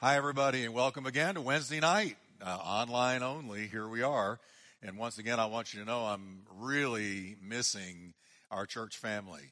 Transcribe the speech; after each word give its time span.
Hi, 0.00 0.14
everybody, 0.14 0.64
and 0.64 0.72
welcome 0.74 1.06
again 1.06 1.34
to 1.34 1.40
Wednesday 1.40 1.80
night, 1.80 2.16
uh, 2.40 2.56
online 2.62 3.24
only. 3.24 3.66
Here 3.66 3.88
we 3.88 4.00
are. 4.00 4.38
And 4.80 4.96
once 4.96 5.18
again, 5.18 5.40
I 5.40 5.46
want 5.46 5.74
you 5.74 5.80
to 5.80 5.86
know 5.86 6.04
I'm 6.04 6.42
really 6.56 7.34
missing 7.42 8.14
our 8.48 8.64
church 8.64 8.96
family 8.96 9.42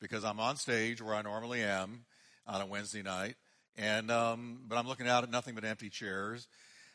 because 0.00 0.24
I'm 0.24 0.38
on 0.38 0.58
stage 0.58 1.02
where 1.02 1.16
I 1.16 1.22
normally 1.22 1.60
am 1.60 2.04
on 2.46 2.60
a 2.60 2.66
Wednesday 2.66 3.02
night. 3.02 3.34
And, 3.76 4.12
um, 4.12 4.60
but 4.68 4.78
I'm 4.78 4.86
looking 4.86 5.08
out 5.08 5.24
at 5.24 5.30
nothing 5.32 5.56
but 5.56 5.64
empty 5.64 5.90
chairs. 5.90 6.46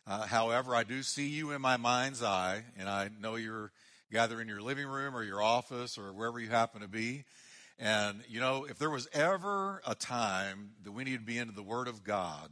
Uh, 0.08 0.26
however, 0.26 0.74
I 0.74 0.86
do 0.86 1.04
see 1.04 1.28
you 1.28 1.52
in 1.52 1.62
my 1.62 1.76
mind's 1.76 2.24
eye, 2.24 2.64
and 2.80 2.88
I 2.88 3.10
know 3.20 3.36
you're 3.36 3.74
gathered 4.10 4.40
in 4.40 4.48
your 4.48 4.62
living 4.62 4.88
room 4.88 5.18
or 5.18 5.24
your 5.24 5.42
office 5.42 5.98
or 5.98 6.14
wherever 6.14 6.40
you 6.40 6.48
happen 6.48 6.80
to 6.80 6.88
be. 6.88 7.26
And, 7.78 8.22
you 8.30 8.40
know, 8.40 8.64
if 8.64 8.80
there 8.80 8.90
was 8.90 9.10
ever 9.12 9.82
a 9.86 9.96
time 9.96 10.76
that 10.86 10.94
we 10.94 11.04
need 11.04 11.20
to 11.20 11.26
be 11.26 11.38
into 11.38 11.54
the 11.54 11.62
Word 11.62 11.90
of 11.90 12.06
God, 12.06 12.50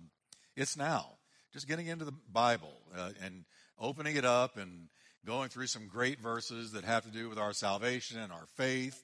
it's 0.59 0.75
now. 0.75 1.05
Just 1.53 1.67
getting 1.67 1.87
into 1.87 2.03
the 2.03 2.13
Bible 2.31 2.73
uh, 2.95 3.11
and 3.23 3.45
opening 3.79 4.17
it 4.17 4.25
up 4.25 4.57
and 4.57 4.89
going 5.25 5.47
through 5.47 5.67
some 5.67 5.87
great 5.87 6.19
verses 6.19 6.73
that 6.73 6.83
have 6.83 7.05
to 7.05 7.09
do 7.09 7.29
with 7.29 7.39
our 7.39 7.53
salvation 7.53 8.19
and 8.19 8.31
our 8.31 8.45
faith 8.55 9.01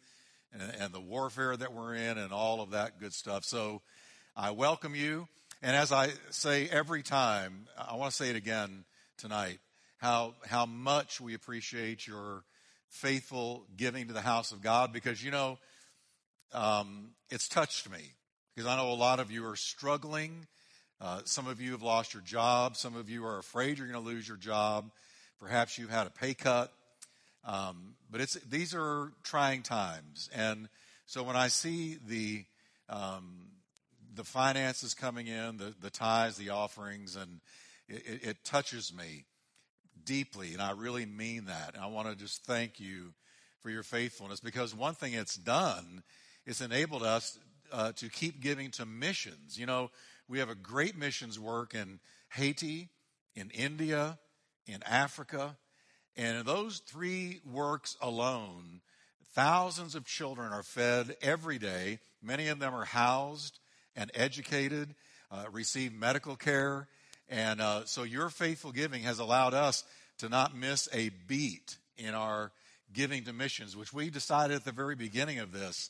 and, 0.52 0.62
and 0.80 0.94
the 0.94 1.00
warfare 1.00 1.56
that 1.56 1.74
we're 1.74 1.96
in 1.96 2.18
and 2.18 2.34
all 2.34 2.62
of 2.62 2.72
that 2.72 3.00
good 3.00 3.14
stuff. 3.14 3.46
So 3.46 3.82
I 4.36 4.52
welcome 4.52 4.96
you. 4.96 5.30
And 5.64 5.78
as 5.78 5.94
I 5.94 6.10
say 6.30 6.68
every 6.68 7.04
time, 7.04 7.68
I 7.78 7.96
want 7.96 8.12
to 8.12 8.16
say 8.16 8.30
it 8.30 8.36
again 8.36 8.84
tonight, 9.18 9.60
how, 9.98 10.36
how 10.46 10.66
much 10.66 11.22
we 11.22 11.36
appreciate 11.36 12.06
your 12.06 12.44
faithful 12.90 13.66
giving 13.78 14.08
to 14.08 14.14
the 14.14 14.22
house 14.22 14.52
of 14.52 14.62
God 14.62 14.92
because, 14.92 15.24
you 15.24 15.32
know, 15.32 15.58
um, 16.54 17.12
it's 17.30 17.48
touched 17.48 17.90
me 17.90 18.12
because 18.54 18.70
I 18.70 18.76
know 18.76 18.92
a 18.92 18.94
lot 18.94 19.22
of 19.22 19.32
you 19.32 19.48
are 19.48 19.56
struggling 19.56 20.48
uh, 21.02 21.22
some 21.26 21.48
of 21.48 21.62
you 21.62 21.72
have 21.72 21.82
lost 21.82 22.14
your 22.14 22.24
job. 22.24 22.78
Some 22.78 22.96
of 22.96 23.10
you 23.10 23.26
are 23.26 23.38
afraid 23.38 23.78
you're 23.78 23.88
going 23.88 24.02
to 24.02 24.10
lose 24.10 24.28
your 24.28 24.38
job. 24.38 24.92
Perhaps 25.40 25.78
you've 25.78 25.90
had 25.90 26.08
a 26.08 26.10
pay 26.10 26.34
cut. 26.34 26.72
Um, 27.44 27.96
but 28.10 28.22
it's, 28.22 28.36
these 28.36 28.74
are 28.74 29.12
trying 29.24 29.62
times. 29.62 30.30
And 30.34 30.70
so 31.06 31.22
when 31.22 31.36
I 31.36 31.50
see 31.50 31.98
the, 32.08 32.46
um, 32.90 33.50
the 34.16 34.24
finances 34.24 34.94
coming 34.94 35.28
in, 35.28 35.58
the, 35.58 35.76
the 35.82 35.90
tithes, 35.90 36.38
the 36.38 36.50
offerings, 36.50 37.16
and 37.16 37.42
it, 37.88 38.24
it, 38.24 38.38
touches 38.46 38.94
me 38.94 39.26
deeply. 40.04 40.54
And 40.54 40.62
I 40.62 40.72
really 40.72 41.06
mean 41.06 41.46
that. 41.46 41.76
And 41.76 41.84
I 41.84 41.88
want 41.88 42.08
to 42.08 42.16
just 42.16 42.46
thank 42.46 42.80
you 42.80 43.14
for 43.62 43.70
your 43.70 43.84
faithfulness 43.84 44.40
because 44.40 44.74
one 44.74 44.96
thing 44.96 45.14
it's 45.14 45.36
done, 45.36 46.04
it's 46.46 46.62
enabled 46.62 47.04
us 47.04 47.38
uh, 47.72 47.92
to 47.94 48.10
keep 48.10 48.42
giving 48.42 48.72
to 48.72 48.86
missions. 48.86 49.60
You 49.60 49.66
know, 49.66 49.92
we 50.28 50.40
have 50.40 50.50
a 50.50 50.56
great 50.56 50.98
missions 50.98 51.40
work 51.40 51.74
in 51.74 52.00
Haiti, 52.30 52.90
in 53.36 53.50
India, 53.52 54.18
in 54.66 54.82
Africa. 54.84 55.58
And 56.18 56.38
in 56.38 56.46
those 56.46 56.80
three 56.80 57.42
works 57.46 57.98
alone, 58.02 58.82
thousands 59.34 59.96
of 59.96 60.06
children 60.06 60.52
are 60.52 60.64
fed 60.64 61.16
every 61.22 61.60
day. 61.60 62.00
Many 62.24 62.48
of 62.48 62.60
them 62.60 62.74
are 62.74 62.86
housed 62.86 63.60
and 63.96 64.10
educated, 64.14 64.96
uh, 65.32 65.46
receive 65.52 65.94
medical 65.94 66.36
care. 66.36 66.88
And 67.30 67.62
uh, 67.62 67.86
so 67.86 68.04
your 68.04 68.30
faithful 68.30 68.72
giving 68.72 69.04
has 69.04 69.20
allowed 69.20 69.54
us 69.54 69.84
to 70.20 70.30
not 70.30 70.56
miss 70.56 70.88
a 70.94 71.10
beat 71.28 71.78
in 71.98 72.14
our 72.14 72.52
giving 72.94 73.24
to 73.26 73.34
missions, 73.34 73.76
which 73.76 73.94
we 73.94 74.10
decided 74.10 74.56
at 74.56 74.64
the 74.64 74.72
very 74.72 74.96
beginning 74.96 75.40
of 75.40 75.52
this. 75.52 75.90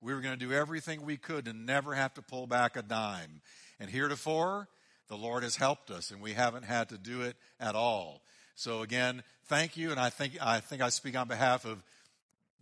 We 0.00 0.12
were 0.12 0.20
going 0.20 0.38
to 0.38 0.46
do 0.46 0.52
everything 0.52 1.02
we 1.02 1.16
could 1.16 1.44
to 1.46 1.52
never 1.52 1.94
have 1.94 2.14
to 2.14 2.22
pull 2.22 2.46
back 2.46 2.76
a 2.76 2.82
dime. 2.82 3.40
And 3.80 3.90
heretofore, 3.90 4.68
the 5.08 5.16
Lord 5.16 5.42
has 5.42 5.56
helped 5.56 5.90
us, 5.90 6.10
and 6.10 6.22
we 6.22 6.32
haven't 6.32 6.64
had 6.64 6.88
to 6.88 6.98
do 6.98 7.22
it 7.22 7.36
at 7.60 7.74
all. 7.74 8.22
So 8.54 8.82
again, 8.82 9.22
thank 9.46 9.76
you, 9.76 9.90
and 9.90 10.00
I 10.00 10.10
think 10.10 10.38
I 10.40 10.60
think 10.60 10.82
I 10.82 10.88
speak 10.88 11.16
on 11.16 11.28
behalf 11.28 11.64
of 11.64 11.82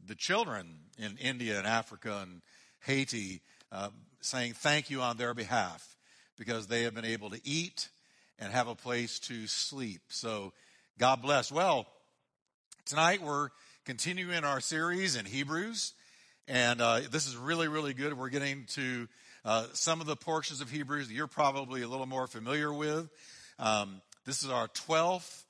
the 0.07 0.15
children 0.15 0.67
in 0.99 1.17
India 1.19 1.59
and 1.59 1.67
Africa 1.67 2.21
and 2.23 2.43
Haiti, 2.81 3.43
uh, 3.71 3.91
saying 4.21 4.55
thank 4.55 4.91
you 4.91 5.01
on 5.01 5.17
their 5.17 5.35
behalf 5.35 5.97
because 6.39 6.67
they 6.67 6.83
have 6.85 6.95
been 6.95 7.05
able 7.05 7.31
to 7.31 7.41
eat 7.45 7.89
and 8.39 8.53
have 8.53 8.67
a 8.67 8.75
place 8.75 9.19
to 9.21 9.47
sleep. 9.47 10.01
So 10.09 10.53
God 10.99 11.23
bless. 11.23 11.53
Well, 11.53 11.87
tonight 12.87 13.23
we're 13.23 13.51
continuing 13.85 14.45
our 14.45 14.61
series 14.61 15.17
in 15.17 15.27
Hebrews, 15.27 15.93
and 16.49 16.81
uh, 16.81 17.01
this 17.11 17.27
is 17.27 17.37
really 17.37 17.69
really 17.69 17.95
good. 17.95 18.17
We're 18.17 18.31
getting 18.31 18.65
to 18.71 19.07
uh, 19.45 19.67
some 19.73 20.01
of 20.01 20.07
the 20.07 20.17
portions 20.17 20.61
of 20.61 20.71
Hebrews 20.71 21.09
that 21.09 21.15
you're 21.15 21.27
probably 21.27 21.83
a 21.83 21.89
little 21.89 22.07
more 22.07 22.27
familiar 22.27 22.73
with. 22.73 23.09
Um, 23.59 24.03
this 24.27 24.43
is 24.43 24.51
our 24.51 24.69
12th 24.69 25.45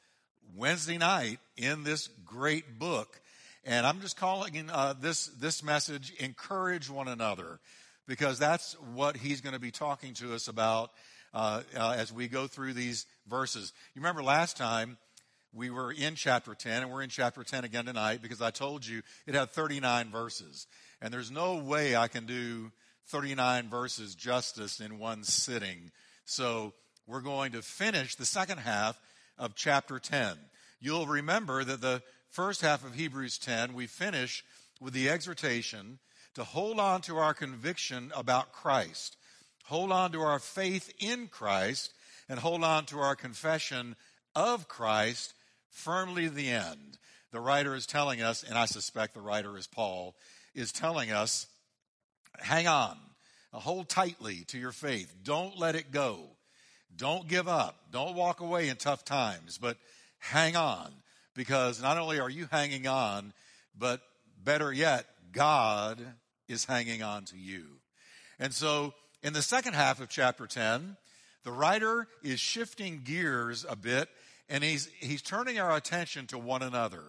Wednesday 0.57 0.99
night 0.99 1.39
in 1.57 1.83
this 1.85 2.09
great 2.25 2.79
book. 2.79 3.21
And 3.65 3.87
I'm 3.87 4.01
just 4.01 4.17
calling 4.17 4.71
uh, 4.71 4.95
this, 5.01 5.27
this 5.27 5.63
message, 5.63 6.13
Encourage 6.19 6.89
One 6.89 7.09
Another, 7.09 7.61
because 8.07 8.39
that's 8.39 8.75
what 8.95 9.17
he's 9.17 9.41
going 9.41 9.55
to 9.55 9.61
be 9.61 9.71
talking 9.71 10.15
to 10.15 10.35
us 10.35 10.49
about 10.49 10.93
uh, 11.35 11.63
uh, 11.77 11.95
as 11.97 12.13
we 12.13 12.29
go 12.29 12.47
through 12.47 12.73
these 12.73 13.07
verses. 13.29 13.73
You 13.95 14.01
remember 14.01 14.23
last 14.23 14.57
time 14.57 14.99
we 15.53 15.71
were 15.71 15.93
in 15.93 16.15
chapter 16.15 16.55
10, 16.55 16.83
and 16.83 16.91
we're 16.93 17.03
in 17.03 17.11
chapter 17.11 17.43
10 17.43 17.65
again 17.65 17.87
tonight 17.87 18.23
because 18.23 18.41
I 18.41 18.51
told 18.51 18.87
you 18.87 19.03
it 19.27 19.35
had 19.35 19.51
39 19.51 20.11
verses. 20.11 20.67
And 21.03 21.13
there's 21.13 21.31
no 21.31 21.57
way 21.57 21.97
I 21.97 22.09
can 22.09 22.27
do 22.27 22.73
39 23.11 23.69
verses 23.69 24.15
justice 24.15 24.81
in 24.81 24.99
one 24.99 25.25
sitting. 25.25 25.91
So 26.25 26.75
we're 27.09 27.21
going 27.21 27.53
to 27.53 27.63
finish 27.63 28.15
the 28.15 28.25
second 28.25 28.59
half 28.59 29.01
of 29.37 29.57
chapter 29.57 29.99
10. 29.99 30.37
You'll 30.81 31.09
remember 31.09 31.65
that 31.65 31.81
the 31.81 32.03
first 32.31 32.63
half 32.63 32.85
of 32.85 32.95
Hebrews 32.95 33.37
10, 33.39 33.75
we 33.75 33.89
finish 33.89 34.45
with 34.81 34.95
the 34.95 35.11
exhortation 35.11 35.99
to 36.35 36.45
hold 36.45 36.79
on 36.79 37.01
to 37.03 37.17
our 37.17 37.35
conviction 37.35 38.13
about 38.15 38.53
Christ, 38.53 39.17
hold 39.65 39.91
on 39.91 40.13
to 40.13 40.21
our 40.21 40.39
faith 40.39 40.93
in 41.01 41.27
Christ, 41.27 41.93
and 42.29 42.39
hold 42.39 42.63
on 42.63 42.87
to 42.87 43.01
our 43.01 43.17
confession 43.17 43.97
of 44.37 44.69
Christ 44.69 45.35
firmly 45.69 46.29
to 46.29 46.31
the 46.31 46.51
end. 46.51 46.99
The 47.33 47.41
writer 47.41 47.75
is 47.75 47.87
telling 47.87 48.23
us, 48.23 48.45
and 48.45 48.57
I 48.57 48.67
suspect 48.67 49.15
the 49.15 49.21
writer 49.21 49.59
is 49.59 49.67
Paul, 49.67 50.15
is 50.55 50.71
telling 50.71 51.11
us 51.11 51.49
hang 52.41 52.67
on, 52.67 52.97
hold 53.53 53.89
tightly 53.89 54.45
to 54.49 54.59
your 54.59 54.73
faith. 54.73 55.15
Don't 55.23 55.59
let 55.59 55.75
it 55.75 55.91
go. 55.91 56.21
Don't 56.97 57.29
give 57.29 57.49
up. 57.49 57.77
Don't 57.91 58.15
walk 58.15 58.41
away 58.41 58.69
in 58.69 58.77
tough 58.77 59.05
times, 59.05 59.59
but 59.59 59.77
hang 60.19 60.57
on 60.57 60.93
because 61.35 61.81
not 61.81 61.99
only 61.99 62.21
are 62.21 62.31
you 62.31 62.49
hanging 62.51 62.87
on, 62.87 63.33
but 63.79 64.01
better 64.43 64.73
yet, 64.73 65.07
God 65.33 66.01
is 66.49 66.65
hanging 66.65 67.03
on 67.03 67.25
to 67.27 67.37
you. 67.37 67.65
And 68.39 68.53
so 68.53 68.95
in 69.23 69.33
the 69.33 69.43
second 69.43 69.75
half 69.75 70.01
of 70.01 70.09
chapter 70.09 70.47
10, 70.47 70.97
the 71.45 71.53
writer 71.53 72.09
is 72.23 72.41
shifting 72.41 73.03
gears 73.05 73.65
a 73.69 73.77
bit 73.77 74.09
and 74.49 74.65
he's, 74.65 74.91
he's 74.99 75.23
turning 75.23 75.59
our 75.61 75.77
attention 75.77 76.27
to 76.27 76.39
one 76.39 76.63
another, 76.63 77.05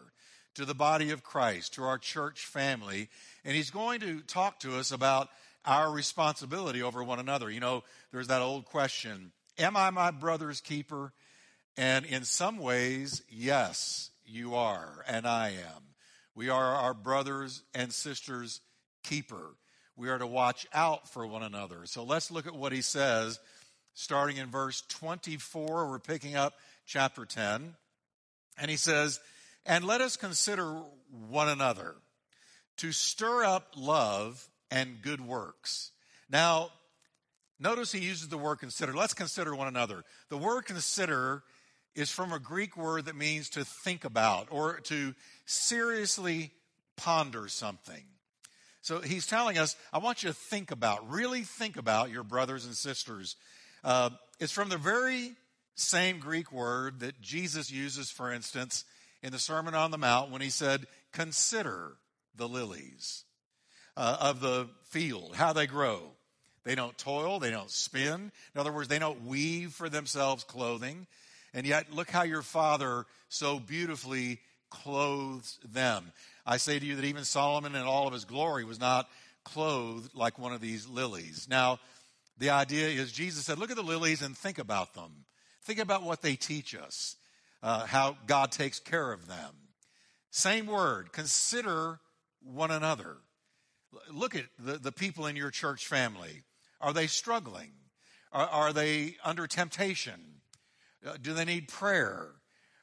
to 0.56 0.64
the 0.64 0.76
body 0.76 1.10
of 1.10 1.24
Christ, 1.24 1.74
to 1.74 1.84
our 1.84 1.98
church 1.98 2.46
family, 2.46 3.10
and 3.44 3.56
he's 3.56 3.72
going 3.72 4.00
to 4.02 4.22
talk 4.22 4.60
to 4.60 4.78
us 4.78 4.92
about 4.92 5.30
our 5.66 5.92
responsibility 5.92 6.82
over 6.82 7.04
one 7.04 7.20
another. 7.20 7.50
You 7.50 7.60
know, 7.60 7.84
there's 8.12 8.28
that 8.28 8.42
old 8.42 8.66
question 8.66 9.32
Am 9.58 9.76
I 9.78 9.90
my 9.90 10.12
brother's 10.12 10.62
keeper? 10.62 11.14
And 11.78 12.06
in 12.06 12.26
some 12.26 12.58
ways, 12.58 13.22
yes, 13.30 14.12
you 14.26 14.56
are, 14.56 15.06
and 15.08 15.26
I 15.26 15.50
am. 15.50 15.84
We 16.36 16.50
are 16.50 16.76
our 16.76 16.94
brothers 16.94 17.64
and 17.74 17.94
sisters' 17.94 18.62
keeper. 19.04 19.56
We 19.96 20.10
are 20.10 20.18
to 20.18 20.28
watch 20.28 20.68
out 20.74 21.10
for 21.10 21.26
one 21.26 21.44
another. 21.44 21.86
So 21.86 22.04
let's 22.04 22.32
look 22.32 22.48
at 22.48 22.56
what 22.56 22.72
he 22.72 22.82
says, 22.82 23.40
starting 23.94 24.38
in 24.38 24.50
verse 24.50 24.82
24. 24.90 25.90
We're 25.90 26.00
picking 26.00 26.36
up 26.36 26.54
chapter 26.86 27.26
10. 27.26 27.76
And 28.58 28.72
he 28.72 28.78
says, 28.78 29.20
And 29.66 29.86
let 29.86 30.02
us 30.02 30.18
consider 30.18 30.82
one 31.30 31.50
another 31.50 31.96
to 32.78 32.92
stir 32.92 33.44
up 33.44 33.74
love 33.76 34.48
and 34.70 35.02
good 35.02 35.22
works. 35.22 35.92
Now, 36.30 36.70
notice 37.60 37.92
he 37.92 38.00
uses 38.00 38.30
the 38.30 38.38
word 38.38 38.58
consider. 38.58 38.94
Let's 38.94 39.14
consider 39.14 39.56
one 39.56 39.68
another. 39.68 40.04
The 40.30 40.38
word 40.38 40.64
consider 40.64 41.44
is 41.96 42.10
from 42.10 42.32
a 42.32 42.40
Greek 42.40 42.78
word 42.78 43.06
that 43.06 43.16
means 43.16 43.50
to 43.50 43.66
think 43.66 44.06
about 44.06 44.48
or 44.50 44.80
to 44.82 45.14
seriously 45.46 46.52
ponder 46.96 47.48
something. 47.48 48.04
So 48.82 49.00
he's 49.00 49.28
telling 49.28 49.58
us, 49.58 49.76
I 49.94 50.00
want 50.00 50.24
you 50.24 50.30
to 50.30 50.36
think 50.36 50.72
about, 50.72 51.10
really 51.10 51.42
think 51.42 51.78
about 51.78 52.10
your 52.10 52.24
brothers 52.24 52.66
and 52.66 52.76
sisters. 52.76 53.36
Uh, 53.84 54.12
it's 54.40 54.52
from 54.52 54.70
the 54.70 54.78
very 54.78 55.34
same 55.76 56.20
Greek 56.20 56.52
word 56.52 57.02
that 57.02 57.22
Jesus 57.22 57.72
uses, 57.72 58.10
for 58.10 58.32
instance, 58.32 58.86
in 59.22 59.32
the 59.32 59.40
Sermon 59.40 59.76
on 59.76 59.92
the 59.92 59.98
Mount 59.98 60.32
when 60.32 60.42
he 60.42 60.50
said, 60.50 60.88
Consider 61.12 61.94
the 62.36 62.48
lilies 62.48 63.24
uh, 63.98 64.18
of 64.20 64.40
the 64.40 64.68
field, 64.86 65.36
how 65.36 65.54
they 65.54 65.68
grow. 65.68 66.02
They 66.64 66.76
don't 66.76 66.98
toil. 66.98 67.40
They 67.40 67.50
don't 67.50 67.72
spin. 67.72 68.32
In 68.54 68.62
other 68.62 68.72
words, 68.72 68.88
they 68.88 69.00
don't 69.00 69.26
weave 69.26 69.72
for 69.74 69.90
themselves 69.90 70.44
clothing. 70.44 71.08
And 71.54 71.66
yet, 71.66 71.92
look 71.92 72.10
how 72.10 72.24
your 72.24 72.44
Father 72.44 73.06
so 73.30 73.60
beautifully 73.60 74.40
clothes 74.70 75.60
them. 75.74 76.12
I 76.46 76.58
say 76.58 76.80
to 76.80 76.86
you 76.86 76.96
that 76.96 77.06
even 77.06 77.24
Solomon 77.24 77.76
in 77.76 77.82
all 77.82 78.08
of 78.08 78.14
his 78.14 78.26
glory 78.26 78.64
was 78.64 78.80
not 78.80 79.10
clothed 79.44 80.16
like 80.16 80.40
one 80.40 80.54
of 80.54 80.62
these 80.62 80.88
lilies. 80.88 81.48
Now, 81.50 81.80
the 82.38 82.52
idea 82.52 82.88
is 82.88 83.12
Jesus 83.12 83.46
said, 83.46 83.60
look 83.60 83.72
at 83.72 83.76
the 83.76 83.84
lilies 83.84 84.22
and 84.22 84.38
think 84.38 84.60
about 84.60 84.94
them. 84.94 85.26
Think 85.64 85.80
about 85.80 86.04
what 86.04 86.22
they 86.22 86.36
teach 86.36 86.74
us, 86.74 87.16
uh, 87.62 87.86
how 87.86 88.18
God 88.26 88.52
takes 88.52 88.80
care 88.80 89.12
of 89.12 89.28
them. 89.28 89.54
Same 90.32 90.66
word, 90.66 91.12
consider 91.12 92.00
one 92.44 92.72
another. 92.72 93.18
Look 94.12 94.36
at 94.36 94.46
the, 94.58 94.78
the 94.78 94.92
people 94.92 95.26
in 95.26 95.36
your 95.36 95.52
church 95.52 95.88
family. 95.88 96.44
Are 96.80 96.94
they 96.94 97.08
struggling? 97.08 97.72
Are, 98.32 98.48
are 98.48 98.74
they 98.74 99.16
under 99.24 99.48
temptation? 99.48 100.42
Uh, 101.06 101.18
do 101.22 101.34
they 101.34 101.46
need 101.46 101.68
prayer? 101.68 102.30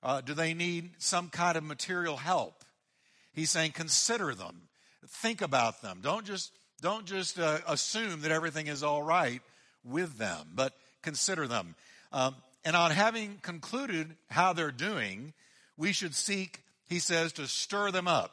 Uh, 0.02 0.20
do 0.20 0.34
they 0.34 0.54
need 0.54 0.90
some 0.98 1.28
kind 1.28 1.56
of 1.56 1.64
material 1.64 2.16
help? 2.16 2.64
He's 3.32 3.50
saying, 3.50 3.72
consider 3.72 4.34
them, 4.34 4.68
think 5.06 5.42
about 5.42 5.82
them. 5.82 6.00
Don't 6.02 6.24
just 6.24 6.52
don't 6.80 7.06
just 7.06 7.40
uh, 7.40 7.58
assume 7.66 8.20
that 8.20 8.30
everything 8.30 8.68
is 8.68 8.84
all 8.84 9.02
right 9.02 9.42
with 9.84 10.16
them, 10.18 10.48
but 10.54 10.74
consider 11.02 11.48
them. 11.48 11.74
Um, 12.12 12.36
and 12.64 12.76
on 12.76 12.92
having 12.92 13.38
concluded 13.42 14.14
how 14.30 14.52
they're 14.52 14.70
doing, 14.70 15.32
we 15.76 15.92
should 15.92 16.14
seek, 16.14 16.62
he 16.88 17.00
says, 17.00 17.32
to 17.34 17.48
stir 17.48 17.90
them 17.90 18.06
up, 18.06 18.32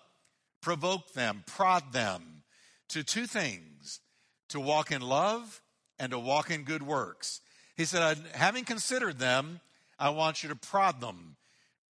provoke 0.65 1.13
them, 1.13 1.44
prod 1.45 1.94
them 1.94 2.41
to 2.89 3.03
two 3.03 3.27
things 3.27 4.00
to 4.50 4.59
walk 4.59 4.91
in 4.91 5.00
love 5.00 5.62
and 6.00 6.09
to 6.09 6.17
walk 6.17 6.50
in 6.50 6.63
good 6.63 6.81
works. 6.81 7.39
He 7.77 7.85
said, 7.85 8.17
having 8.33 8.65
considered 8.65 9.19
them, 9.19 9.59
I 10.00 10.09
want 10.09 10.41
you 10.41 10.50
to 10.50 10.56
prod 10.56 11.01
them, 11.01 11.35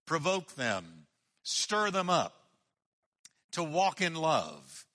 provoke 0.06 0.56
them, 0.56 1.06
stir 1.42 1.90
them 1.90 2.10
up 2.10 2.34
to 3.54 3.64
walk 3.64 4.02
in 4.02 4.14
love 4.14 4.86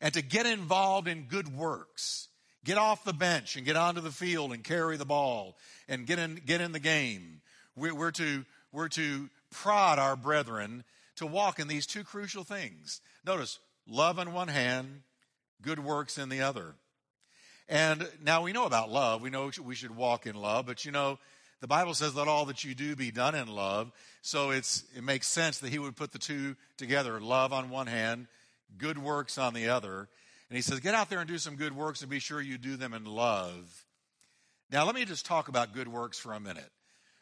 and 0.00 0.14
to 0.14 0.22
get 0.22 0.46
involved 0.46 1.06
in 1.06 1.24
good 1.24 1.54
works. 1.54 2.28
Get 2.64 2.78
off 2.78 3.04
the 3.04 3.12
bench 3.12 3.56
and 3.56 3.66
get 3.66 3.76
onto 3.76 4.00
the 4.00 4.10
field 4.10 4.54
and 4.54 4.64
carry 4.64 4.96
the 4.96 5.04
ball 5.04 5.58
and 5.88 6.06
get 6.06 6.18
in, 6.18 6.40
get 6.46 6.62
in 6.62 6.72
the 6.72 6.80
game. 6.80 7.42
We're, 7.76 7.94
we're, 7.94 8.12
to, 8.12 8.46
we're 8.72 8.88
to 8.88 9.28
prod 9.50 9.98
our 9.98 10.16
brethren 10.16 10.84
to 11.16 11.26
walk 11.26 11.58
in 11.58 11.68
these 11.68 11.86
two 11.86 12.04
crucial 12.04 12.44
things. 12.44 13.00
Notice, 13.26 13.58
love 13.88 14.20
in 14.20 14.32
one 14.32 14.46
hand, 14.46 15.02
good 15.60 15.80
works 15.80 16.16
in 16.16 16.28
the 16.28 16.42
other. 16.42 16.76
And 17.68 18.08
now 18.22 18.42
we 18.42 18.52
know 18.52 18.66
about 18.66 18.88
love. 18.88 19.20
We 19.20 19.30
know 19.30 19.50
we 19.64 19.74
should 19.74 19.96
walk 19.96 20.26
in 20.26 20.36
love, 20.36 20.66
but 20.66 20.84
you 20.84 20.92
know, 20.92 21.18
the 21.60 21.66
Bible 21.66 21.94
says, 21.94 22.14
let 22.14 22.28
all 22.28 22.44
that 22.46 22.62
you 22.62 22.74
do 22.76 22.94
be 22.94 23.10
done 23.10 23.34
in 23.34 23.48
love. 23.48 23.90
So 24.22 24.50
it's, 24.50 24.84
it 24.96 25.02
makes 25.02 25.26
sense 25.26 25.58
that 25.58 25.70
he 25.70 25.80
would 25.80 25.96
put 25.96 26.12
the 26.12 26.18
two 26.20 26.54
together 26.76 27.20
love 27.20 27.52
on 27.52 27.70
one 27.70 27.88
hand, 27.88 28.28
good 28.78 28.98
works 28.98 29.38
on 29.38 29.54
the 29.54 29.70
other. 29.70 30.08
And 30.48 30.56
he 30.56 30.62
says, 30.62 30.78
get 30.78 30.94
out 30.94 31.10
there 31.10 31.18
and 31.18 31.28
do 31.28 31.38
some 31.38 31.56
good 31.56 31.74
works 31.74 32.02
and 32.02 32.10
be 32.10 32.20
sure 32.20 32.40
you 32.40 32.58
do 32.58 32.76
them 32.76 32.94
in 32.94 33.04
love. 33.04 33.86
Now, 34.70 34.84
let 34.84 34.94
me 34.94 35.04
just 35.04 35.26
talk 35.26 35.48
about 35.48 35.74
good 35.74 35.88
works 35.88 36.18
for 36.18 36.32
a 36.32 36.38
minute. 36.38 36.70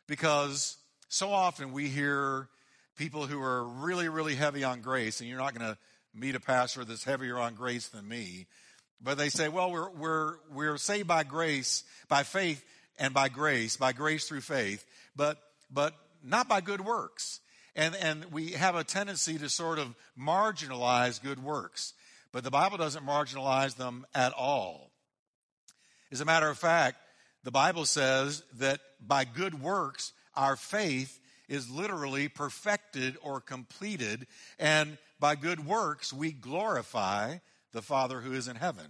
Because 0.06 0.76
so 1.08 1.30
often 1.30 1.72
we 1.72 1.88
hear 1.88 2.48
people 2.96 3.26
who 3.26 3.40
are 3.40 3.64
really, 3.64 4.08
really 4.08 4.34
heavy 4.34 4.64
on 4.64 4.82
grace, 4.82 5.20
and 5.20 5.28
you're 5.28 5.38
not 5.38 5.54
going 5.54 5.72
to 5.72 5.78
meet 6.14 6.34
a 6.34 6.40
pastor 6.40 6.84
that's 6.84 7.04
heavier 7.04 7.38
on 7.38 7.54
grace 7.54 7.88
than 7.88 8.06
me. 8.08 8.46
But 9.02 9.18
they 9.18 9.28
say, 9.28 9.48
well, 9.48 9.70
we're, 9.70 9.90
we're, 9.90 10.34
we're 10.52 10.78
saved 10.78 11.08
by 11.08 11.24
grace, 11.24 11.84
by 12.08 12.22
faith, 12.22 12.64
and 12.98 13.12
by 13.12 13.28
grace, 13.28 13.76
by 13.76 13.92
grace 13.92 14.28
through 14.28 14.40
faith, 14.40 14.84
but, 15.16 15.38
but 15.70 15.94
not 16.22 16.48
by 16.48 16.60
good 16.60 16.80
works. 16.80 17.40
And, 17.76 17.96
and 17.96 18.26
we 18.26 18.52
have 18.52 18.76
a 18.76 18.84
tendency 18.84 19.36
to 19.38 19.48
sort 19.48 19.78
of 19.78 19.94
marginalize 20.18 21.20
good 21.20 21.42
works. 21.42 21.92
But 22.32 22.44
the 22.44 22.50
Bible 22.50 22.78
doesn't 22.78 23.04
marginalize 23.04 23.76
them 23.76 24.06
at 24.14 24.32
all. 24.32 24.90
As 26.12 26.20
a 26.20 26.24
matter 26.24 26.48
of 26.48 26.58
fact, 26.58 26.98
the 27.42 27.50
Bible 27.50 27.84
says 27.84 28.42
that 28.58 28.80
by 29.04 29.24
good 29.24 29.60
works, 29.60 30.12
our 30.36 30.56
faith 30.56 31.20
is 31.48 31.68
literally 31.68 32.28
perfected 32.28 33.16
or 33.22 33.40
completed. 33.40 34.26
And 34.58 34.98
by 35.24 35.36
good 35.36 35.64
works, 35.64 36.12
we 36.12 36.32
glorify 36.32 37.38
the 37.72 37.80
Father 37.80 38.20
who 38.20 38.34
is 38.34 38.46
in 38.46 38.56
heaven. 38.56 38.84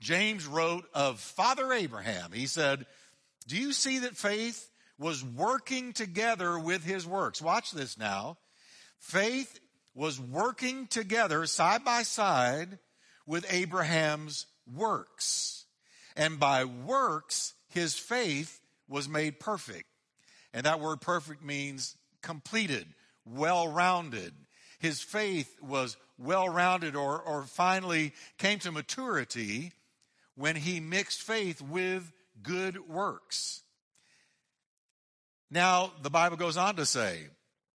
James 0.00 0.46
wrote 0.46 0.86
of 0.94 1.20
Father 1.20 1.74
Abraham. 1.74 2.32
He 2.32 2.46
said, 2.46 2.86
Do 3.46 3.58
you 3.58 3.74
see 3.74 3.98
that 3.98 4.16
faith 4.16 4.70
was 4.98 5.22
working 5.22 5.92
together 5.92 6.58
with 6.58 6.84
his 6.84 7.06
works? 7.06 7.42
Watch 7.42 7.70
this 7.72 7.98
now. 7.98 8.38
Faith 8.98 9.60
was 9.94 10.18
working 10.18 10.86
together 10.86 11.44
side 11.44 11.84
by 11.84 12.02
side 12.02 12.78
with 13.26 13.44
Abraham's 13.52 14.46
works. 14.66 15.66
And 16.16 16.40
by 16.40 16.64
works, 16.64 17.52
his 17.68 17.94
faith 17.94 18.58
was 18.88 19.06
made 19.06 19.38
perfect. 19.38 19.84
And 20.54 20.64
that 20.64 20.80
word 20.80 21.02
perfect 21.02 21.44
means 21.44 21.94
completed, 22.22 22.86
well 23.26 23.68
rounded. 23.68 24.32
His 24.84 25.00
faith 25.00 25.56
was 25.62 25.96
well 26.18 26.46
rounded 26.46 26.94
or, 26.94 27.18
or 27.18 27.44
finally 27.44 28.12
came 28.36 28.58
to 28.58 28.70
maturity 28.70 29.72
when 30.34 30.56
he 30.56 30.78
mixed 30.78 31.22
faith 31.22 31.62
with 31.62 32.12
good 32.42 32.86
works. 32.86 33.62
Now, 35.50 35.90
the 36.02 36.10
Bible 36.10 36.36
goes 36.36 36.58
on 36.58 36.76
to 36.76 36.84
say, 36.84 37.28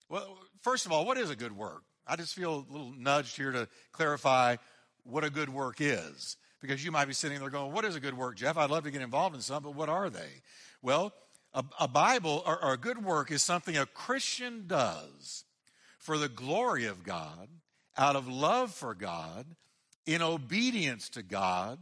well, 0.08 0.38
first 0.62 0.86
of 0.86 0.92
all, 0.92 1.04
what 1.04 1.18
is 1.18 1.32
a 1.32 1.36
good 1.36 1.58
work? 1.58 1.82
I 2.06 2.16
just 2.16 2.36
feel 2.36 2.68
a 2.70 2.72
little 2.72 2.94
nudged 2.96 3.36
here 3.36 3.54
to 3.54 3.68
clarify 3.92 4.58
what 5.02 5.24
a 5.24 5.32
good 5.32 5.50
work 5.50 5.78
is. 5.80 6.38
Because 6.62 6.86
you 6.86 6.92
might 6.92 7.06
be 7.06 7.14
sitting 7.16 7.40
there 7.40 7.50
going, 7.50 7.72
What 7.72 7.86
is 7.86 7.96
a 7.96 8.00
good 8.00 8.16
work, 8.16 8.36
Jeff? 8.36 8.56
I'd 8.56 8.70
love 8.70 8.84
to 8.84 8.92
get 8.92 9.02
involved 9.02 9.34
in 9.34 9.42
some, 9.42 9.64
but 9.64 9.74
what 9.74 9.90
are 9.90 10.12
they? 10.12 10.44
Well, 10.84 11.12
a, 11.56 11.64
a 11.80 11.88
Bible 11.88 12.44
or, 12.46 12.64
or 12.64 12.74
a 12.74 12.78
good 12.78 13.04
work 13.04 13.32
is 13.32 13.42
something 13.42 13.76
a 13.76 13.88
Christian 13.88 14.68
does 14.68 15.46
for 16.10 16.18
the 16.18 16.28
glory 16.28 16.86
of 16.86 17.04
God, 17.04 17.50
out 17.96 18.16
of 18.16 18.28
love 18.28 18.74
for 18.74 18.96
God, 18.96 19.46
in 20.08 20.24
obedience 20.24 21.08
to 21.10 21.22
God, 21.22 21.78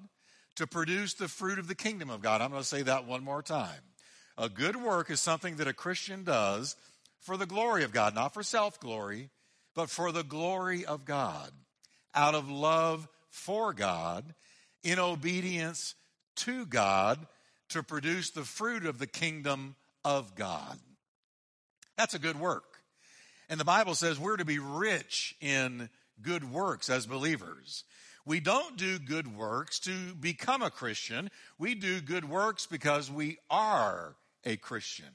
to 0.58 0.68
produce 0.68 1.14
the 1.14 1.30
fruit 1.30 1.58
of 1.58 1.70
the 1.70 1.76
kingdom 1.76 2.10
of 2.10 2.22
God. 2.22 2.42
I'm 2.42 2.50
going 2.50 2.62
to 2.62 2.68
say 2.68 2.82
that 2.82 3.08
one 3.08 3.24
more 3.24 3.42
time. 3.42 3.80
A 4.38 4.50
good 4.50 4.76
work 4.76 5.10
is 5.10 5.22
something 5.22 5.56
that 5.56 5.68
a 5.70 5.74
Christian 5.74 6.26
does 6.26 6.76
for 7.22 7.38
the 7.38 7.46
glory 7.46 7.86
of 7.86 7.94
God, 7.94 8.16
not 8.16 8.34
for 8.34 8.44
self 8.44 8.82
glory, 8.82 9.30
but 9.74 9.90
for 9.90 10.12
the 10.12 10.26
glory 10.26 10.86
of 10.86 11.06
God 11.06 11.54
out 12.14 12.36
of 12.36 12.50
love 12.50 13.08
for 13.30 13.72
God, 13.72 14.36
in 14.84 15.00
obedience 15.00 15.96
to 16.36 16.66
God, 16.66 17.28
to 17.70 17.82
produce 17.82 18.32
the 18.32 18.44
fruit 18.44 18.86
of 18.86 19.00
the 19.00 19.08
kingdom 19.08 19.78
of 20.04 20.36
God. 20.36 20.78
That's 21.98 22.14
a 22.14 22.20
good 22.20 22.38
work. 22.38 22.66
And 23.50 23.60
the 23.60 23.66
Bible 23.66 23.96
says 23.96 24.20
we're 24.20 24.38
to 24.38 24.46
be 24.46 24.60
rich 24.60 25.36
in 25.40 25.90
good 26.22 26.52
works 26.52 26.90
as 26.90 27.06
believers. 27.06 27.84
We 28.26 28.40
don't 28.42 28.76
do 28.76 29.00
good 29.00 29.38
works 29.38 29.80
to 29.82 30.14
become 30.16 30.62
a 30.62 30.70
Christian. 30.70 31.30
We 31.58 31.76
do 31.76 32.02
good 32.02 32.28
works 32.28 32.66
because 32.66 33.10
we 33.10 33.38
are 33.50 34.16
a 34.44 34.58
Christian. 34.58 35.08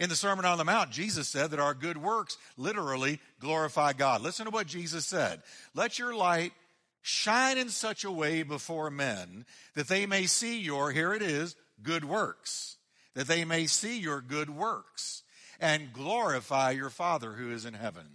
In 0.00 0.08
the 0.08 0.16
Sermon 0.16 0.44
on 0.44 0.58
the 0.58 0.64
Mount, 0.64 0.90
Jesus 0.90 1.28
said 1.28 1.52
that 1.52 1.60
our 1.60 1.72
good 1.72 1.96
works 1.96 2.36
literally 2.56 3.20
glorify 3.40 3.92
God. 3.92 4.22
Listen 4.22 4.46
to 4.46 4.50
what 4.50 4.66
Jesus 4.66 5.06
said. 5.06 5.40
Let 5.74 5.98
your 5.98 6.14
light 6.14 6.52
shine 7.00 7.56
in 7.56 7.68
such 7.68 8.04
a 8.04 8.10
way 8.10 8.42
before 8.42 8.90
men 8.90 9.46
that 9.74 9.88
they 9.88 10.04
may 10.04 10.26
see 10.26 10.58
your, 10.58 10.90
here 10.90 11.14
it 11.14 11.22
is, 11.22 11.54
good 11.82 12.04
works. 12.04 12.76
That 13.14 13.28
they 13.28 13.44
may 13.44 13.66
see 13.66 13.98
your 13.98 14.20
good 14.20 14.50
works 14.50 15.22
and 15.60 15.92
glorify 15.92 16.72
your 16.72 16.90
Father 16.90 17.32
who 17.32 17.52
is 17.52 17.64
in 17.64 17.74
heaven. 17.74 18.06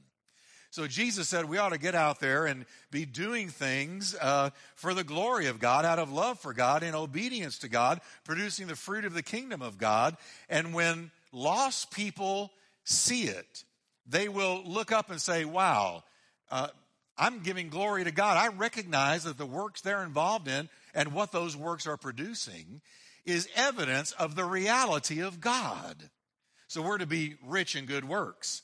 So 0.72 0.88
Jesus 0.88 1.28
said 1.28 1.46
we 1.46 1.58
ought 1.58 1.74
to 1.74 1.78
get 1.78 1.96
out 1.96 2.22
there 2.22 2.46
and 2.46 2.66
be 2.92 3.06
doing 3.06 3.50
things 3.50 4.16
uh, 4.22 4.52
for 4.76 4.94
the 4.94 5.04
glory 5.04 5.48
of 5.48 5.60
God, 5.60 5.84
out 5.84 6.00
of 6.00 6.14
love 6.14 6.40
for 6.40 6.54
God, 6.54 6.82
in 6.82 6.96
obedience 6.96 7.58
to 7.60 7.70
God, 7.70 8.00
producing 8.24 8.68
the 8.68 8.78
fruit 8.78 9.04
of 9.04 9.14
the 9.14 9.22
kingdom 9.22 9.62
of 9.62 9.78
God. 9.78 10.16
And 10.50 10.74
when 10.74 11.12
lost 11.34 11.92
people 11.92 12.52
see 12.86 13.24
it, 13.24 13.66
they 14.08 14.30
will 14.30 14.64
look 14.66 14.94
up 14.94 15.12
and 15.12 15.20
say, 15.20 15.44
Wow, 15.44 16.06
uh, 16.50 16.70
I'm 17.18 17.42
giving 17.42 17.68
glory 17.70 18.06
to 18.06 18.12
God. 18.12 18.38
I 18.38 18.56
recognize 18.56 19.26
that 19.26 19.38
the 19.38 19.46
works 19.46 19.82
they're 19.82 20.04
involved 20.04 20.48
in 20.48 20.70
and 20.96 21.14
what 21.14 21.34
those 21.34 21.56
works 21.56 21.86
are 21.86 21.98
producing 21.98 22.82
is 23.26 23.50
evidence 23.56 24.14
of 24.14 24.36
the 24.36 24.46
reality 24.46 25.20
of 25.20 25.42
God. 25.42 26.10
So 26.72 26.82
we're 26.82 27.00
to 27.00 27.06
be 27.06 27.36
rich 27.44 27.76
in 27.76 27.86
good 27.86 28.06
works. 28.06 28.62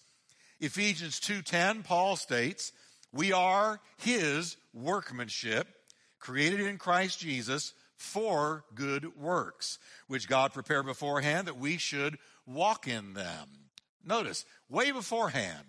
Ephesians 0.62 1.20
2:10 1.20 1.84
Paul 1.84 2.16
states, 2.16 2.72
"We 3.12 3.34
are 3.34 3.82
his 3.98 4.56
workmanship, 4.72 5.92
created 6.18 6.62
in 6.62 6.78
Christ 6.78 7.20
Jesus 7.20 7.74
for 7.98 8.64
good 8.74 9.18
works, 9.18 9.78
which 10.08 10.30
God 10.30 10.54
prepared 10.54 10.86
beforehand 10.86 11.50
that 11.50 11.58
we 11.58 11.78
should 11.78 12.18
walk 12.46 12.88
in 12.88 13.12
them. 13.12 13.72
Notice, 14.06 14.46
way 14.70 14.92
beforehand. 14.92 15.68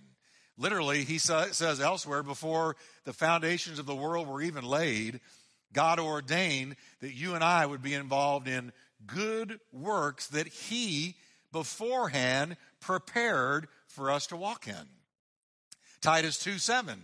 Literally, 0.57 1.05
he 1.05 1.19
says 1.19 1.61
elsewhere, 1.61 2.23
before 2.23 2.77
the 3.03 3.13
foundations 3.13 3.81
of 3.81 3.87
the 3.87 3.97
world 3.97 4.29
were 4.29 4.43
even 4.43 4.63
laid, 4.63 5.21
God 5.73 5.99
ordained 5.99 6.77
that 7.01 7.15
you 7.15 7.35
and 7.35 7.43
I 7.43 7.67
would 7.67 7.83
be 7.83 7.95
involved 7.95 8.47
in 8.47 8.73
good 9.05 9.59
works 9.73 10.29
that 10.29 10.47
he 10.47 11.17
beforehand 11.53 12.57
prepared 12.81 13.69
for 13.87 14.11
us 14.11 14.27
to 14.29 14.37
walk 14.37 14.69
in. 14.69 14.89
Titus 16.01 16.39
2 16.39 16.59
7 16.59 17.01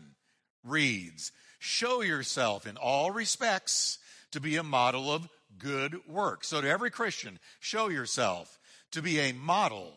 reads, 0.65 1.33
Show 1.59 2.03
yourself 2.03 2.67
in 2.67 2.77
all 2.77 3.11
respects 3.11 3.99
to 4.33 4.41
be 4.41 4.57
a 4.57 4.63
model 4.63 5.13
of 5.13 5.29
good 5.59 6.07
work. 6.07 6.45
So, 6.45 6.61
to 6.61 6.69
every 6.69 6.91
Christian, 6.91 7.39
show 7.61 7.89
yourself 7.89 8.59
to 8.93 9.03
be 9.03 9.19
a 9.19 9.33
model 9.33 9.93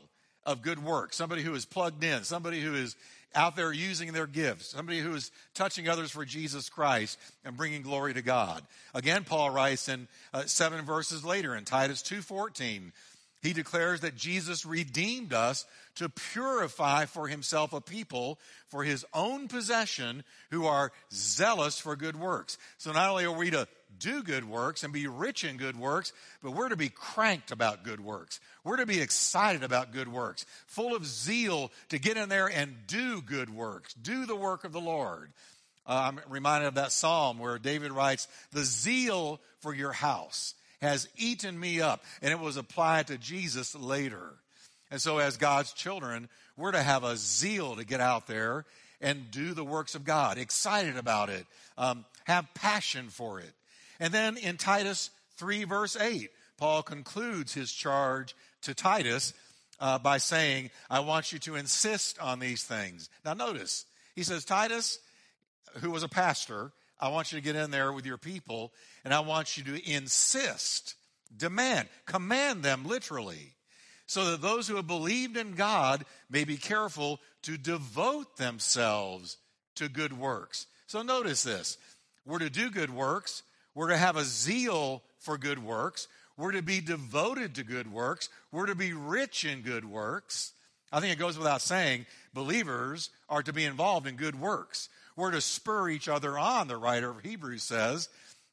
of 0.46 0.62
good 0.62 0.84
work. 0.84 1.14
Somebody 1.14 1.44
who 1.44 1.54
is 1.54 1.66
plugged 1.66 2.04
in, 2.04 2.24
somebody 2.24 2.62
who 2.62 2.74
is 2.74 2.96
out 3.36 3.56
there 3.56 3.72
using 3.72 4.14
their 4.14 4.26
gifts, 4.28 4.70
somebody 4.70 5.00
who 5.00 5.14
is 5.14 5.32
touching 5.54 5.88
others 5.88 6.10
for 6.10 6.26
Jesus 6.26 6.70
Christ 6.70 7.20
and 7.46 7.58
bringing 7.58 7.82
glory 7.82 8.14
to 8.14 8.22
God. 8.22 8.64
Again, 8.94 9.24
Paul 9.24 9.52
writes 9.52 9.90
in 9.90 10.08
uh, 10.34 10.44
seven 10.46 10.86
verses 10.86 11.24
later 11.24 11.56
in 11.56 11.66
Titus 11.66 12.02
2:14, 12.02 12.92
he 13.42 13.54
declares 13.54 14.02
that 14.02 14.16
Jesus 14.16 14.66
redeemed 14.66 15.34
us 15.34 15.66
to 15.96 16.10
purify 16.10 17.06
for 17.06 17.28
himself 17.28 17.74
a 17.74 17.82
people 17.82 18.40
for 18.68 18.84
his 18.84 19.06
own 19.14 19.48
possession 19.48 20.24
who 20.52 20.66
are 20.66 20.92
zealous 21.14 21.80
for 21.80 21.96
good 21.96 22.16
works. 22.16 22.58
So 22.78 22.92
not 22.92 23.10
only 23.10 23.26
are 23.26 23.32
we 23.32 23.52
to 23.52 23.68
do 24.00 24.24
good 24.24 24.48
works 24.48 24.84
and 24.84 24.92
be 24.92 25.08
rich 25.08 25.44
in 25.44 25.58
good 25.58 25.80
works, 25.80 26.14
but 26.44 26.52
we're 26.52 26.70
to 26.70 26.76
be 26.76 26.90
cranked 26.90 27.52
about 27.52 27.84
good 27.84 28.00
works. 28.00 28.40
We're 28.64 28.78
to 28.78 28.86
be 28.86 29.02
excited 29.02 29.64
about 29.64 29.94
good 29.94 30.08
works, 30.08 30.46
full 30.66 30.96
of 30.96 31.06
zeal 31.06 31.72
to 31.90 32.00
get 32.00 32.18
in 32.18 32.30
there 32.30 32.48
and 32.48 32.76
do 32.88 33.22
good 33.22 33.50
works, 33.50 33.94
do 33.94 34.26
the 34.26 34.36
work 34.36 34.64
of 34.64 34.74
the 34.74 34.82
Lord. 34.82 35.32
Uh, 35.86 36.12
I'm 36.12 36.20
reminded 36.28 36.68
of 36.68 36.76
that 36.76 36.92
psalm 36.92 37.40
where 37.40 37.58
David 37.58 37.92
writes, 37.92 38.28
The 38.52 38.64
zeal 38.64 39.40
for 39.60 39.74
your 39.74 39.94
house 39.94 40.54
has 40.82 41.08
eaten 41.18 41.60
me 41.60 41.82
up. 41.82 42.04
And 42.22 42.32
it 42.32 42.40
was 42.40 42.58
applied 42.58 43.08
to 43.08 43.18
Jesus 43.18 43.76
later. 43.76 44.34
And 44.90 45.02
so, 45.02 45.18
as 45.18 45.38
God's 45.38 45.74
children, 45.74 46.30
we're 46.56 46.72
to 46.72 46.84
have 46.84 47.04
a 47.04 47.18
zeal 47.18 47.76
to 47.76 47.86
get 47.86 48.00
out 48.00 48.28
there 48.28 48.66
and 49.02 49.30
do 49.30 49.54
the 49.54 49.64
works 49.64 49.96
of 49.96 50.06
God, 50.06 50.38
excited 50.38 50.98
about 50.98 51.30
it, 51.30 51.46
um, 51.78 52.06
have 52.26 52.48
passion 52.54 53.10
for 53.10 53.40
it. 53.40 53.54
And 54.00 54.14
then 54.14 54.38
in 54.38 54.58
Titus 54.58 55.12
3, 55.38 55.66
verse 55.66 55.96
8, 55.96 56.30
Paul 56.58 56.82
concludes 56.82 57.54
his 57.54 57.72
charge 57.72 58.36
to 58.64 58.74
Titus 58.74 59.34
uh, 59.80 60.00
by 60.00 60.18
saying, 60.18 60.72
I 60.90 61.02
want 61.02 61.32
you 61.32 61.40
to 61.40 61.56
insist 61.56 62.20
on 62.20 62.40
these 62.40 62.64
things. 62.64 63.10
Now, 63.24 63.34
notice, 63.34 63.86
he 64.16 64.24
says, 64.24 64.46
Titus, 64.46 65.00
who 65.76 65.92
was 65.92 66.04
a 66.04 66.10
pastor, 66.10 66.72
I 67.00 67.10
want 67.10 67.32
you 67.32 67.38
to 67.38 67.44
get 67.44 67.56
in 67.56 67.72
there 67.72 67.92
with 67.94 68.06
your 68.06 68.18
people 68.18 68.74
and 69.04 69.14
I 69.14 69.20
want 69.20 69.58
you 69.58 69.64
to 69.66 69.92
insist, 69.92 70.96
demand, 71.36 71.88
command 72.06 72.64
them 72.64 72.86
literally, 72.86 73.54
so 74.06 74.32
that 74.32 74.42
those 74.42 74.68
who 74.68 74.78
have 74.78 74.88
believed 74.88 75.38
in 75.38 75.54
God 75.54 76.06
may 76.30 76.44
be 76.44 76.58
careful 76.58 77.20
to 77.44 77.58
devote 77.58 78.38
themselves 78.38 79.38
to 79.76 79.90
good 79.90 80.18
works. 80.18 80.68
So 80.88 81.02
notice 81.02 81.44
this. 81.44 81.78
We're 82.26 82.40
to 82.40 82.50
do 82.50 82.72
good 82.72 82.94
works. 82.94 83.44
We're 83.76 83.90
to 83.90 83.98
have 83.98 84.16
a 84.16 84.24
zeal 84.24 85.04
for 85.20 85.38
good 85.38 85.60
works. 85.60 86.08
We're 86.38 86.54
to 86.54 86.62
be 86.62 86.82
devoted 86.82 87.56
to 87.56 87.64
good 87.64 87.92
works. 87.92 88.30
We're 88.52 88.68
to 88.68 88.76
be 88.76 88.94
rich 88.94 89.44
in 89.44 89.62
good 89.62 89.86
works. 89.86 90.54
I 90.92 91.00
think 91.00 91.12
it 91.12 91.20
goes 91.20 91.38
without 91.38 91.62
saying, 91.62 92.06
believers 92.34 93.10
are 93.28 93.44
to 93.44 93.52
be 93.52 93.66
involved 93.66 94.08
in 94.08 94.16
good 94.16 94.40
works. 94.40 94.90
We're 95.18 95.32
to 95.32 95.42
spur 95.42 95.90
each 95.90 96.08
other 96.08 96.38
on, 96.38 96.68
the 96.68 96.78
writer 96.78 97.10
of 97.10 97.22
Hebrews 97.22 97.64
says, 97.64 98.08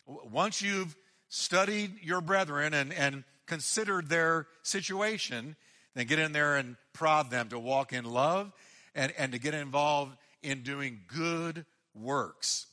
once 0.06 0.62
you've 0.62 0.96
studied 1.28 2.02
your 2.02 2.22
brethren 2.22 2.72
and, 2.72 2.92
and 2.92 3.22
considered 3.46 4.08
their 4.08 4.46
situation, 4.62 5.56
then 5.94 6.06
get 6.06 6.18
in 6.18 6.32
there 6.32 6.56
and 6.56 6.76
prod 6.94 7.30
them 7.30 7.50
to 7.50 7.58
walk 7.58 7.92
in 7.92 8.06
love 8.06 8.50
and, 8.94 9.12
and 9.18 9.32
to 9.32 9.38
get 9.38 9.52
involved 9.52 10.16
in 10.42 10.62
doing 10.62 11.00
good 11.06 11.66
works. 11.94 12.66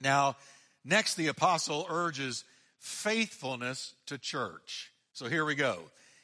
Now, 0.00 0.36
next, 0.82 1.16
the 1.16 1.26
apostle 1.26 1.86
urges 1.90 2.44
faithfulness 2.78 3.94
to 4.06 4.16
church. 4.16 4.92
So 5.12 5.26
here 5.26 5.44
we 5.44 5.54
go. 5.54 5.78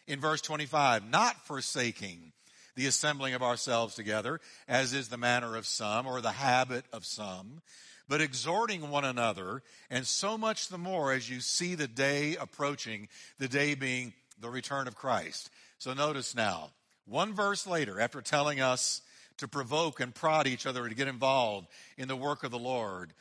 In 0.06 0.18
verse 0.18 0.40
25, 0.40 1.10
not 1.10 1.36
forsaking 1.46 2.32
the 2.76 2.86
assembling 2.86 3.34
of 3.34 3.42
ourselves 3.42 3.96
together, 3.96 4.40
as 4.68 4.92
is 4.92 5.08
the 5.08 5.18
manner 5.18 5.56
of 5.56 5.66
some, 5.66 6.06
or 6.06 6.20
the 6.20 6.30
habit 6.30 6.84
of 6.92 7.04
some 7.04 7.60
but 8.08 8.20
exhorting 8.20 8.90
one 8.90 9.04
another, 9.04 9.62
and 9.90 10.06
so 10.06 10.38
much 10.38 10.68
the 10.68 10.78
more 10.78 11.12
as 11.12 11.28
you 11.28 11.40
see 11.40 11.74
the 11.74 11.88
day 11.88 12.36
approaching, 12.36 13.08
the 13.38 13.48
day 13.48 13.74
being 13.74 14.12
the 14.40 14.48
return 14.48 14.86
of 14.86 14.94
Christ. 14.94 15.50
So 15.78 15.92
notice 15.92 16.34
now, 16.34 16.70
one 17.04 17.34
verse 17.34 17.66
later, 17.66 18.00
after 18.00 18.20
telling 18.20 18.60
us 18.60 19.02
to 19.38 19.48
provoke 19.48 20.00
and 20.00 20.14
prod 20.14 20.46
each 20.46 20.66
other 20.66 20.88
to 20.88 20.94
get 20.94 21.08
involved 21.08 21.68
in 21.98 22.08
the 22.08 22.16
work 22.16 22.44
of 22.44 22.50
the 22.50 22.58
Lord, 22.58 23.12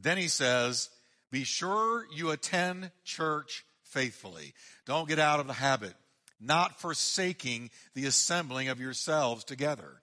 then 0.00 0.18
he 0.18 0.28
says, 0.28 0.90
Be 1.30 1.44
sure 1.44 2.04
you 2.14 2.30
attend 2.30 2.90
church 3.04 3.64
faithfully. 3.82 4.54
Don't 4.86 5.08
get 5.08 5.18
out 5.18 5.40
of 5.40 5.46
the 5.46 5.52
habit, 5.52 5.94
not 6.42 6.80
forsaking 6.80 7.70
the 7.94 8.06
assembling 8.06 8.68
of 8.68 8.80
yourselves 8.80 9.44
together. 9.44 10.02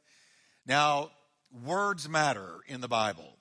Now, 0.66 1.12
words 1.66 2.08
matter 2.08 2.60
in 2.68 2.82
the 2.82 2.88
Bible 2.88 3.38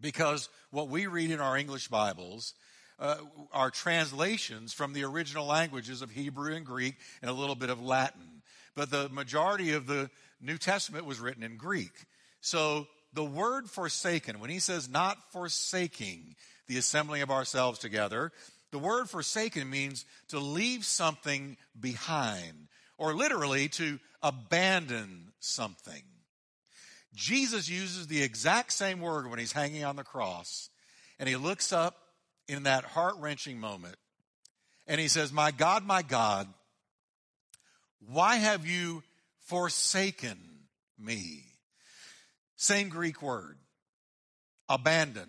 because 0.00 0.48
what 0.70 0.88
we 0.88 1.06
read 1.06 1.30
in 1.30 1.40
our 1.40 1.56
English 1.56 1.88
Bibles 1.88 2.54
uh, 2.98 3.16
are 3.52 3.70
translations 3.70 4.72
from 4.72 4.92
the 4.92 5.04
original 5.04 5.46
languages 5.46 6.02
of 6.02 6.10
Hebrew 6.10 6.54
and 6.54 6.64
Greek 6.64 6.96
and 7.20 7.30
a 7.30 7.34
little 7.34 7.54
bit 7.54 7.70
of 7.70 7.82
Latin. 7.82 8.42
But 8.74 8.90
the 8.90 9.08
majority 9.10 9.72
of 9.72 9.86
the 9.86 10.10
New 10.40 10.58
Testament 10.58 11.04
was 11.04 11.20
written 11.20 11.42
in 11.42 11.56
Greek. 11.56 12.06
So 12.40 12.86
the 13.12 13.24
word 13.24 13.68
forsaken, 13.68 14.40
when 14.40 14.50
he 14.50 14.58
says 14.58 14.88
not 14.88 15.18
forsaking 15.32 16.36
the 16.68 16.78
assembling 16.78 17.22
of 17.22 17.30
ourselves 17.30 17.78
together, 17.78 18.32
the 18.72 18.78
word 18.78 19.08
forsaken 19.08 19.68
means 19.70 20.04
to 20.28 20.38
leave 20.38 20.84
something 20.84 21.56
behind, 21.78 22.68
or 22.98 23.14
literally 23.14 23.68
to 23.70 23.98
abandon 24.22 25.32
something. 25.38 26.02
Jesus 27.14 27.68
uses 27.68 28.06
the 28.06 28.22
exact 28.22 28.72
same 28.72 29.00
word 29.00 29.28
when 29.28 29.38
he's 29.38 29.52
hanging 29.52 29.84
on 29.84 29.96
the 29.96 30.04
cross, 30.04 30.68
and 31.18 31.28
he 31.28 31.36
looks 31.36 31.72
up 31.72 31.96
in 32.48 32.64
that 32.64 32.84
heart 32.84 33.14
wrenching 33.18 33.58
moment 33.58 33.96
and 34.86 35.00
he 35.00 35.08
says, 35.08 35.32
My 35.32 35.50
God, 35.50 35.84
my 35.84 36.02
God, 36.02 36.48
why 38.08 38.36
have 38.36 38.66
you 38.66 39.02
forsaken 39.46 40.38
me? 40.98 41.44
Same 42.56 42.88
Greek 42.88 43.20
word, 43.20 43.58
abandon. 44.68 45.28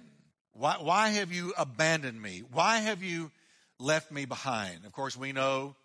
Why, 0.58 0.78
why 0.80 1.10
have 1.10 1.32
you 1.32 1.54
abandoned 1.58 2.22
me? 2.22 2.44
Why 2.52 2.78
have 2.78 3.04
you 3.04 3.32
left 3.80 4.12
me 4.12 4.26
behind? 4.26 4.86
Of 4.86 4.92
course, 4.92 5.16
we 5.16 5.32
know 5.32 5.76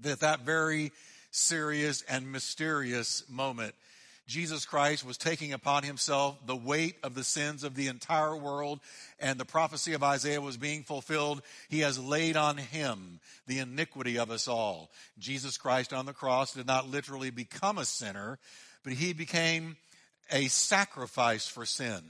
that 0.00 0.20
that 0.20 0.40
very 0.40 0.92
serious 1.30 2.02
and 2.02 2.32
mysterious 2.32 3.24
moment 3.28 3.74
Jesus 4.28 4.66
Christ 4.66 5.06
was 5.06 5.16
taking 5.16 5.54
upon 5.54 5.84
himself 5.84 6.36
the 6.46 6.54
weight 6.54 6.96
of 7.02 7.14
the 7.14 7.24
sins 7.24 7.64
of 7.64 7.74
the 7.74 7.86
entire 7.86 8.36
world, 8.36 8.78
and 9.18 9.40
the 9.40 9.46
prophecy 9.46 9.94
of 9.94 10.02
Isaiah 10.02 10.42
was 10.42 10.58
being 10.58 10.82
fulfilled. 10.82 11.40
He 11.70 11.80
has 11.80 11.98
laid 11.98 12.36
on 12.36 12.58
him 12.58 13.20
the 13.46 13.60
iniquity 13.60 14.18
of 14.18 14.30
us 14.30 14.46
all. 14.46 14.90
Jesus 15.18 15.56
Christ 15.56 15.94
on 15.94 16.04
the 16.04 16.12
cross 16.12 16.52
did 16.52 16.66
not 16.66 16.90
literally 16.90 17.30
become 17.30 17.78
a 17.78 17.86
sinner, 17.86 18.38
but 18.84 18.92
he 18.92 19.14
became 19.14 19.78
a 20.30 20.48
sacrifice 20.48 21.48
for 21.48 21.64
sin. 21.64 22.02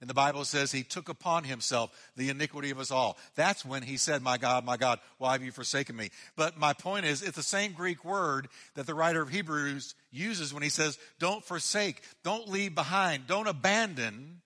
And 0.00 0.08
the 0.08 0.14
Bible 0.14 0.44
says 0.44 0.70
he 0.70 0.84
took 0.84 1.08
upon 1.08 1.42
himself 1.42 1.90
the 2.16 2.28
iniquity 2.28 2.70
of 2.70 2.78
us 2.78 2.92
all. 2.92 3.18
That's 3.34 3.64
when 3.64 3.82
he 3.82 3.96
said, 3.96 4.22
My 4.22 4.38
God, 4.38 4.64
my 4.64 4.76
God, 4.76 5.00
why 5.18 5.32
have 5.32 5.42
you 5.42 5.50
forsaken 5.50 5.96
me? 5.96 6.10
But 6.36 6.56
my 6.56 6.72
point 6.72 7.04
is, 7.04 7.20
it's 7.22 7.36
the 7.36 7.42
same 7.42 7.72
Greek 7.72 8.04
word 8.04 8.48
that 8.74 8.86
the 8.86 8.94
writer 8.94 9.20
of 9.20 9.30
Hebrews 9.30 9.96
uses 10.12 10.54
when 10.54 10.62
he 10.62 10.68
says, 10.68 10.98
Don't 11.18 11.44
forsake, 11.44 12.02
don't 12.22 12.48
leave 12.48 12.76
behind, 12.76 13.26
don't 13.26 13.48
abandon 13.48 14.40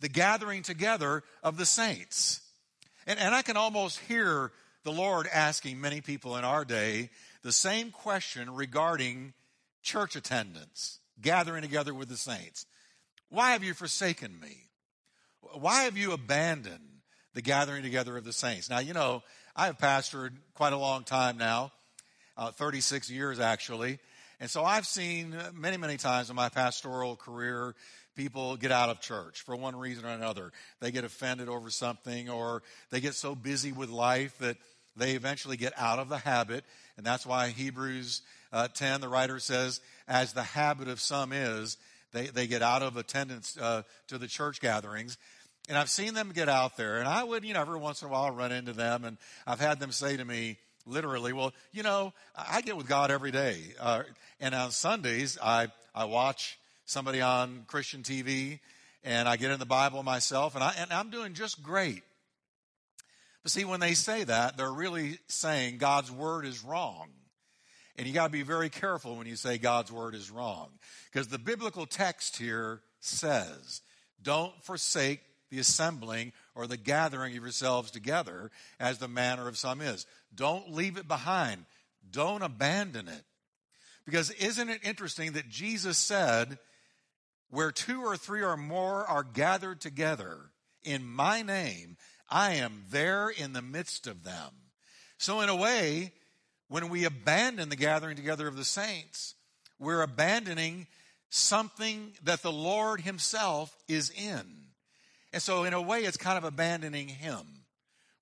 the 0.00 0.08
gathering 0.08 0.62
together 0.62 1.22
of 1.42 1.58
the 1.58 1.66
saints. 1.66 2.40
And, 3.06 3.18
and 3.18 3.34
I 3.34 3.42
can 3.42 3.56
almost 3.56 4.00
hear 4.00 4.50
the 4.82 4.92
Lord 4.92 5.28
asking 5.32 5.80
many 5.80 6.00
people 6.00 6.36
in 6.36 6.44
our 6.44 6.64
day 6.64 7.10
the 7.42 7.52
same 7.52 7.90
question 7.90 8.54
regarding 8.54 9.34
church 9.82 10.16
attendance, 10.16 11.00
gathering 11.20 11.62
together 11.62 11.92
with 11.92 12.08
the 12.08 12.16
saints. 12.16 12.66
Why 13.28 13.50
have 13.50 13.62
you 13.62 13.74
forsaken 13.74 14.38
me? 14.40 14.65
Why 15.54 15.82
have 15.84 15.96
you 15.96 16.12
abandoned 16.12 16.86
the 17.36 17.42
gathering 17.42 17.82
together 17.82 18.16
of 18.16 18.24
the 18.24 18.32
saints. 18.32 18.70
Now, 18.70 18.78
you 18.78 18.94
know, 18.94 19.22
I 19.54 19.66
have 19.66 19.76
pastored 19.76 20.30
quite 20.54 20.72
a 20.72 20.78
long 20.78 21.04
time 21.04 21.36
now, 21.36 21.70
uh, 22.34 22.50
36 22.50 23.10
years 23.10 23.38
actually. 23.38 23.98
And 24.40 24.48
so 24.50 24.64
I've 24.64 24.86
seen 24.86 25.36
many, 25.54 25.76
many 25.76 25.98
times 25.98 26.30
in 26.30 26.36
my 26.36 26.48
pastoral 26.48 27.14
career 27.14 27.74
people 28.16 28.56
get 28.56 28.72
out 28.72 28.88
of 28.88 29.00
church 29.00 29.42
for 29.42 29.54
one 29.54 29.76
reason 29.76 30.06
or 30.06 30.08
another. 30.08 30.50
They 30.80 30.90
get 30.90 31.04
offended 31.04 31.50
over 31.50 31.68
something 31.68 32.30
or 32.30 32.62
they 32.90 33.00
get 33.00 33.14
so 33.14 33.34
busy 33.34 33.70
with 33.70 33.90
life 33.90 34.38
that 34.38 34.56
they 34.96 35.12
eventually 35.12 35.58
get 35.58 35.74
out 35.76 35.98
of 35.98 36.08
the 36.08 36.16
habit. 36.16 36.64
And 36.96 37.04
that's 37.04 37.26
why 37.26 37.48
Hebrews 37.48 38.22
uh, 38.50 38.68
10, 38.68 39.02
the 39.02 39.10
writer 39.10 39.40
says, 39.40 39.82
as 40.08 40.32
the 40.32 40.42
habit 40.42 40.88
of 40.88 41.00
some 41.00 41.34
is, 41.34 41.76
they, 42.14 42.28
they 42.28 42.46
get 42.46 42.62
out 42.62 42.82
of 42.82 42.96
attendance 42.96 43.58
uh, 43.58 43.82
to 44.08 44.16
the 44.16 44.26
church 44.26 44.62
gatherings. 44.62 45.18
And 45.68 45.76
I've 45.76 45.90
seen 45.90 46.14
them 46.14 46.30
get 46.32 46.48
out 46.48 46.76
there, 46.76 46.98
and 46.98 47.08
I 47.08 47.24
would, 47.24 47.44
you 47.44 47.54
know, 47.54 47.60
every 47.60 47.78
once 47.78 48.02
in 48.02 48.08
a 48.08 48.10
while 48.10 48.30
run 48.30 48.52
into 48.52 48.72
them, 48.72 49.04
and 49.04 49.18
I've 49.46 49.60
had 49.60 49.80
them 49.80 49.90
say 49.90 50.16
to 50.16 50.24
me, 50.24 50.58
literally, 50.86 51.32
well, 51.32 51.52
you 51.72 51.82
know, 51.82 52.12
I 52.36 52.60
get 52.60 52.76
with 52.76 52.86
God 52.86 53.10
every 53.10 53.32
day. 53.32 53.74
Uh, 53.80 54.04
and 54.40 54.54
on 54.54 54.70
Sundays, 54.70 55.36
I, 55.42 55.68
I 55.94 56.04
watch 56.04 56.58
somebody 56.84 57.20
on 57.20 57.64
Christian 57.66 58.02
TV, 58.02 58.60
and 59.02 59.28
I 59.28 59.36
get 59.36 59.50
in 59.50 59.58
the 59.58 59.66
Bible 59.66 60.02
myself, 60.02 60.54
and, 60.54 60.62
I, 60.62 60.74
and 60.78 60.92
I'm 60.92 61.10
doing 61.10 61.34
just 61.34 61.62
great. 61.62 62.02
But 63.42 63.52
see, 63.52 63.64
when 63.64 63.80
they 63.80 63.94
say 63.94 64.24
that, 64.24 64.56
they're 64.56 64.72
really 64.72 65.18
saying 65.28 65.78
God's 65.78 66.10
word 66.10 66.46
is 66.46 66.64
wrong. 66.64 67.08
And 67.96 68.06
you 68.06 68.12
got 68.12 68.26
to 68.26 68.32
be 68.32 68.42
very 68.42 68.68
careful 68.68 69.16
when 69.16 69.26
you 69.26 69.36
say 69.36 69.56
God's 69.56 69.90
word 69.90 70.14
is 70.14 70.30
wrong. 70.30 70.68
Because 71.10 71.28
the 71.28 71.38
biblical 71.38 71.86
text 71.86 72.36
here 72.36 72.82
says, 73.00 73.80
don't 74.22 74.52
forsake 74.62 75.20
the 75.50 75.58
assembling 75.58 76.32
or 76.54 76.66
the 76.66 76.76
gathering 76.76 77.36
of 77.36 77.42
yourselves 77.42 77.90
together 77.90 78.50
as 78.80 78.98
the 78.98 79.08
manner 79.08 79.48
of 79.48 79.58
some 79.58 79.80
is. 79.80 80.06
Don't 80.34 80.72
leave 80.72 80.96
it 80.96 81.08
behind. 81.08 81.64
Don't 82.10 82.42
abandon 82.42 83.08
it. 83.08 83.24
Because 84.04 84.30
isn't 84.32 84.68
it 84.68 84.80
interesting 84.84 85.32
that 85.32 85.48
Jesus 85.48 85.98
said, 85.98 86.58
where 87.50 87.72
two 87.72 88.02
or 88.02 88.16
three 88.16 88.42
or 88.42 88.56
more 88.56 89.04
are 89.06 89.22
gathered 89.22 89.80
together 89.80 90.50
in 90.84 91.04
my 91.04 91.42
name, 91.42 91.96
I 92.28 92.54
am 92.54 92.84
there 92.90 93.28
in 93.28 93.52
the 93.52 93.62
midst 93.62 94.06
of 94.06 94.24
them. 94.24 94.52
So 95.18 95.40
in 95.40 95.48
a 95.48 95.56
way, 95.56 96.12
when 96.68 96.88
we 96.88 97.04
abandon 97.04 97.68
the 97.68 97.76
gathering 97.76 98.16
together 98.16 98.48
of 98.48 98.56
the 98.56 98.64
saints, 98.64 99.34
we're 99.78 100.02
abandoning 100.02 100.86
something 101.28 102.12
that 102.24 102.42
the 102.42 102.52
Lord 102.52 103.00
Himself 103.00 103.76
is 103.88 104.10
in. 104.10 104.65
And 105.36 105.42
so, 105.42 105.64
in 105.64 105.74
a 105.74 105.82
way, 105.82 106.00
it's 106.04 106.16
kind 106.16 106.38
of 106.38 106.44
abandoning 106.44 107.08
Him 107.08 107.42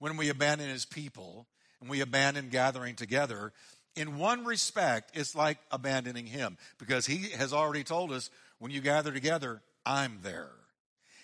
when 0.00 0.16
we 0.16 0.30
abandon 0.30 0.68
His 0.68 0.84
people 0.84 1.46
and 1.80 1.88
we 1.88 2.00
abandon 2.00 2.48
gathering 2.48 2.96
together. 2.96 3.52
In 3.94 4.18
one 4.18 4.44
respect, 4.44 5.12
it's 5.14 5.36
like 5.36 5.58
abandoning 5.70 6.26
Him 6.26 6.58
because 6.76 7.06
He 7.06 7.28
has 7.36 7.52
already 7.52 7.84
told 7.84 8.10
us 8.10 8.30
when 8.58 8.72
you 8.72 8.80
gather 8.80 9.12
together, 9.12 9.62
I'm 9.86 10.18
there. 10.24 10.50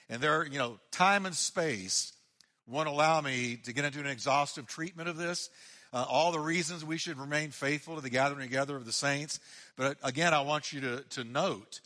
And 0.09 0.23
there, 0.23 0.47
you 0.47 0.61
know, 0.61 0.79
time 0.93 1.27
and 1.27 1.35
space 1.35 2.13
won't 2.69 2.87
allow 2.87 3.21
me 3.21 3.59
to 3.65 3.73
get 3.73 3.85
into 3.85 3.99
an 3.99 4.07
exhaustive 4.07 4.69
treatment 4.69 5.09
of 5.09 5.17
this 5.17 5.51
uh, 5.93 6.07
all 6.09 6.31
the 6.31 6.39
reasons 6.39 6.85
we 6.85 6.99
should 6.99 7.19
remain 7.19 7.51
faithful 7.51 7.97
to 7.97 8.01
the 8.01 8.11
gathering 8.11 8.47
together 8.47 8.77
of 8.77 8.87
the 8.87 8.93
saints. 8.93 9.41
But 9.77 9.99
again, 10.05 10.33
I 10.35 10.43
want 10.43 10.73
you 10.73 10.83
to, 10.83 11.01
to 11.01 11.25
note 11.25 11.81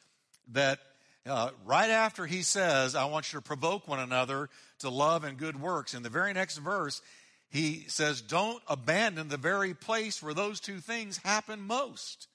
that 0.52 0.80
uh, 1.26 1.50
right 1.64 1.90
after 1.90 2.26
he 2.26 2.42
says, 2.42 2.94
I 2.94 3.06
want 3.06 3.32
you 3.32 3.38
to 3.38 3.44
provoke 3.44 3.88
one 3.88 3.98
another 3.98 4.50
to 4.80 4.90
love 4.90 5.24
and 5.24 5.38
good 5.38 5.60
works, 5.60 5.94
in 5.94 6.02
the 6.02 6.10
very 6.10 6.32
next 6.32 6.58
verse, 6.58 7.00
he 7.50 7.84
says, 7.88 8.20
Don't 8.20 8.62
abandon 8.68 9.28
the 9.28 9.36
very 9.36 9.74
place 9.74 10.22
where 10.22 10.34
those 10.34 10.60
two 10.60 10.78
things 10.78 11.18
happen 11.18 11.60
most. 11.60 12.28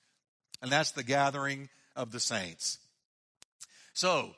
And 0.61 0.71
that's 0.71 0.91
the 0.91 1.03
gathering 1.03 1.69
of 1.95 2.11
the 2.11 2.19
saints. 2.19 2.79
So, 3.93 4.31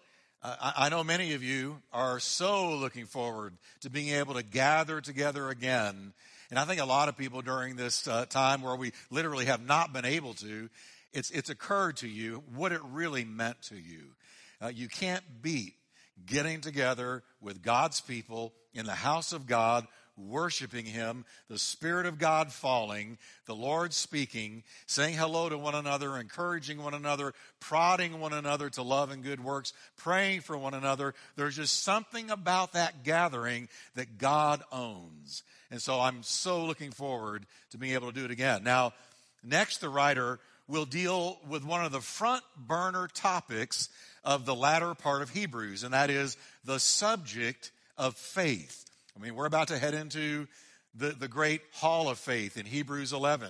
uh, 0.44 0.72
I, 0.76 0.90
know 0.90 1.04
many 1.04 1.34
of 1.34 1.44
you 1.44 1.82
are 1.94 2.20
so 2.20 2.76
looking 2.76 3.06
forward 3.06 3.54
to 3.82 3.92
being 3.92 4.10
able 4.16 4.34
to 4.34 4.44
gather 4.44 5.00
together 5.00 5.50
again 5.50 6.14
and 6.52 6.60
I 6.60 6.66
think 6.66 6.82
a 6.82 6.86
lot 6.86 7.08
of 7.08 7.18
people 7.18 7.42
during 7.42 7.78
this 7.78 8.08
uh, 8.10 8.26
time 8.26 8.62
where 8.62 8.76
we 8.76 8.92
literally 9.10 9.46
have 9.46 9.66
not 9.66 9.94
been 9.94 10.04
able 10.04 10.34
to, 10.36 10.70
it's, 11.14 11.32
it's 11.32 11.50
occurred 11.50 11.98
to 11.98 12.10
you 12.10 12.44
what 12.54 12.74
it 12.74 12.82
really 12.84 13.24
meant 13.24 13.62
to 13.64 13.76
you. 13.76 14.14
Uh, 14.62 14.68
you 14.68 14.88
can't 14.88 15.24
beat 15.42 15.74
getting 16.26 16.62
together 16.62 17.24
with 17.42 17.64
God's 17.64 18.02
people 18.02 18.54
in 18.74 18.86
the 18.86 18.94
house 18.94 19.34
of 19.34 19.48
God 19.48 19.88
worshiping 20.18 20.86
Him, 20.86 21.26
the 21.50 21.58
Spirit 21.58 22.06
of 22.06 22.20
God 22.20 22.52
falling, 22.52 23.18
the 23.46 23.56
Lord 23.56 23.94
speaking, 23.94 24.64
saying 24.86 25.16
hello 25.16 25.50
to 25.50 25.58
one 25.58 25.76
another, 25.76 26.18
encouraging 26.18 26.82
one 26.82 26.94
another, 26.94 27.34
prodding 27.60 28.20
one 28.20 28.34
another 28.34 28.70
to 28.72 28.82
love 28.82 29.12
and 29.12 29.24
good 29.24 29.44
works, 29.44 29.74
praying 29.98 30.42
for 30.42 30.58
one 30.58 30.74
another. 30.74 31.14
There's 31.36 31.56
just 31.56 31.84
something 31.84 32.30
about 32.30 32.74
that 32.74 33.04
gathering 33.04 33.68
that 33.96 34.18
God 34.18 34.62
owns. 34.72 35.44
And 35.72 35.82
so 35.82 36.00
I'm 36.00 36.24
so 36.24 36.66
looking 36.66 36.92
forward 36.92 37.46
to 37.72 37.78
being 37.78 37.94
able 37.94 38.12
to 38.12 38.20
do 38.20 38.26
it 38.26 38.32
again. 38.32 38.64
Now, 38.64 38.94
next, 39.44 39.78
the 39.78 39.90
writer 39.90 40.40
will 40.72 40.86
deal 40.86 41.38
with 41.50 41.66
one 41.66 41.84
of 41.84 41.92
the 41.92 42.00
front 42.00 42.44
burner 42.56 43.10
topics 43.14 43.90
of 44.24 44.46
the 44.46 44.56
latter 44.56 44.96
part 44.96 45.22
of 45.22 45.30
Hebrews, 45.30 45.84
and 45.84 45.94
that 45.94 46.10
is 46.10 46.38
the 46.64 46.80
subject 46.80 47.72
of 47.98 48.16
faith. 48.16 48.86
I 49.16 49.22
mean, 49.22 49.36
we're 49.36 49.46
about 49.46 49.68
to 49.68 49.78
head 49.78 49.94
into 49.94 50.48
the, 50.96 51.10
the 51.10 51.28
great 51.28 51.62
hall 51.74 52.08
of 52.08 52.18
faith 52.18 52.56
in 52.56 52.66
Hebrews 52.66 53.12
11. 53.12 53.50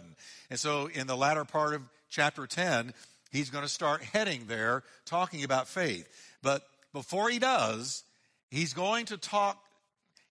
And 0.49 0.59
so 0.59 0.87
in 0.87 1.05
the 1.05 1.15
latter 1.15 1.45
part 1.45 1.75
of 1.75 1.83
chapter 2.09 2.47
10, 2.47 2.91
he's 3.31 3.51
going 3.51 3.63
to 3.63 3.69
start 3.69 4.01
heading 4.01 4.45
there 4.47 4.81
talking 5.05 5.43
about 5.43 5.67
faith. 5.67 6.07
But 6.41 6.63
before 6.91 7.29
he 7.29 7.37
does, 7.37 8.03
he's 8.49 8.73
going 8.73 9.05
to 9.05 9.17
talk 9.17 9.61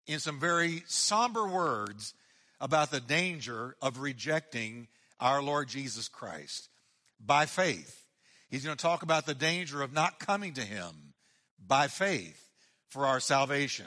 in 0.08 0.18
some 0.18 0.40
very 0.40 0.82
somber 0.88 1.46
words 1.46 2.14
about 2.60 2.90
the 2.90 3.00
danger 3.00 3.76
of 3.80 4.00
rejecting 4.00 4.88
our 5.20 5.40
Lord 5.40 5.68
Jesus 5.68 6.08
Christ 6.08 6.69
by 7.24 7.46
faith. 7.46 8.04
He's 8.48 8.64
going 8.64 8.76
to 8.76 8.82
talk 8.82 9.02
about 9.02 9.26
the 9.26 9.34
danger 9.34 9.82
of 9.82 9.92
not 9.92 10.18
coming 10.18 10.54
to 10.54 10.62
him 10.62 11.14
by 11.64 11.86
faith 11.86 12.48
for 12.88 13.06
our 13.06 13.20
salvation. 13.20 13.86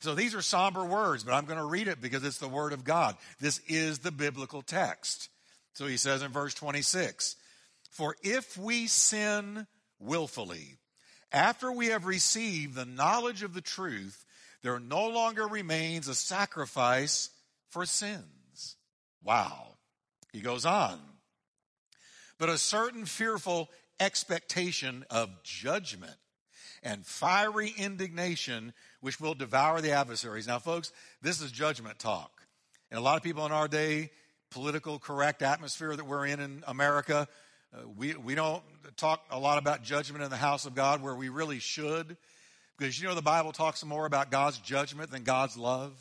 So 0.00 0.14
these 0.14 0.34
are 0.34 0.42
somber 0.42 0.84
words, 0.84 1.22
but 1.22 1.32
I'm 1.32 1.44
going 1.44 1.58
to 1.58 1.64
read 1.64 1.86
it 1.86 2.00
because 2.00 2.24
it's 2.24 2.38
the 2.38 2.48
Word 2.48 2.72
of 2.72 2.84
God. 2.84 3.16
This 3.38 3.60
is 3.68 4.00
the 4.00 4.10
biblical 4.10 4.62
text. 4.62 5.28
So 5.74 5.86
he 5.86 5.96
says 5.96 6.22
in 6.22 6.32
verse 6.32 6.54
26 6.54 7.36
For 7.90 8.16
if 8.22 8.56
we 8.58 8.86
sin 8.88 9.66
willfully, 10.00 10.78
after 11.30 11.70
we 11.70 11.86
have 11.88 12.04
received 12.04 12.74
the 12.74 12.84
knowledge 12.84 13.42
of 13.42 13.54
the 13.54 13.60
truth, 13.60 14.24
there 14.62 14.80
no 14.80 15.08
longer 15.08 15.46
remains 15.46 16.08
a 16.08 16.14
sacrifice 16.14 17.30
for 17.68 17.86
sins. 17.86 18.76
Wow. 19.22 19.68
He 20.32 20.40
goes 20.40 20.66
on. 20.66 20.98
But 22.38 22.48
a 22.48 22.58
certain 22.58 23.04
fearful 23.04 23.68
expectation 24.00 25.04
of 25.10 25.30
judgment 25.42 26.16
and 26.82 27.06
fiery 27.06 27.72
indignation 27.76 28.72
which 29.00 29.20
will 29.20 29.34
devour 29.34 29.80
the 29.80 29.92
adversaries. 29.92 30.46
Now, 30.46 30.58
folks, 30.58 30.92
this 31.20 31.40
is 31.40 31.52
judgment 31.52 31.98
talk. 31.98 32.30
And 32.90 32.98
a 32.98 33.02
lot 33.02 33.16
of 33.16 33.22
people 33.22 33.46
in 33.46 33.52
our 33.52 33.68
day, 33.68 34.10
political 34.50 34.98
correct 34.98 35.42
atmosphere 35.42 35.94
that 35.94 36.04
we're 36.04 36.26
in 36.26 36.40
in 36.40 36.64
America, 36.66 37.28
uh, 37.74 37.88
we, 37.96 38.14
we 38.14 38.34
don't 38.34 38.62
talk 38.96 39.24
a 39.30 39.38
lot 39.38 39.58
about 39.58 39.82
judgment 39.82 40.22
in 40.22 40.30
the 40.30 40.36
house 40.36 40.66
of 40.66 40.74
God 40.74 41.02
where 41.02 41.14
we 41.14 41.28
really 41.28 41.58
should. 41.58 42.16
Because 42.76 43.00
you 43.00 43.08
know 43.08 43.14
the 43.14 43.22
Bible 43.22 43.52
talks 43.52 43.84
more 43.84 44.06
about 44.06 44.30
God's 44.30 44.58
judgment 44.58 45.10
than 45.10 45.22
God's 45.22 45.56
love? 45.56 45.92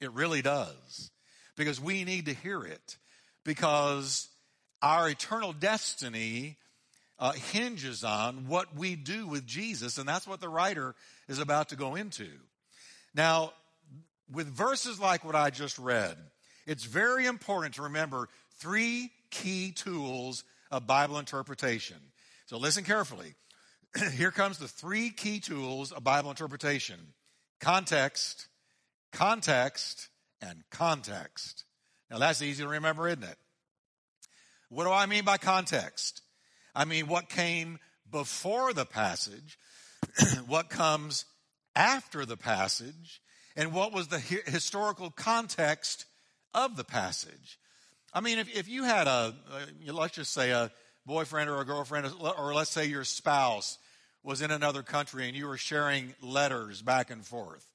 It 0.00 0.12
really 0.12 0.42
does. 0.42 1.10
Because 1.56 1.80
we 1.80 2.04
need 2.04 2.26
to 2.26 2.34
hear 2.34 2.62
it. 2.62 2.98
Because 3.44 4.28
our 4.82 5.08
eternal 5.08 5.52
destiny 5.52 6.56
uh, 7.18 7.32
hinges 7.32 8.02
on 8.02 8.48
what 8.48 8.74
we 8.74 8.96
do 8.96 9.26
with 9.26 9.46
Jesus, 9.46 9.98
and 9.98 10.08
that's 10.08 10.26
what 10.26 10.40
the 10.40 10.48
writer 10.48 10.94
is 11.28 11.38
about 11.38 11.68
to 11.68 11.76
go 11.76 11.94
into. 11.94 12.28
Now, 13.14 13.52
with 14.32 14.46
verses 14.46 14.98
like 14.98 15.24
what 15.24 15.34
I 15.34 15.50
just 15.50 15.78
read, 15.78 16.16
it's 16.66 16.84
very 16.84 17.26
important 17.26 17.74
to 17.74 17.82
remember 17.82 18.28
three 18.58 19.10
key 19.30 19.72
tools 19.72 20.44
of 20.70 20.86
Bible 20.86 21.18
interpretation. 21.18 21.96
So 22.46 22.56
listen 22.56 22.84
carefully. 22.84 23.34
Here 24.14 24.30
comes 24.30 24.58
the 24.58 24.68
three 24.68 25.10
key 25.10 25.40
tools 25.40 25.92
of 25.92 26.04
Bible 26.04 26.30
interpretation 26.30 26.98
context, 27.60 28.48
context, 29.12 30.08
and 30.40 30.62
context. 30.70 31.64
Now 32.10 32.18
that's 32.18 32.40
easy 32.40 32.62
to 32.62 32.68
remember, 32.68 33.08
isn't 33.08 33.24
it? 33.24 33.36
What 34.70 34.84
do 34.84 34.92
I 34.92 35.06
mean 35.06 35.24
by 35.24 35.36
context? 35.36 36.22
I 36.74 36.84
mean, 36.84 37.08
what 37.08 37.28
came 37.28 37.78
before 38.10 38.72
the 38.72 38.86
passage, 38.86 39.58
what 40.46 40.70
comes 40.70 41.24
after 41.74 42.24
the 42.24 42.36
passage, 42.36 43.20
and 43.56 43.72
what 43.72 43.92
was 43.92 44.08
the 44.08 44.18
historical 44.18 45.10
context 45.10 46.06
of 46.54 46.76
the 46.76 46.84
passage. 46.84 47.58
I 48.12 48.20
mean, 48.20 48.38
if, 48.38 48.56
if 48.56 48.68
you 48.68 48.84
had 48.84 49.06
a, 49.06 49.34
uh, 49.52 49.92
let's 49.92 50.14
just 50.14 50.32
say 50.32 50.50
a 50.50 50.70
boyfriend 51.04 51.50
or 51.50 51.60
a 51.60 51.64
girlfriend, 51.64 52.10
or 52.20 52.54
let's 52.54 52.70
say 52.70 52.86
your 52.86 53.04
spouse 53.04 53.78
was 54.22 54.42
in 54.42 54.50
another 54.50 54.82
country 54.82 55.26
and 55.26 55.36
you 55.36 55.46
were 55.46 55.56
sharing 55.56 56.14
letters 56.22 56.82
back 56.82 57.10
and 57.10 57.24
forth, 57.24 57.66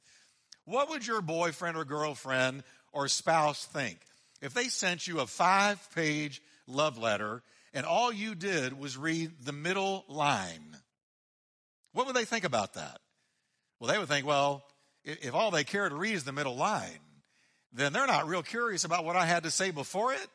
what 0.65 0.89
would 0.89 1.05
your 1.05 1.21
boyfriend 1.21 1.77
or 1.77 1.85
girlfriend 1.85 2.63
or 2.91 3.07
spouse 3.07 3.65
think 3.65 3.99
if 4.41 4.53
they 4.53 4.65
sent 4.65 5.07
you 5.07 5.19
a 5.19 5.27
five 5.27 5.85
page 5.93 6.41
love 6.67 6.97
letter 6.97 7.43
and 7.73 7.85
all 7.85 8.11
you 8.11 8.35
did 8.35 8.77
was 8.79 8.97
read 8.97 9.31
the 9.43 9.51
middle 9.51 10.05
line? 10.07 10.77
What 11.93 12.07
would 12.07 12.15
they 12.15 12.25
think 12.25 12.45
about 12.45 12.73
that? 12.73 12.99
Well, 13.79 13.91
they 13.91 13.97
would 13.97 14.07
think, 14.07 14.25
well, 14.25 14.63
if 15.03 15.33
all 15.33 15.51
they 15.51 15.63
care 15.63 15.87
to 15.87 15.95
read 15.95 16.15
is 16.15 16.23
the 16.23 16.31
middle 16.31 16.55
line, 16.55 16.99
then 17.73 17.93
they're 17.93 18.07
not 18.07 18.27
real 18.27 18.43
curious 18.43 18.85
about 18.85 19.03
what 19.03 19.15
I 19.15 19.25
had 19.25 19.43
to 19.43 19.51
say 19.51 19.71
before 19.71 20.13
it 20.13 20.27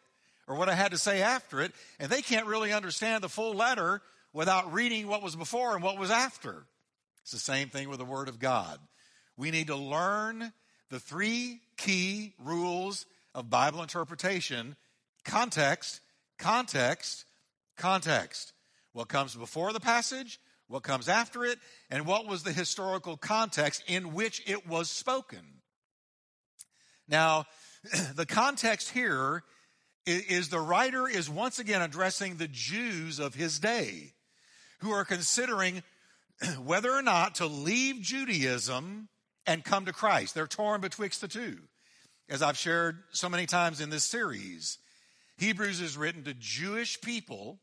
or 0.47 0.57
what 0.57 0.69
I 0.69 0.75
had 0.75 0.91
to 0.91 0.99
say 0.99 1.23
after 1.23 1.61
it, 1.61 1.73
and 1.99 2.11
they 2.11 2.23
can't 2.23 2.47
really 2.47 2.73
understand 2.73 3.23
the 3.23 3.29
full 3.29 3.55
letter 3.55 4.03
without 4.33 4.73
reading 4.73 5.07
what 5.07 5.23
was 5.23 5.37
before 5.37 5.75
and 5.75 5.83
what 5.83 5.99
was 5.99 6.11
after. 6.11 6.65
It's 7.23 7.33
the 7.33 7.39
same 7.39 7.69
thing 7.69 7.89
with 7.89 7.99
the 7.99 8.05
Word 8.05 8.29
of 8.29 8.39
God. 8.39 8.79
We 9.37 9.51
need 9.51 9.69
to 9.69 9.77
learn 9.77 10.53
the 10.91 11.01
three 11.01 11.61
key 11.77 12.35
rules 12.39 13.07
of 13.35 13.49
Bible 13.49 13.81
interpretation 13.81 14.77
context, 15.25 16.01
context, 16.41 17.25
context. 17.77 18.53
What 18.93 19.09
comes 19.09 19.37
before 19.37 19.73
the 19.73 19.81
passage, 19.81 20.41
what 20.67 20.83
comes 20.83 21.09
after 21.09 21.45
it, 21.45 21.59
and 21.91 22.07
what 22.07 22.27
was 22.27 22.43
the 22.43 22.53
historical 22.53 23.17
context 23.17 23.85
in 23.87 24.15
which 24.15 24.43
it 24.49 24.67
was 24.67 24.91
spoken. 24.91 25.61
Now, 27.07 27.47
the 28.15 28.27
context 28.27 28.91
here 28.91 29.45
is 30.07 30.49
the 30.49 30.61
writer 30.61 31.07
is 31.07 31.31
once 31.31 31.59
again 31.59 31.83
addressing 31.83 32.37
the 32.37 32.49
Jews 32.49 33.19
of 33.19 33.35
his 33.35 33.59
day 33.59 34.15
who 34.81 34.91
are 34.91 35.05
considering 35.05 35.83
whether 36.65 36.91
or 36.91 37.03
not 37.03 37.37
to 37.37 37.47
leave 37.47 38.01
Judaism 38.01 39.09
and 39.47 39.65
come 39.65 39.85
to 39.85 39.93
Christ. 39.93 40.35
They're 40.35 40.47
torn 40.47 40.81
betwixt 40.81 41.21
the 41.21 41.29
two. 41.29 41.59
As 42.29 42.43
I've 42.43 42.57
shared 42.57 42.99
so 43.11 43.29
many 43.29 43.47
times 43.47 43.81
in 43.81 43.91
this 43.91 44.05
series, 44.05 44.79
Hebrews 45.41 45.81
is 45.81 45.97
written 45.97 46.23
to 46.25 46.35
Jewish 46.35 47.01
people. 47.01 47.61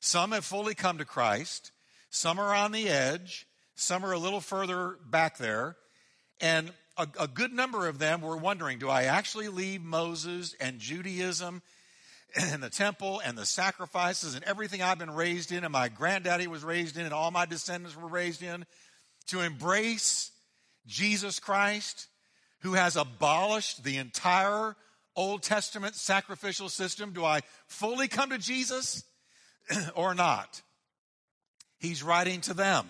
Some 0.00 0.32
have 0.32 0.44
fully 0.44 0.74
come 0.74 0.98
to 0.98 1.04
Christ, 1.04 1.70
some 2.10 2.40
are 2.40 2.52
on 2.52 2.72
the 2.72 2.88
edge, 2.88 3.46
some 3.76 4.04
are 4.04 4.10
a 4.10 4.18
little 4.18 4.40
further 4.40 4.96
back 5.08 5.38
there. 5.38 5.76
And 6.40 6.72
a, 6.96 7.06
a 7.20 7.28
good 7.28 7.52
number 7.52 7.86
of 7.86 8.00
them 8.00 8.22
were 8.22 8.36
wondering 8.36 8.80
do 8.80 8.88
I 8.88 9.04
actually 9.04 9.46
leave 9.46 9.82
Moses 9.82 10.56
and 10.58 10.80
Judaism 10.80 11.62
and 12.34 12.60
the 12.60 12.68
temple 12.68 13.22
and 13.24 13.38
the 13.38 13.46
sacrifices 13.46 14.34
and 14.34 14.42
everything 14.42 14.82
I've 14.82 14.98
been 14.98 15.14
raised 15.14 15.52
in 15.52 15.62
and 15.62 15.72
my 15.72 15.88
granddaddy 15.88 16.48
was 16.48 16.64
raised 16.64 16.96
in 16.96 17.04
and 17.04 17.14
all 17.14 17.30
my 17.30 17.46
descendants 17.46 17.96
were 17.96 18.08
raised 18.08 18.42
in 18.42 18.66
to 19.28 19.42
embrace 19.42 20.32
Jesus 20.88 21.38
Christ 21.38 22.08
who 22.62 22.72
has 22.72 22.96
abolished 22.96 23.84
the 23.84 23.98
entire 23.98 24.74
Old 25.16 25.42
Testament 25.42 25.94
sacrificial 25.94 26.68
system? 26.68 27.12
Do 27.12 27.24
I 27.24 27.40
fully 27.66 28.08
come 28.08 28.30
to 28.30 28.38
Jesus 28.38 29.04
or 29.94 30.14
not? 30.14 30.62
He's 31.78 32.02
writing 32.02 32.40
to 32.42 32.54
them. 32.54 32.86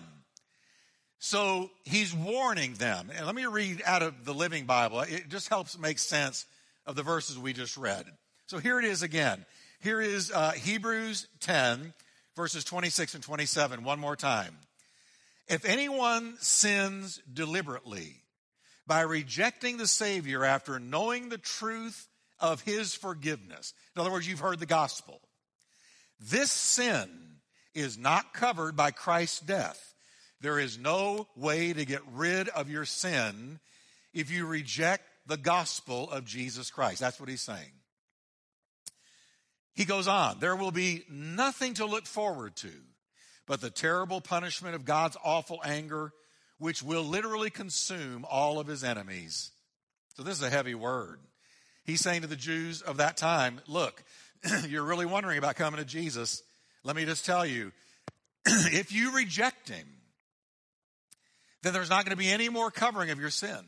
So 1.19 1.71
he's 1.83 2.13
warning 2.13 2.73
them. 2.73 3.09
And 3.15 3.25
let 3.25 3.33
me 3.33 3.45
read 3.45 3.81
out 3.85 4.03
of 4.03 4.25
the 4.25 4.33
Living 4.33 4.65
Bible. 4.65 5.01
It 5.01 5.29
just 5.29 5.47
helps 5.47 5.79
make 5.79 5.97
sense 5.97 6.45
of 6.85 6.95
the 6.95 7.03
verses 7.03 7.39
we 7.39 7.53
just 7.53 7.77
read. 7.77 8.05
So 8.47 8.57
here 8.57 8.77
it 8.77 8.85
is 8.85 9.03
again. 9.03 9.45
Here 9.79 10.01
is 10.01 10.31
uh, 10.31 10.51
Hebrews 10.51 11.27
10, 11.39 11.93
verses 12.35 12.63
26 12.63 13.15
and 13.15 13.23
27, 13.23 13.83
one 13.83 13.99
more 13.99 14.15
time. 14.15 14.55
If 15.47 15.65
anyone 15.65 16.35
sins 16.39 17.21
deliberately 17.31 18.17
by 18.85 19.01
rejecting 19.01 19.77
the 19.77 19.87
Savior 19.87 20.43
after 20.43 20.79
knowing 20.79 21.29
the 21.29 21.37
truth 21.37 22.07
of 22.43 22.61
his 22.61 22.93
forgiveness, 22.93 23.73
in 23.95 24.01
other 24.01 24.11
words, 24.11 24.27
you've 24.27 24.39
heard 24.39 24.59
the 24.59 24.67
gospel, 24.67 25.19
this 26.19 26.51
sin 26.51 27.09
is 27.73 27.97
not 27.97 28.33
covered 28.33 28.75
by 28.75 28.91
Christ's 28.91 29.39
death. 29.39 29.95
There 30.41 30.59
is 30.59 30.77
no 30.77 31.27
way 31.35 31.73
to 31.73 31.85
get 31.85 32.01
rid 32.11 32.49
of 32.49 32.69
your 32.69 32.85
sin 32.85 33.59
if 34.13 34.29
you 34.29 34.45
reject 34.45 35.03
the 35.25 35.37
gospel 35.37 36.11
of 36.11 36.25
Jesus 36.25 36.69
Christ. 36.69 36.99
That's 36.99 37.19
what 37.19 37.29
he's 37.29 37.41
saying. 37.41 37.71
He 39.73 39.85
goes 39.85 40.07
on, 40.07 40.39
there 40.39 40.55
will 40.55 40.71
be 40.71 41.03
nothing 41.09 41.73
to 41.75 41.85
look 41.85 42.05
forward 42.05 42.55
to 42.57 42.69
but 43.45 43.61
the 43.61 43.69
terrible 43.69 44.21
punishment 44.21 44.75
of 44.75 44.85
God's 44.85 45.17
awful 45.23 45.59
anger, 45.65 46.13
which 46.57 46.81
will 46.81 47.03
literally 47.03 47.49
consume 47.49 48.25
all 48.29 48.59
of 48.59 48.67
his 48.67 48.83
enemies. 48.83 49.51
So, 50.15 50.23
this 50.23 50.37
is 50.37 50.43
a 50.43 50.49
heavy 50.49 50.75
word. 50.75 51.19
He's 51.85 52.01
saying 52.01 52.21
to 52.21 52.27
the 52.27 52.35
Jews 52.35 52.81
of 52.81 52.97
that 52.97 53.17
time, 53.17 53.59
look, 53.67 54.03
you're 54.67 54.83
really 54.83 55.05
wondering 55.05 55.37
about 55.37 55.55
coming 55.55 55.79
to 55.79 55.85
Jesus. 55.85 56.43
Let 56.83 56.95
me 56.95 57.05
just 57.05 57.25
tell 57.25 57.45
you, 57.45 57.71
if 58.45 58.91
you 58.91 59.15
reject 59.15 59.69
him, 59.69 59.87
then 61.61 61.73
there's 61.73 61.89
not 61.89 62.05
going 62.05 62.15
to 62.15 62.21
be 62.21 62.29
any 62.29 62.49
more 62.49 62.71
covering 62.71 63.09
of 63.09 63.19
your 63.19 63.29
sin. 63.29 63.59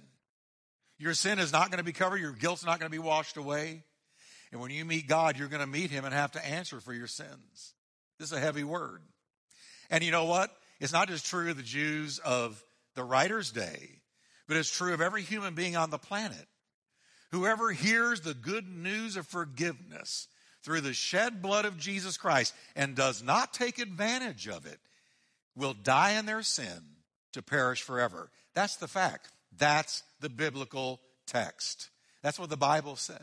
Your 0.98 1.14
sin 1.14 1.40
is 1.40 1.52
not 1.52 1.72
going 1.72 1.78
to 1.78 1.84
be 1.84 1.94
covered. 1.94 2.20
Your 2.20 2.32
guilt's 2.32 2.66
not 2.66 2.80
going 2.80 2.90
to 2.90 2.96
be 2.96 3.00
washed 3.00 3.38
away. 3.38 3.84
And 4.52 4.62
when 4.62 4.72
you 4.72 4.86
meet 4.86 5.08
God, 5.08 5.38
you're 5.38 5.50
going 5.50 5.62
to 5.62 5.68
meet 5.68 5.92
him 5.92 6.06
and 6.06 6.14
have 6.14 6.32
to 6.34 6.46
answer 6.46 6.80
for 6.80 6.94
your 6.94 7.08
sins. 7.08 7.74
This 8.20 8.32
is 8.32 8.38
a 8.38 8.40
heavy 8.40 8.64
word. 8.64 9.02
And 9.90 10.04
you 10.04 10.12
know 10.12 10.26
what? 10.26 10.52
It's 10.80 10.94
not 10.94 11.10
just 11.10 11.26
true 11.26 11.50
of 11.50 11.58
the 11.58 11.64
Jews 11.64 12.20
of 12.20 12.62
the 12.96 13.04
writer's 13.04 13.52
day, 13.52 14.02
but 14.48 14.58
it's 14.58 14.72
true 14.72 14.94
of 14.94 15.02
every 15.02 15.22
human 15.22 15.56
being 15.56 15.76
on 15.76 15.90
the 15.90 15.98
planet. 15.98 16.48
Whoever 17.32 17.72
hears 17.72 18.22
the 18.22 18.34
good 18.34 18.68
news 18.68 19.18
of 19.18 19.28
forgiveness 19.28 20.28
through 20.64 20.82
the 20.82 20.94
shed 20.94 21.42
blood 21.42 21.66
of 21.66 21.78
Jesus 21.78 22.18
Christ 22.18 22.54
and 22.76 22.96
does 22.96 23.22
not 23.22 23.54
take 23.54 23.80
advantage 23.80 24.48
of 24.48 24.66
it 24.66 24.80
will 25.56 25.74
die 25.74 26.12
in 26.12 26.26
their 26.26 26.42
sin 26.42 26.82
to 27.34 27.42
perish 27.42 27.82
forever. 27.82 28.30
That's 28.54 28.76
the 28.78 28.88
fact. 28.88 29.30
That's 29.58 30.04
the 30.22 30.30
biblical 30.30 31.00
text. 31.28 31.90
That's 32.22 32.40
what 32.40 32.50
the 32.50 32.58
Bible 32.58 32.96
says. 32.96 33.20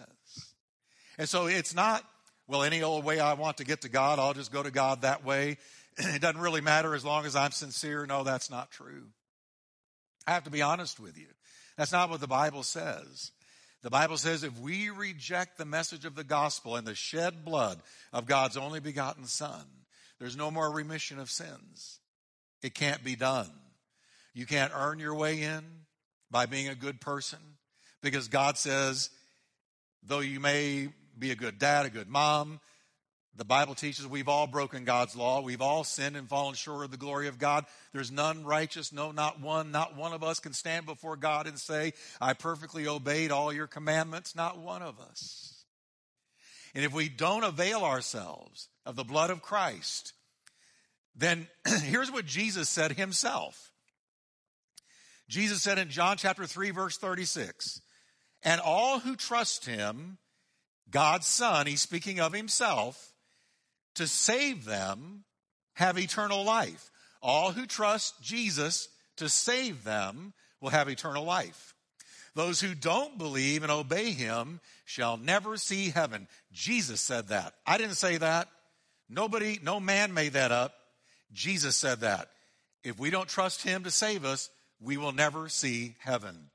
And 1.18 1.28
so 1.28 1.46
it's 1.46 1.74
not, 1.74 2.04
well, 2.46 2.62
any 2.62 2.82
old 2.82 3.04
way 3.04 3.20
I 3.20 3.34
want 3.34 3.58
to 3.58 3.64
get 3.64 3.82
to 3.82 3.88
God, 3.88 4.18
I'll 4.18 4.34
just 4.34 4.52
go 4.52 4.62
to 4.62 4.70
God 4.70 5.02
that 5.02 5.24
way. 5.24 5.58
It 5.98 6.22
doesn't 6.22 6.40
really 6.40 6.62
matter 6.62 6.94
as 6.94 7.04
long 7.04 7.26
as 7.26 7.36
I'm 7.36 7.50
sincere. 7.50 8.06
No, 8.06 8.24
that's 8.24 8.50
not 8.50 8.70
true. 8.70 9.08
I 10.26 10.30
have 10.30 10.44
to 10.44 10.50
be 10.50 10.62
honest 10.62 10.98
with 10.98 11.18
you. 11.18 11.26
That's 11.76 11.92
not 11.92 12.08
what 12.08 12.20
the 12.20 12.26
Bible 12.26 12.62
says. 12.62 13.30
The 13.82 13.90
Bible 13.90 14.16
says 14.16 14.44
if 14.44 14.58
we 14.60 14.90
reject 14.90 15.58
the 15.58 15.64
message 15.64 16.04
of 16.04 16.14
the 16.14 16.24
gospel 16.24 16.76
and 16.76 16.86
the 16.86 16.94
shed 16.94 17.44
blood 17.44 17.80
of 18.12 18.26
God's 18.26 18.56
only 18.56 18.80
begotten 18.80 19.26
Son, 19.26 19.64
there's 20.20 20.36
no 20.36 20.50
more 20.50 20.70
remission 20.70 21.18
of 21.18 21.30
sins. 21.30 21.98
It 22.62 22.74
can't 22.74 23.02
be 23.02 23.16
done. 23.16 23.50
You 24.34 24.46
can't 24.46 24.72
earn 24.74 25.00
your 25.00 25.14
way 25.14 25.42
in 25.42 25.64
by 26.30 26.46
being 26.46 26.68
a 26.68 26.76
good 26.76 27.00
person 27.00 27.38
because 28.02 28.28
God 28.28 28.56
says, 28.56 29.10
though 30.02 30.20
you 30.20 30.38
may 30.38 30.88
be 31.18 31.32
a 31.32 31.36
good 31.36 31.58
dad, 31.58 31.84
a 31.84 31.90
good 31.90 32.08
mom, 32.08 32.60
the 33.34 33.44
Bible 33.46 33.74
teaches 33.74 34.06
we've 34.06 34.28
all 34.28 34.46
broken 34.46 34.84
God's 34.84 35.16
law. 35.16 35.40
We've 35.40 35.62
all 35.62 35.84
sinned 35.84 36.16
and 36.16 36.28
fallen 36.28 36.54
short 36.54 36.84
of 36.84 36.90
the 36.90 36.98
glory 36.98 37.28
of 37.28 37.38
God. 37.38 37.64
There's 37.92 38.10
none 38.10 38.44
righteous, 38.44 38.92
no, 38.92 39.10
not 39.10 39.40
one. 39.40 39.70
Not 39.70 39.96
one 39.96 40.12
of 40.12 40.22
us 40.22 40.38
can 40.38 40.52
stand 40.52 40.84
before 40.84 41.16
God 41.16 41.46
and 41.46 41.58
say, 41.58 41.94
I 42.20 42.34
perfectly 42.34 42.86
obeyed 42.86 43.32
all 43.32 43.50
your 43.50 43.66
commandments. 43.66 44.36
Not 44.36 44.58
one 44.58 44.82
of 44.82 45.00
us. 45.00 45.64
And 46.74 46.84
if 46.84 46.92
we 46.92 47.08
don't 47.08 47.44
avail 47.44 47.84
ourselves 47.84 48.68
of 48.84 48.96
the 48.96 49.04
blood 49.04 49.30
of 49.30 49.40
Christ, 49.40 50.12
then 51.16 51.48
here's 51.82 52.12
what 52.12 52.26
Jesus 52.26 52.68
said 52.68 52.92
himself. 52.92 53.72
Jesus 55.28 55.62
said 55.62 55.78
in 55.78 55.88
John 55.88 56.18
chapter 56.18 56.46
3, 56.46 56.70
verse 56.70 56.98
36, 56.98 57.80
and 58.42 58.60
all 58.60 58.98
who 58.98 59.16
trust 59.16 59.64
him, 59.64 60.18
God's 60.90 61.26
Son, 61.26 61.66
he's 61.66 61.80
speaking 61.80 62.20
of 62.20 62.34
himself, 62.34 63.11
to 63.94 64.06
save 64.06 64.64
them 64.64 65.24
have 65.74 65.98
eternal 65.98 66.44
life. 66.44 66.90
All 67.22 67.52
who 67.52 67.66
trust 67.66 68.20
Jesus 68.22 68.88
to 69.16 69.28
save 69.28 69.84
them 69.84 70.32
will 70.60 70.70
have 70.70 70.88
eternal 70.88 71.24
life. 71.24 71.74
Those 72.34 72.60
who 72.60 72.74
don't 72.74 73.18
believe 73.18 73.62
and 73.62 73.70
obey 73.70 74.12
him 74.12 74.60
shall 74.84 75.16
never 75.16 75.56
see 75.56 75.90
heaven. 75.90 76.28
Jesus 76.52 77.00
said 77.00 77.28
that. 77.28 77.54
I 77.66 77.78
didn't 77.78 77.96
say 77.96 78.16
that. 78.16 78.48
Nobody, 79.08 79.58
no 79.62 79.80
man 79.80 80.14
made 80.14 80.32
that 80.32 80.50
up. 80.52 80.72
Jesus 81.32 81.76
said 81.76 82.00
that. 82.00 82.28
If 82.82 82.98
we 82.98 83.10
don't 83.10 83.28
trust 83.28 83.62
him 83.62 83.84
to 83.84 83.90
save 83.90 84.24
us, 84.24 84.50
we 84.80 84.96
will 84.96 85.12
never 85.12 85.48
see 85.48 85.94
heaven. 86.00 86.50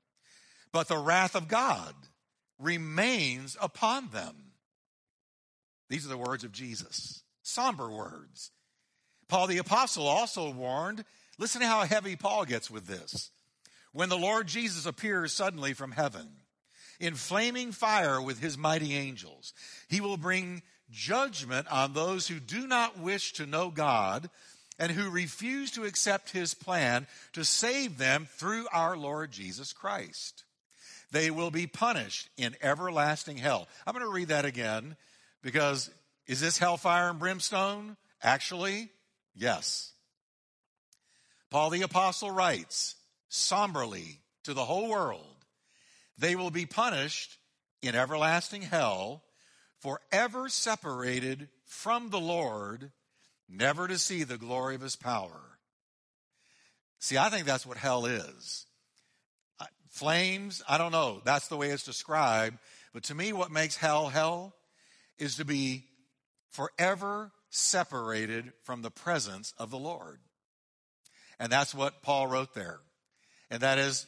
but 0.71 0.87
the 0.87 0.97
wrath 0.97 1.35
of 1.35 1.47
God 1.47 1.93
remains 2.59 3.55
upon 3.61 4.09
them. 4.09 4.35
These 5.89 6.05
are 6.05 6.09
the 6.09 6.17
words 6.17 6.43
of 6.43 6.51
Jesus. 6.51 7.23
Somber 7.47 7.89
words. 7.89 8.51
Paul 9.29 9.47
the 9.47 9.57
Apostle 9.57 10.05
also 10.05 10.51
warned 10.51 11.05
listen 11.39 11.61
to 11.61 11.67
how 11.67 11.85
heavy 11.85 12.17
Paul 12.17 12.43
gets 12.43 12.69
with 12.69 12.87
this. 12.87 13.31
When 13.93 14.09
the 14.09 14.17
Lord 14.17 14.47
Jesus 14.47 14.85
appears 14.85 15.31
suddenly 15.31 15.73
from 15.73 15.93
heaven 15.93 16.27
in 16.99 17.15
flaming 17.15 17.71
fire 17.71 18.21
with 18.21 18.41
his 18.41 18.57
mighty 18.57 18.95
angels, 18.95 19.53
he 19.87 20.01
will 20.01 20.17
bring 20.17 20.61
judgment 20.91 21.71
on 21.71 21.93
those 21.93 22.27
who 22.27 22.41
do 22.41 22.67
not 22.67 22.99
wish 22.99 23.31
to 23.33 23.45
know 23.45 23.69
God 23.69 24.29
and 24.77 24.91
who 24.91 25.09
refuse 25.09 25.71
to 25.71 25.85
accept 25.85 26.31
his 26.31 26.53
plan 26.53 27.07
to 27.31 27.45
save 27.45 27.97
them 27.97 28.27
through 28.29 28.67
our 28.73 28.97
Lord 28.97 29.31
Jesus 29.31 29.71
Christ. 29.71 30.43
They 31.11 31.31
will 31.31 31.51
be 31.51 31.65
punished 31.65 32.27
in 32.35 32.57
everlasting 32.61 33.37
hell. 33.37 33.69
I'm 33.85 33.93
going 33.93 34.05
to 34.05 34.11
read 34.11 34.27
that 34.27 34.43
again 34.43 34.97
because 35.41 35.89
is 36.27 36.41
this 36.41 36.57
hellfire 36.57 37.09
and 37.09 37.19
brimstone? 37.19 37.97
Actually, 38.21 38.89
yes. 39.35 39.93
Paul 41.49 41.69
the 41.69 41.83
Apostle 41.83 42.31
writes 42.31 42.95
somberly 43.29 44.19
to 44.43 44.53
the 44.53 44.65
whole 44.65 44.89
world 44.89 45.37
they 46.17 46.35
will 46.35 46.51
be 46.51 46.65
punished 46.65 47.37
in 47.81 47.95
everlasting 47.95 48.63
hell, 48.63 49.23
forever 49.79 50.49
separated 50.49 51.49
from 51.65 52.09
the 52.09 52.19
Lord, 52.19 52.91
never 53.47 53.87
to 53.87 53.97
see 53.97 54.23
the 54.23 54.37
glory 54.37 54.75
of 54.75 54.81
his 54.81 54.95
power. 54.95 55.59
See, 56.99 57.17
I 57.17 57.29
think 57.29 57.45
that's 57.45 57.65
what 57.65 57.77
hell 57.77 58.05
is. 58.05 58.65
Flames, 59.89 60.63
I 60.67 60.77
don't 60.77 60.91
know. 60.91 61.21
That's 61.23 61.47
the 61.47 61.57
way 61.57 61.69
it's 61.69 61.83
described. 61.83 62.57
But 62.93 63.03
to 63.03 63.15
me, 63.15 63.33
what 63.33 63.51
makes 63.51 63.75
hell 63.75 64.07
hell 64.07 64.55
is 65.17 65.37
to 65.37 65.45
be 65.45 65.85
forever 66.49 67.31
separated 67.49 68.51
from 68.63 68.81
the 68.81 68.91
presence 68.91 69.53
of 69.57 69.71
the 69.71 69.79
Lord. 69.79 70.19
And 71.39 71.51
that's 71.51 71.73
what 71.73 72.01
Paul 72.01 72.27
wrote 72.27 72.53
there. 72.53 72.79
And 73.49 73.61
that 73.61 73.77
is 73.77 74.05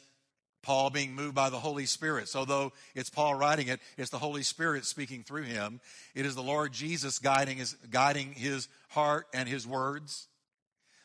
Paul 0.62 0.90
being 0.90 1.14
moved 1.14 1.34
by 1.34 1.48
the 1.48 1.58
Holy 1.58 1.86
Spirit. 1.86 2.28
So 2.28 2.44
though 2.44 2.72
it's 2.94 3.10
Paul 3.10 3.34
writing 3.34 3.68
it, 3.68 3.80
it's 3.96 4.10
the 4.10 4.18
Holy 4.18 4.42
Spirit 4.42 4.84
speaking 4.84 5.22
through 5.22 5.44
him. 5.44 5.80
It 6.14 6.26
is 6.26 6.34
the 6.34 6.42
Lord 6.42 6.72
Jesus 6.72 7.18
guiding 7.18 7.58
his, 7.58 7.74
guiding 7.90 8.32
his 8.32 8.68
heart 8.90 9.26
and 9.32 9.48
his 9.48 9.66
words. 9.66 10.26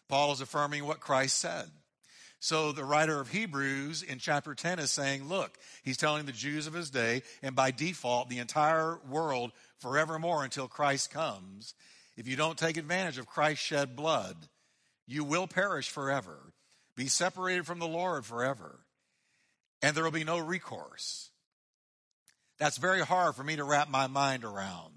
Paul 0.10 0.34
is 0.34 0.42
affirming 0.42 0.86
what 0.86 1.00
Christ 1.00 1.38
said. 1.38 1.72
So 2.40 2.74
the 2.74 2.84
writer 2.84 3.20
of 3.20 3.30
Hebrews 3.30 4.04
in 4.04 4.20
chapter 4.20 4.54
10 4.54 4.78
is 4.78 4.92
saying, 4.92 5.28
look, 5.28 5.58
he's 5.84 5.98
telling 5.98 6.26
the 6.26 6.32
Jews 6.32 6.68
of 6.68 6.74
his 6.74 6.92
day, 6.92 7.24
and 7.42 7.56
by 7.56 7.72
default, 7.72 8.30
the 8.30 8.38
entire 8.38 9.00
world 9.10 9.52
forevermore 9.86 10.44
until 10.44 10.68
Christ 10.68 11.12
comes, 11.12 11.76
if 12.18 12.28
you 12.28 12.36
don't 12.36 12.58
take 12.58 12.76
advantage 12.76 13.20
of 13.20 13.28
Christ's 13.28 13.64
shed 13.64 13.96
blood, 13.96 14.36
you 15.06 15.24
will 15.24 15.46
perish 15.46 15.92
forever, 15.92 16.54
be 16.96 17.06
separated 17.06 17.68
from 17.68 17.78
the 17.78 17.88
Lord 17.88 18.26
forever, 18.26 18.80
and 19.84 19.96
there 19.96 20.04
will 20.04 20.10
be 20.10 20.24
no 20.24 20.40
recourse. 20.40 21.30
That's 22.58 22.78
very 22.78 23.02
hard 23.02 23.36
for 23.36 23.44
me 23.44 23.58
to 23.58 23.64
wrap 23.64 23.88
my 23.88 24.08
mind 24.08 24.44
around. 24.44 24.94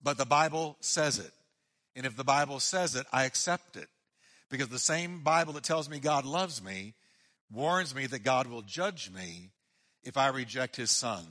But 0.00 0.18
the 0.18 0.24
Bible 0.24 0.76
says 0.78 1.18
it. 1.18 1.32
And 1.96 2.06
if 2.06 2.16
the 2.16 2.22
Bible 2.22 2.60
says 2.60 2.94
it, 2.94 3.06
I 3.12 3.24
accept 3.24 3.76
it. 3.76 3.88
Because 4.50 4.68
the 4.68 4.78
same 4.78 5.24
Bible 5.24 5.54
that 5.54 5.64
tells 5.64 5.90
me 5.90 5.98
God 5.98 6.24
loves 6.24 6.62
me 6.62 6.94
warns 7.50 7.92
me 7.92 8.06
that 8.06 8.22
God 8.22 8.46
will 8.46 8.62
judge 8.62 9.10
me 9.10 9.50
if 10.04 10.16
I 10.16 10.28
reject 10.28 10.76
his 10.76 10.92
son. 10.92 11.26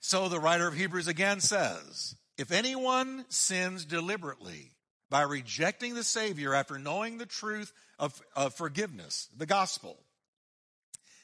So 0.00 0.28
the 0.28 0.40
writer 0.40 0.66
of 0.66 0.74
Hebrews 0.74 1.08
again 1.08 1.40
says, 1.40 2.16
if 2.38 2.52
anyone 2.52 3.26
sins 3.28 3.84
deliberately 3.84 4.72
by 5.10 5.22
rejecting 5.22 5.94
the 5.94 6.02
Savior 6.02 6.54
after 6.54 6.78
knowing 6.78 7.18
the 7.18 7.26
truth 7.26 7.72
of, 7.98 8.20
of 8.34 8.54
forgiveness, 8.54 9.28
the 9.36 9.46
gospel, 9.46 9.98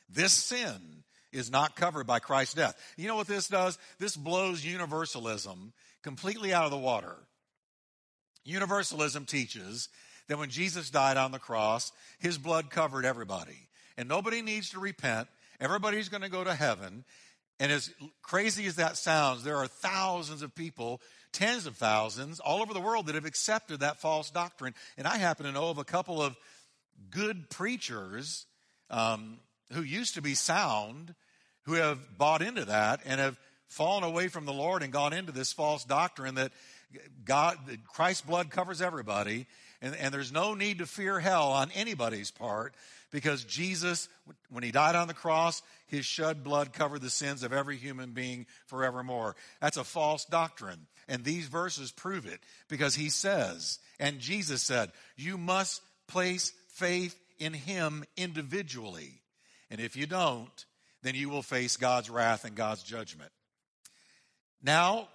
this 0.08 0.32
sin 0.32 1.04
is 1.32 1.50
not 1.50 1.76
covered 1.76 2.06
by 2.06 2.18
Christ's 2.18 2.54
death. 2.54 2.76
You 2.96 3.08
know 3.08 3.16
what 3.16 3.26
this 3.26 3.48
does? 3.48 3.78
This 3.98 4.16
blows 4.16 4.64
universalism 4.64 5.72
completely 6.02 6.52
out 6.52 6.64
of 6.64 6.70
the 6.70 6.76
water. 6.76 7.16
Universalism 8.44 9.24
teaches 9.24 9.88
that 10.28 10.38
when 10.38 10.50
Jesus 10.50 10.90
died 10.90 11.16
on 11.16 11.32
the 11.32 11.38
cross, 11.38 11.92
his 12.18 12.38
blood 12.38 12.70
covered 12.70 13.04
everybody. 13.04 13.68
And 13.96 14.08
nobody 14.08 14.42
needs 14.42 14.70
to 14.70 14.80
repent. 14.80 15.28
Everybody's 15.60 16.08
going 16.08 16.22
to 16.22 16.28
go 16.28 16.44
to 16.44 16.54
heaven. 16.54 17.04
And 17.58 17.72
as 17.72 17.90
crazy 18.22 18.66
as 18.66 18.76
that 18.76 18.96
sounds, 18.96 19.42
there 19.42 19.56
are 19.56 19.66
thousands 19.66 20.42
of 20.42 20.54
people, 20.54 21.00
tens 21.32 21.66
of 21.66 21.76
thousands, 21.76 22.38
all 22.38 22.60
over 22.60 22.74
the 22.74 22.80
world 22.80 23.06
that 23.06 23.14
have 23.14 23.24
accepted 23.24 23.80
that 23.80 24.00
false 24.00 24.30
doctrine. 24.30 24.74
And 24.98 25.06
I 25.06 25.16
happen 25.16 25.46
to 25.46 25.52
know 25.52 25.70
of 25.70 25.78
a 25.78 25.84
couple 25.84 26.20
of 26.22 26.36
good 27.10 27.48
preachers 27.48 28.46
um, 28.90 29.38
who 29.72 29.82
used 29.82 30.14
to 30.14 30.22
be 30.22 30.34
sound 30.34 31.14
who 31.66 31.74
have 31.74 32.16
bought 32.16 32.42
into 32.42 32.64
that 32.64 33.00
and 33.04 33.20
have 33.20 33.38
fallen 33.66 34.04
away 34.04 34.28
from 34.28 34.46
the 34.46 34.52
Lord 34.52 34.82
and 34.82 34.92
gone 34.92 35.12
into 35.12 35.32
this 35.32 35.52
false 35.52 35.84
doctrine 35.84 36.36
that 36.36 36.52
God, 37.24 37.56
Christ's 37.92 38.22
blood 38.22 38.50
covers 38.50 38.80
everybody, 38.80 39.46
and, 39.82 39.94
and 39.96 40.14
there's 40.14 40.32
no 40.32 40.54
need 40.54 40.78
to 40.78 40.86
fear 40.86 41.18
hell 41.18 41.50
on 41.50 41.70
anybody's 41.74 42.30
part 42.30 42.74
because 43.16 43.44
Jesus, 43.44 44.10
when 44.50 44.62
he 44.62 44.70
died 44.70 44.94
on 44.94 45.08
the 45.08 45.14
cross, 45.14 45.62
his 45.86 46.04
shed 46.04 46.44
blood 46.44 46.74
covered 46.74 47.00
the 47.00 47.08
sins 47.08 47.42
of 47.42 47.50
every 47.50 47.78
human 47.78 48.10
being 48.10 48.44
forevermore. 48.66 49.36
That's 49.58 49.78
a 49.78 49.84
false 49.84 50.26
doctrine. 50.26 50.86
And 51.08 51.24
these 51.24 51.46
verses 51.46 51.90
prove 51.90 52.26
it 52.26 52.40
because 52.68 52.94
he 52.94 53.08
says, 53.08 53.78
and 53.98 54.18
Jesus 54.18 54.62
said, 54.62 54.92
you 55.16 55.38
must 55.38 55.80
place 56.08 56.52
faith 56.68 57.18
in 57.38 57.54
him 57.54 58.04
individually. 58.18 59.22
And 59.70 59.80
if 59.80 59.96
you 59.96 60.06
don't, 60.06 60.66
then 61.02 61.14
you 61.14 61.30
will 61.30 61.40
face 61.40 61.78
God's 61.78 62.10
wrath 62.10 62.44
and 62.44 62.54
God's 62.54 62.82
judgment. 62.82 63.32
Now, 64.62 65.08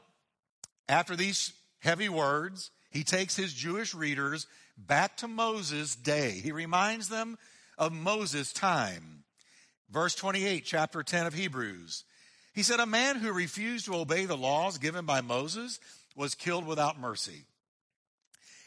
after 0.90 1.16
these 1.16 1.54
heavy 1.78 2.10
words, 2.10 2.72
he 2.90 3.04
takes 3.04 3.36
his 3.36 3.54
Jewish 3.54 3.94
readers 3.94 4.48
back 4.76 5.18
to 5.18 5.28
Moses' 5.28 5.96
day. 5.96 6.32
He 6.32 6.52
reminds 6.52 7.10
them 7.10 7.38
of 7.78 7.94
Moses' 7.94 8.54
time. 8.54 9.24
Verse 9.90 10.16
28, 10.16 10.64
chapter 10.66 11.04
10 11.04 11.28
of 11.28 11.34
Hebrews. 11.34 12.06
He 12.54 12.64
said, 12.64 12.80
A 12.80 12.86
man 12.86 13.18
who 13.18 13.32
refused 13.32 13.86
to 13.86 13.96
obey 13.96 14.26
the 14.26 14.38
laws 14.38 14.78
given 14.78 15.06
by 15.06 15.22
Moses 15.22 15.80
was 16.16 16.36
killed 16.36 16.66
without 16.66 17.00
mercy. 17.00 17.46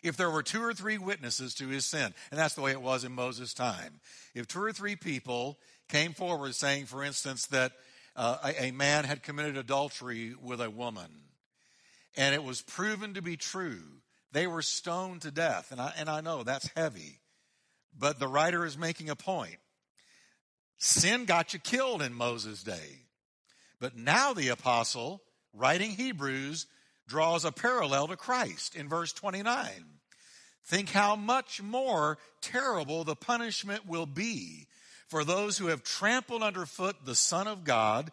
If 0.03 0.17
there 0.17 0.31
were 0.31 0.43
two 0.43 0.63
or 0.63 0.75
three 0.75 0.99
witnesses 0.99 1.55
to 1.55 1.69
his 1.69 1.87
sin, 1.87 2.15
and 2.31 2.39
that's 2.39 2.55
the 2.55 2.61
way 2.61 2.73
it 2.73 2.83
was 2.83 3.05
in 3.05 3.13
Moses' 3.13 3.55
time. 3.55 4.01
If 4.35 4.47
two 4.47 4.63
or 4.63 4.73
three 4.73 4.97
people 4.97 5.59
came 5.89 6.13
forward 6.13 6.55
saying, 6.55 6.87
for 6.87 7.03
instance, 7.03 7.47
that 7.47 7.73
uh, 8.15 8.37
a, 8.45 8.67
a 8.67 8.71
man 8.73 9.05
had 9.05 9.23
committed 9.23 9.57
adultery 9.57 10.35
with 10.41 10.61
a 10.61 10.71
woman, 10.71 11.11
and 12.17 12.35
it 12.35 12.45
was 12.45 12.61
proven 12.61 13.15
to 13.15 13.23
be 13.23 13.37
true, 13.37 13.83
they 14.33 14.47
were 14.47 14.63
stoned 14.63 15.23
to 15.23 15.31
death. 15.31 15.73
And 15.73 15.81
I, 15.81 15.95
and 15.97 16.09
I 16.09 16.21
know 16.21 16.43
that's 16.43 16.69
heavy. 16.77 17.21
But 17.99 18.19
the 18.19 18.29
writer 18.29 18.65
is 18.65 18.77
making 18.77 19.11
a 19.11 19.17
point. 19.17 19.57
Sin 20.79 21.25
got 21.25 21.53
you 21.53 21.61
killed 21.61 22.03
in 22.03 22.13
Moses' 22.13 22.63
day. 22.63 23.07
But 23.81 23.97
now 23.97 24.33
the 24.33 24.49
apostle, 24.49 25.23
writing 25.53 25.93
Hebrews, 25.93 26.67
draws 27.07 27.45
a 27.45 27.53
parallel 27.53 28.09
to 28.09 28.17
Christ 28.17 28.75
in 28.75 28.89
verse 28.89 29.13
29. 29.13 29.67
Think 30.65 30.91
how 30.91 31.15
much 31.17 31.63
more 31.63 32.19
terrible 32.41 33.05
the 33.05 33.15
punishment 33.15 33.87
will 33.87 34.07
be 34.07 34.67
for 35.09 35.25
those 35.25 35.59
who 35.59 35.67
have 35.67 35.83
trampled 35.83 36.43
underfoot 36.43 36.97
the 37.05 37.15
Son 37.15 37.47
of 37.47 37.65
God, 37.65 38.11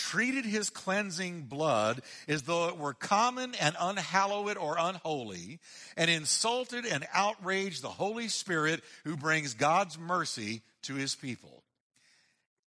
treated 0.00 0.44
his 0.44 0.70
cleansing 0.70 1.42
blood 1.42 2.00
as 2.26 2.42
though 2.42 2.68
it 2.68 2.78
were 2.78 2.94
common 2.94 3.54
and 3.60 3.76
unhallowed 3.78 4.56
or 4.56 4.76
unholy, 4.78 5.60
and 5.96 6.10
insulted 6.10 6.86
and 6.86 7.06
outraged 7.12 7.82
the 7.82 7.88
Holy 7.88 8.28
Spirit 8.28 8.82
who 9.04 9.16
brings 9.16 9.54
God's 9.54 9.98
mercy 9.98 10.62
to 10.82 10.94
his 10.94 11.14
people. 11.14 11.62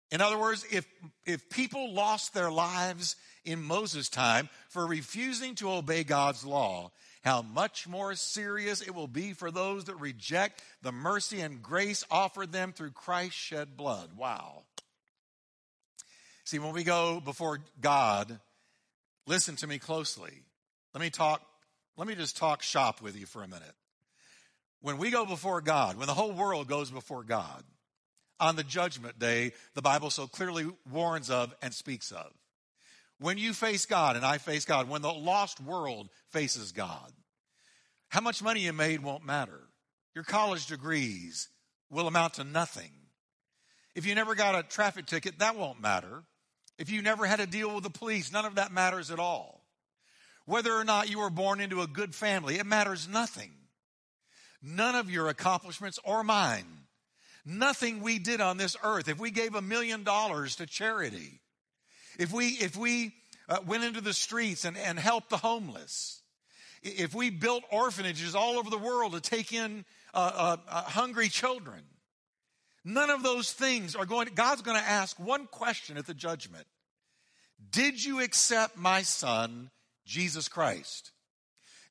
In 0.10 0.22
other 0.22 0.38
words, 0.38 0.66
if, 0.72 0.88
if 1.26 1.50
people 1.50 1.94
lost 1.94 2.34
their 2.34 2.50
lives 2.50 3.18
in 3.44 3.62
Moses' 3.62 4.08
time 4.08 4.48
for 4.70 4.88
refusing 4.88 5.56
to 5.56 5.72
obey 5.72 6.06
God's 6.06 6.46
law, 6.46 6.92
how 7.24 7.42
much 7.42 7.90
more 7.90 8.16
serious 8.16 8.82
it 8.82 8.96
will 8.96 9.08
be 9.08 9.34
for 9.34 9.52
those 9.52 9.86
that 9.86 9.96
reject 9.96 10.62
the 10.82 10.94
mercy 10.94 11.42
and 11.42 11.62
grace 11.62 12.06
offered 12.10 12.54
them 12.54 12.72
through 12.72 12.92
Christ's 12.92 13.36
shed 13.36 13.76
blood. 13.76 14.12
Wow. 14.16 14.64
See, 16.48 16.60
when 16.60 16.72
we 16.72 16.86
go 16.86 17.20
before 17.20 17.60
God, 17.82 18.40
listen 19.26 19.58
to 19.58 19.68
me 19.68 19.80
closely. 19.80 20.32
Let 20.94 21.02
me 21.02 21.10
talk, 21.10 21.42
let 21.98 22.08
me 22.08 22.16
just 22.16 22.38
talk 22.38 22.64
shop 22.64 23.02
with 23.02 23.20
you 23.20 23.26
for 23.26 23.44
a 23.44 23.50
minute. 23.50 23.74
When 24.80 24.98
we 24.98 25.12
go 25.12 25.26
before 25.26 25.60
God, 25.60 25.98
when 25.98 26.08
the 26.08 26.14
whole 26.14 26.32
world 26.32 26.70
goes 26.70 26.90
before 26.90 27.26
God, 27.26 27.66
on 28.40 28.56
the 28.56 28.64
judgment 28.64 29.20
day 29.20 29.52
the 29.74 29.82
Bible 29.82 30.10
so 30.10 30.26
clearly 30.26 30.66
warns 30.90 31.30
of 31.30 31.54
and 31.62 31.74
speaks 31.74 32.14
of. 32.14 32.32
When 33.20 33.38
you 33.38 33.52
face 33.52 33.86
God 33.86 34.16
and 34.16 34.24
I 34.24 34.38
face 34.38 34.64
God, 34.64 34.88
when 34.88 35.02
the 35.02 35.12
lost 35.12 35.60
world 35.60 36.08
faces 36.30 36.72
God, 36.72 37.12
how 38.08 38.22
much 38.22 38.42
money 38.42 38.62
you 38.62 38.72
made 38.72 39.04
won't 39.04 39.26
matter. 39.26 39.68
Your 40.16 40.24
college 40.24 40.68
degrees 40.68 41.50
will 41.90 42.08
amount 42.08 42.36
to 42.36 42.46
nothing. 42.46 42.92
If 43.96 44.06
you 44.06 44.16
never 44.16 44.34
got 44.34 44.56
a 44.56 44.64
traffic 44.64 45.08
ticket, 45.08 45.40
that 45.40 45.58
won't 45.58 45.82
matter. 45.82 46.24
If 46.78 46.90
you 46.90 47.02
never 47.02 47.26
had 47.26 47.40
to 47.40 47.48
deal 47.48 47.74
with 47.74 47.84
the 47.84 47.90
police, 47.90 48.32
none 48.32 48.46
of 48.46 48.56
that 48.56 48.72
matters 48.72 49.10
at 49.10 49.20
all. 49.20 49.64
Whether 50.46 50.74
or 50.74 50.84
not 50.84 51.10
you 51.10 51.20
were 51.20 51.30
born 51.30 51.60
into 51.60 51.82
a 51.82 51.88
good 51.88 52.16
family, 52.16 52.58
it 52.58 52.66
matters 52.66 53.08
nothing. 53.08 53.52
None 54.62 54.96
of 54.96 55.10
your 55.10 55.28
accomplishments 55.28 56.00
or 56.04 56.24
mine, 56.24 56.66
nothing 57.46 58.02
we 58.02 58.20
did 58.20 58.42
on 58.42 58.58
this 58.58 58.76
earth, 58.84 59.08
if 59.08 59.20
we 59.20 59.32
gave 59.32 59.56
a 59.56 59.62
million 59.62 60.04
dollars 60.04 60.56
to 60.58 60.66
charity, 60.66 61.42
if 62.18 62.32
we, 62.32 62.48
if 62.48 62.76
we 62.76 63.14
uh, 63.50 63.58
went 63.66 63.84
into 63.84 64.02
the 64.02 64.14
streets 64.14 64.66
and, 64.66 64.78
and 64.78 64.98
helped 64.98 65.30
the 65.30 65.38
homeless, 65.38 66.22
if 66.82 67.14
we 67.14 67.30
built 67.30 67.64
orphanages 67.72 68.36
all 68.36 68.58
over 68.58 68.70
the 68.70 68.78
world 68.78 69.14
to 69.14 69.22
take 69.22 69.52
in 69.52 69.84
uh, 70.14 70.32
uh, 70.34 70.58
uh 70.68 70.82
hungry 70.84 71.28
children, 71.28 71.84
none 72.84 73.10
of 73.10 73.24
those 73.24 73.52
things 73.52 73.96
are 73.96 74.06
going 74.06 74.28
to, 74.28 74.34
God's 74.34 74.62
going 74.62 74.78
to 74.78 74.88
ask 74.88 75.20
one 75.20 75.48
question 75.48 75.98
at 75.98 76.08
the 76.08 76.14
judgment. 76.14 76.66
Did 77.72 78.04
you 78.04 78.22
accept 78.22 78.78
my 78.78 79.02
son, 79.02 79.72
Jesus 80.06 80.48
Christ? 80.48 81.12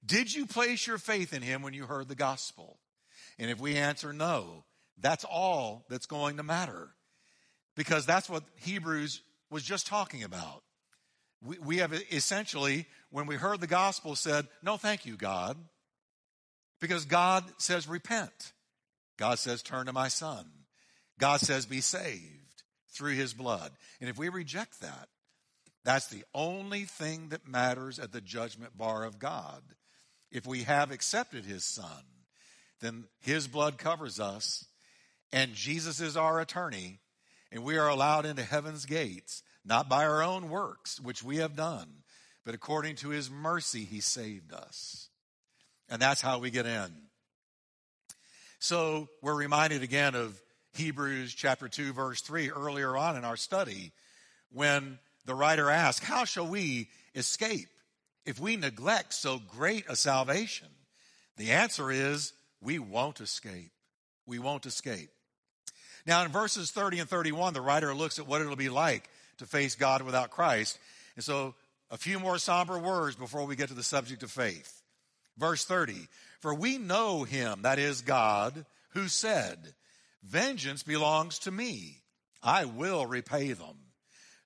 Did 0.04 0.32
you 0.32 0.46
place 0.46 0.86
your 0.86 0.98
faith 0.98 1.32
in 1.32 1.42
him 1.42 1.62
when 1.62 1.74
you 1.74 1.86
heard 1.86 2.08
the 2.08 2.14
gospel? 2.14 2.78
And 3.38 3.50
if 3.50 3.60
we 3.60 3.76
answer 3.76 4.12
no, 4.12 4.64
that's 4.98 5.24
all 5.24 5.84
that's 5.88 6.06
going 6.06 6.36
to 6.36 6.42
matter. 6.42 6.90
Because 7.74 8.06
that's 8.06 8.30
what 8.30 8.44
Hebrews 8.56 9.20
was 9.50 9.62
just 9.62 9.86
talking 9.86 10.22
about. 10.22 10.62
We, 11.44 11.58
we 11.58 11.76
have 11.78 11.92
essentially, 12.10 12.86
when 13.10 13.26
we 13.26 13.36
heard 13.36 13.60
the 13.60 13.66
gospel, 13.66 14.16
said, 14.16 14.46
No, 14.62 14.76
thank 14.76 15.04
you, 15.04 15.16
God. 15.16 15.56
Because 16.80 17.04
God 17.04 17.44
says, 17.58 17.88
Repent. 17.88 18.52
God 19.18 19.38
says, 19.38 19.62
Turn 19.62 19.86
to 19.86 19.92
my 19.92 20.08
son. 20.08 20.46
God 21.18 21.40
says, 21.40 21.66
Be 21.66 21.80
saved 21.80 22.62
through 22.90 23.14
his 23.14 23.34
blood. 23.34 23.72
And 24.00 24.08
if 24.08 24.18
we 24.18 24.28
reject 24.28 24.80
that, 24.80 25.08
that's 25.84 26.08
the 26.08 26.24
only 26.34 26.82
thing 26.82 27.28
that 27.28 27.46
matters 27.46 27.98
at 27.98 28.12
the 28.12 28.20
judgment 28.20 28.76
bar 28.76 29.04
of 29.04 29.18
God. 29.18 29.62
If 30.32 30.46
we 30.46 30.64
have 30.64 30.90
accepted 30.90 31.44
his 31.44 31.64
son, 31.64 32.02
then 32.80 33.04
his 33.20 33.46
blood 33.46 33.78
covers 33.78 34.18
us, 34.20 34.66
and 35.32 35.54
Jesus 35.54 36.00
is 36.00 36.16
our 36.16 36.40
attorney, 36.40 36.98
and 37.52 37.62
we 37.62 37.78
are 37.78 37.88
allowed 37.88 38.26
into 38.26 38.42
heaven's 38.42 38.84
gates, 38.84 39.42
not 39.64 39.88
by 39.88 40.04
our 40.04 40.22
own 40.22 40.50
works, 40.50 41.00
which 41.00 41.22
we 41.22 41.36
have 41.36 41.56
done, 41.56 42.02
but 42.44 42.54
according 42.54 42.96
to 42.96 43.10
his 43.10 43.30
mercy, 43.30 43.84
he 43.84 44.00
saved 44.00 44.52
us. 44.52 45.08
And 45.88 46.02
that's 46.02 46.20
how 46.20 46.38
we 46.40 46.50
get 46.50 46.66
in. 46.66 46.90
So 48.58 49.08
we're 49.22 49.34
reminded 49.34 49.82
again 49.82 50.14
of 50.14 50.40
Hebrews 50.76 51.34
chapter 51.34 51.68
2, 51.68 51.92
verse 51.92 52.20
3 52.20 52.50
earlier 52.50 52.96
on 52.96 53.16
in 53.16 53.24
our 53.24 53.36
study 53.36 53.92
when 54.52 54.98
the 55.24 55.34
writer 55.34 55.70
asks, 55.70 56.04
How 56.04 56.24
shall 56.24 56.46
we 56.46 56.88
escape 57.14 57.68
if 58.24 58.38
we 58.38 58.56
neglect 58.56 59.12
so 59.12 59.38
great 59.38 59.84
a 59.88 59.96
salvation? 59.96 60.68
The 61.36 61.52
answer 61.52 61.90
is, 61.90 62.32
We 62.60 62.78
won't 62.78 63.20
escape. 63.20 63.72
We 64.26 64.38
won't 64.38 64.66
escape. 64.66 65.10
Now, 66.06 66.24
in 66.24 66.30
verses 66.30 66.70
30 66.70 67.00
and 67.00 67.08
31, 67.08 67.52
the 67.52 67.60
writer 67.60 67.94
looks 67.94 68.18
at 68.18 68.26
what 68.26 68.40
it'll 68.40 68.56
be 68.56 68.68
like 68.68 69.08
to 69.38 69.46
face 69.46 69.74
God 69.74 70.02
without 70.02 70.30
Christ. 70.30 70.78
And 71.16 71.24
so, 71.24 71.54
a 71.90 71.96
few 71.96 72.18
more 72.18 72.38
somber 72.38 72.78
words 72.78 73.16
before 73.16 73.44
we 73.44 73.56
get 73.56 73.68
to 73.68 73.74
the 73.74 73.82
subject 73.82 74.22
of 74.22 74.30
faith. 74.30 74.82
Verse 75.36 75.64
30 75.64 76.08
For 76.40 76.54
we 76.54 76.78
know 76.78 77.24
him, 77.24 77.62
that 77.62 77.78
is 77.78 78.02
God, 78.02 78.64
who 78.90 79.08
said, 79.08 79.74
Vengeance 80.26 80.82
belongs 80.82 81.38
to 81.40 81.50
me, 81.50 82.02
I 82.42 82.64
will 82.64 83.06
repay 83.06 83.52
them. 83.52 83.76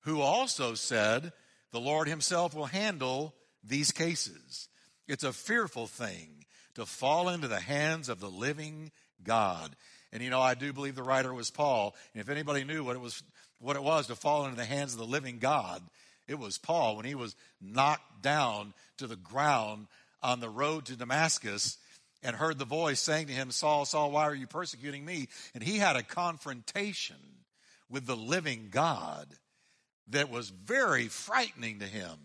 Who 0.04 0.20
also 0.20 0.74
said, 0.74 1.32
The 1.72 1.80
Lord 1.80 2.08
himself 2.08 2.54
will 2.54 2.66
handle 2.66 3.34
these 3.64 3.92
cases. 3.92 4.68
It's 5.08 5.24
a 5.24 5.32
fearful 5.32 5.86
thing 5.86 6.44
to 6.74 6.86
fall 6.86 7.28
into 7.28 7.48
the 7.48 7.60
hands 7.60 8.08
of 8.08 8.20
the 8.20 8.30
living 8.30 8.90
God. 9.24 9.74
And 10.12 10.22
you 10.22 10.30
know, 10.30 10.40
I 10.40 10.54
do 10.54 10.72
believe 10.72 10.96
the 10.96 11.02
writer 11.02 11.32
was 11.32 11.50
Paul. 11.50 11.94
And 12.14 12.20
if 12.20 12.28
anybody 12.28 12.64
knew 12.64 12.84
what 12.84 12.96
it 12.96 13.00
was, 13.00 13.22
what 13.58 13.76
it 13.76 13.82
was 13.82 14.06
to 14.08 14.16
fall 14.16 14.44
into 14.44 14.56
the 14.56 14.64
hands 14.64 14.92
of 14.92 14.98
the 14.98 15.06
living 15.06 15.38
God, 15.38 15.82
it 16.28 16.38
was 16.38 16.58
Paul 16.58 16.96
when 16.96 17.06
he 17.06 17.14
was 17.14 17.34
knocked 17.60 18.22
down 18.22 18.74
to 18.98 19.06
the 19.06 19.16
ground 19.16 19.86
on 20.22 20.40
the 20.40 20.48
road 20.48 20.86
to 20.86 20.96
Damascus 20.96 21.78
and 22.22 22.36
heard 22.36 22.58
the 22.58 22.64
voice 22.64 23.00
saying 23.00 23.28
to 23.28 23.32
him, 23.32 23.50
Saul, 23.50 23.84
Saul, 23.84 24.10
why 24.10 24.24
are 24.24 24.34
you 24.34 24.46
persecuting 24.46 25.04
me? 25.04 25.28
And 25.54 25.62
he 25.62 25.78
had 25.78 25.96
a 25.96 26.02
confrontation 26.02 27.16
with 27.88 28.06
the 28.06 28.16
living 28.16 28.68
God 28.70 29.26
that 30.08 30.30
was 30.30 30.50
very 30.50 31.08
frightening 31.08 31.78
to 31.80 31.86
him. 31.86 32.16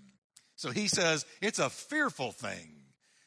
So 0.55 0.71
he 0.71 0.87
says, 0.87 1.25
it's 1.41 1.59
a 1.59 1.69
fearful 1.69 2.31
thing 2.31 2.69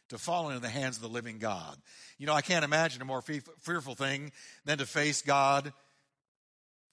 to 0.08 0.18
fall 0.18 0.48
into 0.48 0.60
the 0.60 0.68
hands 0.68 0.96
of 0.96 1.02
the 1.02 1.08
living 1.08 1.38
God. 1.38 1.76
You 2.18 2.26
know, 2.26 2.34
I 2.34 2.40
can't 2.40 2.64
imagine 2.64 3.02
a 3.02 3.04
more 3.04 3.22
fearful 3.22 3.94
thing 3.94 4.32
than 4.64 4.78
to 4.78 4.86
face 4.86 5.22
God 5.22 5.72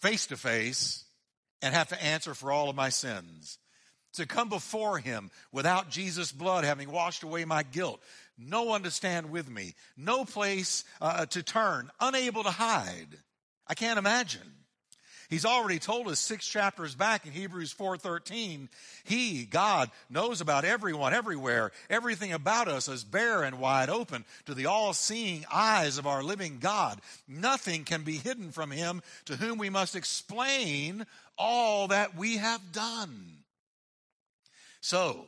face 0.06 0.28
to 0.28 0.38
face 0.38 1.04
and 1.62 1.74
have 1.74 1.90
to 1.90 2.04
answer 2.04 2.34
for 2.34 2.52
all 2.52 2.70
of 2.70 2.76
my 2.76 2.90
sins. 2.90 3.58
To 4.14 4.26
come 4.26 4.50
before 4.50 4.98
him 5.00 5.30
without 5.52 5.90
Jesus' 5.90 6.32
blood 6.32 6.64
having 6.64 6.92
washed 6.92 7.24
away 7.24 7.44
my 7.44 7.64
guilt. 7.64 8.00
No 8.38 8.64
one 8.64 8.84
to 8.84 8.92
stand 8.92 9.30
with 9.30 9.50
me. 9.50 9.76
No 9.96 10.26
place 10.26 10.84
uh, 11.02 11.26
to 11.28 11.44
turn. 11.44 11.90
Unable 12.00 12.44
to 12.44 12.52
hide. 12.52 13.18
I 13.68 13.74
can't 13.74 14.00
imagine. 14.00 14.56
He's 15.30 15.46
already 15.46 15.80
told 15.80 16.08
us 16.08 16.20
six 16.20 16.48
chapters 16.48 16.94
back 16.94 17.26
in 17.26 17.32
Hebrews 17.32 17.74
4:13, 17.74 18.70
he, 19.04 19.46
God, 19.46 19.90
knows 20.10 20.42
about 20.42 20.66
everyone 20.66 21.14
everywhere. 21.14 21.72
Everything 21.90 22.32
about 22.32 22.68
us 22.68 22.88
is 22.88 23.04
bare 23.04 23.44
and 23.44 23.60
wide 23.60 23.90
open 23.90 24.26
to 24.46 24.54
the 24.54 24.68
all-seeing 24.68 25.46
eyes 25.52 25.98
of 25.98 26.06
our 26.06 26.22
living 26.22 26.60
God. 26.60 27.02
Nothing 27.28 27.86
can 27.86 28.04
be 28.04 28.18
hidden 28.18 28.52
from 28.52 28.72
him 28.72 29.02
to 29.26 29.38
whom 29.38 29.58
we 29.58 29.70
must 29.70 29.96
explain 29.96 31.06
all 31.38 31.88
that 31.88 32.16
we 32.16 32.38
have 32.38 32.72
done. 32.72 33.38
So, 34.82 35.28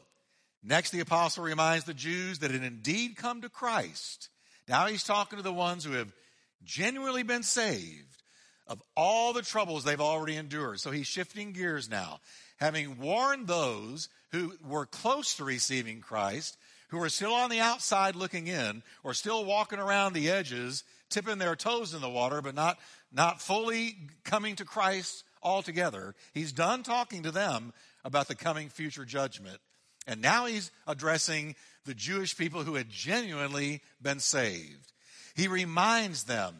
next 0.67 0.91
the 0.91 0.99
apostle 0.99 1.43
reminds 1.43 1.85
the 1.85 1.93
Jews 1.93 2.39
that 2.39 2.51
it 2.51 2.63
indeed 2.63 3.15
come 3.15 3.41
to 3.41 3.49
Christ. 3.49 4.29
Now 4.67 4.87
he's 4.87 5.03
talking 5.03 5.37
to 5.37 5.43
the 5.43 5.53
ones 5.53 5.83
who 5.83 5.93
have 5.93 6.13
genuinely 6.63 7.23
been 7.23 7.43
saved 7.43 8.21
of 8.67 8.81
all 8.95 9.33
the 9.33 9.41
troubles 9.41 9.83
they've 9.83 10.01
already 10.01 10.35
endured. 10.35 10.79
So 10.79 10.91
he's 10.91 11.07
shifting 11.07 11.53
gears 11.53 11.89
now. 11.89 12.19
Having 12.57 12.99
warned 12.99 13.47
those 13.47 14.09
who 14.31 14.53
were 14.67 14.85
close 14.85 15.35
to 15.35 15.45
receiving 15.45 16.01
Christ, 16.01 16.57
who 16.89 17.01
are 17.01 17.09
still 17.09 17.33
on 17.33 17.49
the 17.49 17.59
outside 17.59 18.15
looking 18.15 18.47
in, 18.47 18.83
or 19.03 19.13
still 19.13 19.45
walking 19.45 19.79
around 19.79 20.13
the 20.13 20.29
edges, 20.29 20.83
tipping 21.09 21.37
their 21.37 21.55
toes 21.55 21.93
in 21.93 22.01
the 22.01 22.09
water, 22.09 22.41
but 22.41 22.55
not, 22.55 22.77
not 23.11 23.41
fully 23.41 23.95
coming 24.23 24.55
to 24.57 24.65
Christ 24.65 25.23
altogether. 25.41 26.15
He's 26.33 26.51
done 26.51 26.83
talking 26.83 27.23
to 27.23 27.31
them 27.31 27.73
about 28.03 28.27
the 28.27 28.35
coming 28.35 28.69
future 28.69 29.05
judgment. 29.05 29.59
And 30.07 30.21
now 30.21 30.45
he's 30.45 30.71
addressing 30.87 31.55
the 31.85 31.93
Jewish 31.93 32.37
people 32.37 32.63
who 32.63 32.75
had 32.75 32.89
genuinely 32.89 33.81
been 34.01 34.19
saved. 34.19 34.93
He 35.35 35.47
reminds 35.47 36.23
them 36.23 36.55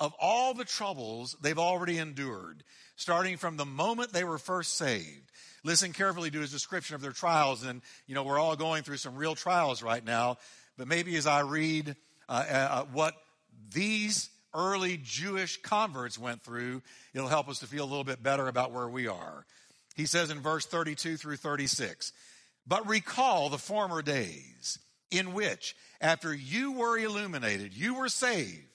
of 0.00 0.14
all 0.18 0.54
the 0.54 0.64
troubles 0.64 1.36
they've 1.42 1.58
already 1.58 1.98
endured, 1.98 2.64
starting 2.96 3.36
from 3.36 3.56
the 3.56 3.64
moment 3.64 4.12
they 4.12 4.24
were 4.24 4.38
first 4.38 4.76
saved. 4.76 5.30
Listen 5.64 5.92
carefully 5.92 6.30
to 6.30 6.40
his 6.40 6.50
description 6.50 6.94
of 6.94 7.02
their 7.02 7.12
trials, 7.12 7.64
and 7.64 7.82
you 8.06 8.14
know, 8.14 8.24
we're 8.24 8.38
all 8.38 8.56
going 8.56 8.82
through 8.82 8.96
some 8.96 9.14
real 9.14 9.34
trials 9.34 9.82
right 9.82 10.04
now, 10.04 10.38
but 10.76 10.88
maybe 10.88 11.14
as 11.16 11.26
I 11.26 11.40
read 11.40 11.94
uh, 12.28 12.44
uh, 12.48 12.54
uh 12.54 12.84
what 12.92 13.14
these 13.72 14.30
early 14.54 14.98
Jewish 15.02 15.60
converts 15.62 16.18
went 16.18 16.42
through, 16.42 16.82
it'll 17.14 17.28
help 17.28 17.48
us 17.48 17.60
to 17.60 17.66
feel 17.66 17.84
a 17.84 17.86
little 17.86 18.04
bit 18.04 18.22
better 18.22 18.48
about 18.48 18.72
where 18.72 18.88
we 18.88 19.06
are. 19.06 19.46
He 19.94 20.06
says 20.06 20.30
in 20.30 20.40
verse 20.40 20.66
32 20.66 21.16
through 21.16 21.36
36, 21.36 22.12
but 22.66 22.86
recall 22.86 23.48
the 23.48 23.58
former 23.58 24.02
days 24.02 24.78
in 25.10 25.34
which, 25.34 25.76
after 26.00 26.34
you 26.34 26.72
were 26.72 26.98
illuminated, 26.98 27.74
you 27.74 27.94
were 27.94 28.08
saved 28.08 28.68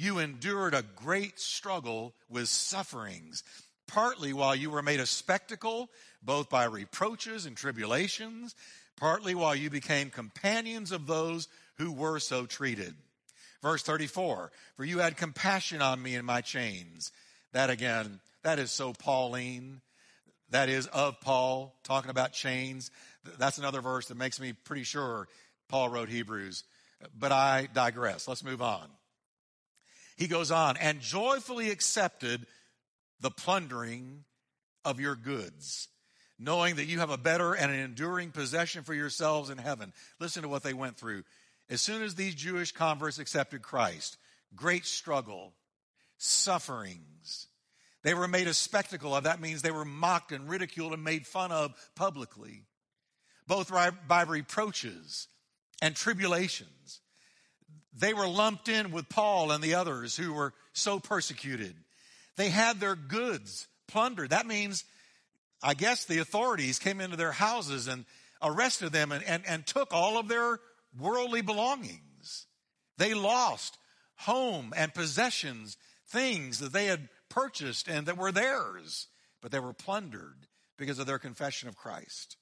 you 0.00 0.18
endured 0.18 0.72
a 0.72 0.84
great 0.96 1.38
struggle 1.38 2.14
with 2.30 2.48
sufferings, 2.48 3.44
partly 3.86 4.32
while 4.32 4.54
you 4.54 4.70
were 4.70 4.80
made 4.80 4.98
a 4.98 5.04
spectacle, 5.04 5.90
both 6.22 6.48
by 6.48 6.64
reproaches 6.64 7.44
and 7.44 7.54
tribulations, 7.54 8.54
partly 8.96 9.34
while 9.34 9.54
you 9.54 9.68
became 9.68 10.08
companions 10.08 10.90
of 10.90 11.06
those 11.06 11.48
who 11.76 11.92
were 11.92 12.18
so 12.18 12.46
treated. 12.46 12.94
Verse 13.60 13.82
34 13.82 14.50
For 14.76 14.84
you 14.84 15.00
had 15.00 15.18
compassion 15.18 15.82
on 15.82 16.02
me 16.02 16.14
in 16.14 16.24
my 16.24 16.40
chains. 16.40 17.12
That 17.52 17.68
again, 17.68 18.20
that 18.42 18.58
is 18.58 18.70
so 18.70 18.94
Pauline. 18.94 19.82
That 20.50 20.68
is 20.68 20.86
of 20.88 21.20
Paul, 21.20 21.74
talking 21.84 22.10
about 22.10 22.32
chains. 22.32 22.90
That's 23.38 23.58
another 23.58 23.80
verse 23.80 24.08
that 24.08 24.16
makes 24.16 24.40
me 24.40 24.52
pretty 24.52 24.82
sure 24.84 25.28
Paul 25.68 25.88
wrote 25.88 26.08
Hebrews. 26.08 26.64
But 27.18 27.32
I 27.32 27.68
digress. 27.72 28.28
Let's 28.28 28.44
move 28.44 28.60
on. 28.60 28.86
He 30.16 30.26
goes 30.26 30.50
on, 30.50 30.76
and 30.76 31.00
joyfully 31.00 31.70
accepted 31.70 32.46
the 33.20 33.30
plundering 33.30 34.24
of 34.84 35.00
your 35.00 35.14
goods, 35.14 35.88
knowing 36.38 36.76
that 36.76 36.86
you 36.86 36.98
have 36.98 37.10
a 37.10 37.16
better 37.16 37.54
and 37.54 37.72
an 37.72 37.80
enduring 37.80 38.30
possession 38.30 38.82
for 38.82 38.92
yourselves 38.92 39.50
in 39.50 39.58
heaven. 39.58 39.92
Listen 40.18 40.42
to 40.42 40.48
what 40.48 40.62
they 40.62 40.74
went 40.74 40.96
through. 40.96 41.22
As 41.70 41.80
soon 41.80 42.02
as 42.02 42.16
these 42.16 42.34
Jewish 42.34 42.72
converts 42.72 43.18
accepted 43.18 43.62
Christ, 43.62 44.18
great 44.54 44.84
struggle, 44.84 45.54
sufferings. 46.18 47.46
They 48.02 48.14
were 48.14 48.28
made 48.28 48.48
a 48.48 48.54
spectacle 48.54 49.14
of. 49.14 49.24
That 49.24 49.40
means 49.40 49.62
they 49.62 49.70
were 49.70 49.84
mocked 49.84 50.32
and 50.32 50.48
ridiculed 50.48 50.92
and 50.92 51.04
made 51.04 51.26
fun 51.26 51.52
of 51.52 51.74
publicly, 51.94 52.62
both 53.46 53.70
by 54.08 54.22
reproaches 54.22 55.28
and 55.82 55.94
tribulations. 55.94 57.00
They 57.92 58.14
were 58.14 58.28
lumped 58.28 58.68
in 58.68 58.92
with 58.92 59.08
Paul 59.08 59.50
and 59.50 59.62
the 59.62 59.74
others 59.74 60.16
who 60.16 60.32
were 60.32 60.54
so 60.72 60.98
persecuted. 60.98 61.74
They 62.36 62.48
had 62.48 62.80
their 62.80 62.96
goods 62.96 63.66
plundered. 63.88 64.30
That 64.30 64.46
means, 64.46 64.84
I 65.62 65.74
guess, 65.74 66.04
the 66.04 66.18
authorities 66.18 66.78
came 66.78 67.00
into 67.00 67.16
their 67.16 67.32
houses 67.32 67.86
and 67.88 68.06
arrested 68.42 68.92
them 68.92 69.12
and, 69.12 69.22
and, 69.24 69.42
and 69.46 69.66
took 69.66 69.92
all 69.92 70.16
of 70.16 70.28
their 70.28 70.58
worldly 70.98 71.42
belongings. 71.42 72.46
They 72.96 73.12
lost 73.12 73.76
home 74.16 74.72
and 74.76 74.94
possessions, 74.94 75.76
things 76.08 76.60
that 76.60 76.72
they 76.72 76.86
had 76.86 77.08
purchased 77.30 77.88
and 77.88 78.06
that 78.06 78.18
were 78.18 78.32
theirs, 78.32 79.06
but 79.40 79.50
they 79.50 79.58
were 79.58 79.72
plundered 79.72 80.46
because 80.76 80.98
of 80.98 81.06
their 81.06 81.18
confession 81.18 81.68
of 81.68 81.76
Christ. 81.76 82.36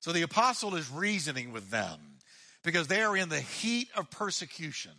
So 0.00 0.12
the 0.12 0.22
apostle 0.22 0.76
is 0.76 0.90
reasoning 0.90 1.52
with 1.52 1.70
them 1.70 1.98
because 2.62 2.86
they 2.86 3.02
are 3.02 3.16
in 3.16 3.28
the 3.28 3.40
heat 3.40 3.88
of 3.96 4.10
persecution. 4.10 4.92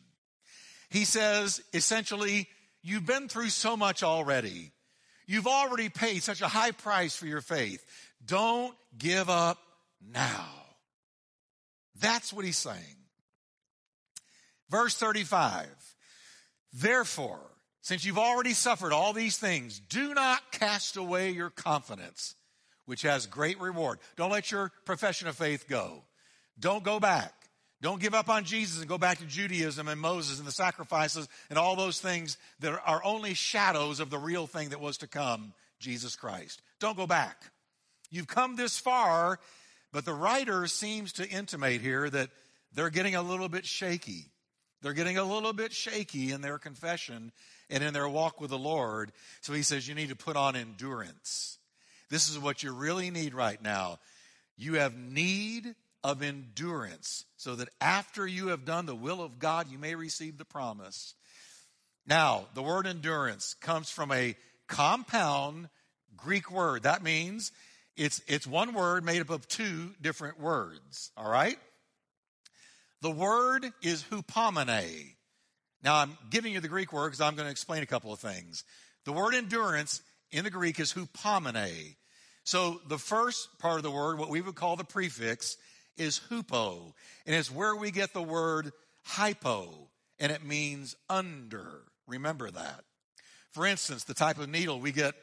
He 0.89 1.05
says, 1.05 1.61
essentially, 1.73 2.47
you've 2.81 3.05
been 3.05 3.27
through 3.27 3.49
so 3.49 3.77
much 3.77 4.03
already. 4.03 4.71
You've 5.25 5.47
already 5.47 5.89
paid 5.89 6.23
such 6.23 6.41
a 6.41 6.47
high 6.47 6.71
price 6.71 7.15
for 7.15 7.25
your 7.25 7.41
faith. 7.41 7.85
Don't 8.25 8.75
give 8.97 9.29
up 9.29 9.57
now. 10.11 10.47
That's 11.99 12.33
what 12.33 12.45
he's 12.45 12.57
saying. 12.57 12.97
Verse 14.69 14.95
35. 14.95 15.67
Therefore, 16.73 17.39
since 17.83 18.05
you've 18.05 18.17
already 18.17 18.53
suffered 18.53 18.93
all 18.93 19.11
these 19.11 19.37
things, 19.37 19.77
do 19.77 20.13
not 20.13 20.53
cast 20.53 20.95
away 20.95 21.31
your 21.31 21.49
confidence, 21.49 22.33
which 22.85 23.01
has 23.01 23.27
great 23.27 23.59
reward. 23.59 23.99
Don't 24.15 24.31
let 24.31 24.51
your 24.51 24.71
profession 24.85 25.27
of 25.27 25.35
faith 25.35 25.67
go. 25.67 26.05
Don't 26.57 26.85
go 26.85 27.01
back. 27.01 27.33
Don't 27.81 27.99
give 27.99 28.13
up 28.13 28.29
on 28.29 28.45
Jesus 28.45 28.79
and 28.79 28.87
go 28.87 28.97
back 28.97 29.17
to 29.17 29.25
Judaism 29.25 29.89
and 29.89 29.99
Moses 29.99 30.39
and 30.39 30.47
the 30.47 30.53
sacrifices 30.53 31.27
and 31.49 31.59
all 31.59 31.75
those 31.75 31.99
things 31.99 32.37
that 32.61 32.81
are 32.85 33.03
only 33.03 33.33
shadows 33.33 33.99
of 33.99 34.09
the 34.09 34.17
real 34.17 34.47
thing 34.47 34.69
that 34.69 34.79
was 34.79 34.99
to 34.99 35.07
come, 35.07 35.53
Jesus 35.79 36.15
Christ. 36.15 36.61
Don't 36.79 36.95
go 36.95 37.05
back. 37.05 37.35
You've 38.09 38.27
come 38.27 38.55
this 38.55 38.79
far, 38.79 39.41
but 39.91 40.05
the 40.05 40.13
writer 40.13 40.67
seems 40.67 41.11
to 41.13 41.29
intimate 41.29 41.81
here 41.81 42.09
that 42.09 42.29
they're 42.73 42.89
getting 42.89 43.15
a 43.15 43.21
little 43.21 43.49
bit 43.49 43.65
shaky. 43.65 44.31
They're 44.83 44.93
getting 44.93 45.17
a 45.17 45.23
little 45.23 45.53
bit 45.53 45.71
shaky 45.71 46.31
in 46.31 46.41
their 46.41 46.59
confession 46.59 47.31
and 47.69 47.83
in 47.83 47.93
their 47.93 48.07
walk 48.07 48.41
with 48.41 48.49
the 48.49 48.57
Lord. 48.57 49.13
So 49.41 49.53
he 49.53 49.63
says, 49.63 49.87
You 49.87 49.95
need 49.95 50.09
to 50.09 50.15
put 50.15 50.35
on 50.35 50.55
endurance. 50.55 51.57
This 52.09 52.29
is 52.29 52.37
what 52.37 52.61
you 52.61 52.73
really 52.73 53.09
need 53.09 53.33
right 53.33 53.61
now. 53.63 53.97
You 54.57 54.75
have 54.75 54.95
need 54.95 55.73
of 56.03 56.21
endurance, 56.21 57.23
so 57.37 57.55
that 57.55 57.69
after 57.79 58.27
you 58.27 58.47
have 58.47 58.65
done 58.65 58.85
the 58.85 58.93
will 58.93 59.21
of 59.21 59.39
God, 59.39 59.71
you 59.71 59.79
may 59.79 59.95
receive 59.95 60.37
the 60.37 60.45
promise. 60.45 61.15
Now, 62.05 62.47
the 62.53 62.61
word 62.61 62.85
endurance 62.85 63.53
comes 63.53 63.89
from 63.89 64.11
a 64.11 64.35
compound 64.67 65.69
Greek 66.17 66.51
word. 66.51 66.83
That 66.83 67.01
means 67.01 67.53
it's, 67.95 68.21
it's 68.27 68.45
one 68.45 68.73
word 68.73 69.05
made 69.05 69.21
up 69.21 69.29
of 69.29 69.47
two 69.47 69.91
different 70.01 70.39
words, 70.41 71.11
all 71.15 71.31
right? 71.31 71.57
The 73.03 73.11
word 73.11 73.69
is 73.81 74.01
hupomene. 74.09 75.15
Now, 75.83 75.95
I'm 75.95 76.17
giving 76.29 76.53
you 76.53 76.61
the 76.61 76.69
Greek 76.69 76.93
word 76.93 77.07
because 77.07 77.19
I'm 77.19 77.35
going 77.35 77.47
to 77.47 77.51
explain 77.51 77.83
a 77.83 77.85
couple 77.85 78.13
of 78.13 78.19
things. 78.19 78.63
The 79.03 79.11
word 79.11 79.35
endurance 79.35 80.01
in 80.31 80.45
the 80.45 80.49
Greek 80.49 80.79
is 80.79 80.93
hupomene. 80.93 81.97
So 82.45 82.79
the 82.87 82.97
first 82.97 83.59
part 83.59 83.75
of 83.75 83.83
the 83.83 83.91
word, 83.91 84.19
what 84.19 84.29
we 84.29 84.39
would 84.39 84.55
call 84.55 84.77
the 84.77 84.85
prefix, 84.85 85.57
is 85.97 86.21
hupo, 86.29 86.93
and 87.25 87.35
it's 87.35 87.51
where 87.51 87.75
we 87.75 87.91
get 87.91 88.13
the 88.13 88.23
word 88.23 88.71
hypo, 89.01 89.89
and 90.17 90.31
it 90.31 90.45
means 90.45 90.95
under. 91.09 91.81
Remember 92.07 92.49
that. 92.51 92.85
For 93.51 93.65
instance, 93.65 94.05
the 94.05 94.13
type 94.13 94.39
of 94.39 94.47
needle 94.47 94.79
we 94.79 94.93
get 94.93 95.13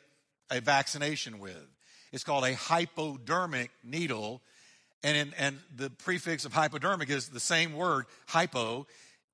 a 0.51 0.61
vaccination 0.61 1.39
with, 1.39 1.66
it's 2.12 2.24
called 2.24 2.45
a 2.45 2.55
hypodermic 2.55 3.70
needle, 3.83 4.43
and, 5.03 5.16
in, 5.16 5.34
and 5.38 5.59
the 5.74 5.90
prefix 5.90 6.44
of 6.44 6.53
hypodermic 6.53 7.11
is 7.11 7.28
the 7.28 7.40
same 7.40 7.74
word, 7.74 8.07
hypo, 8.26 8.86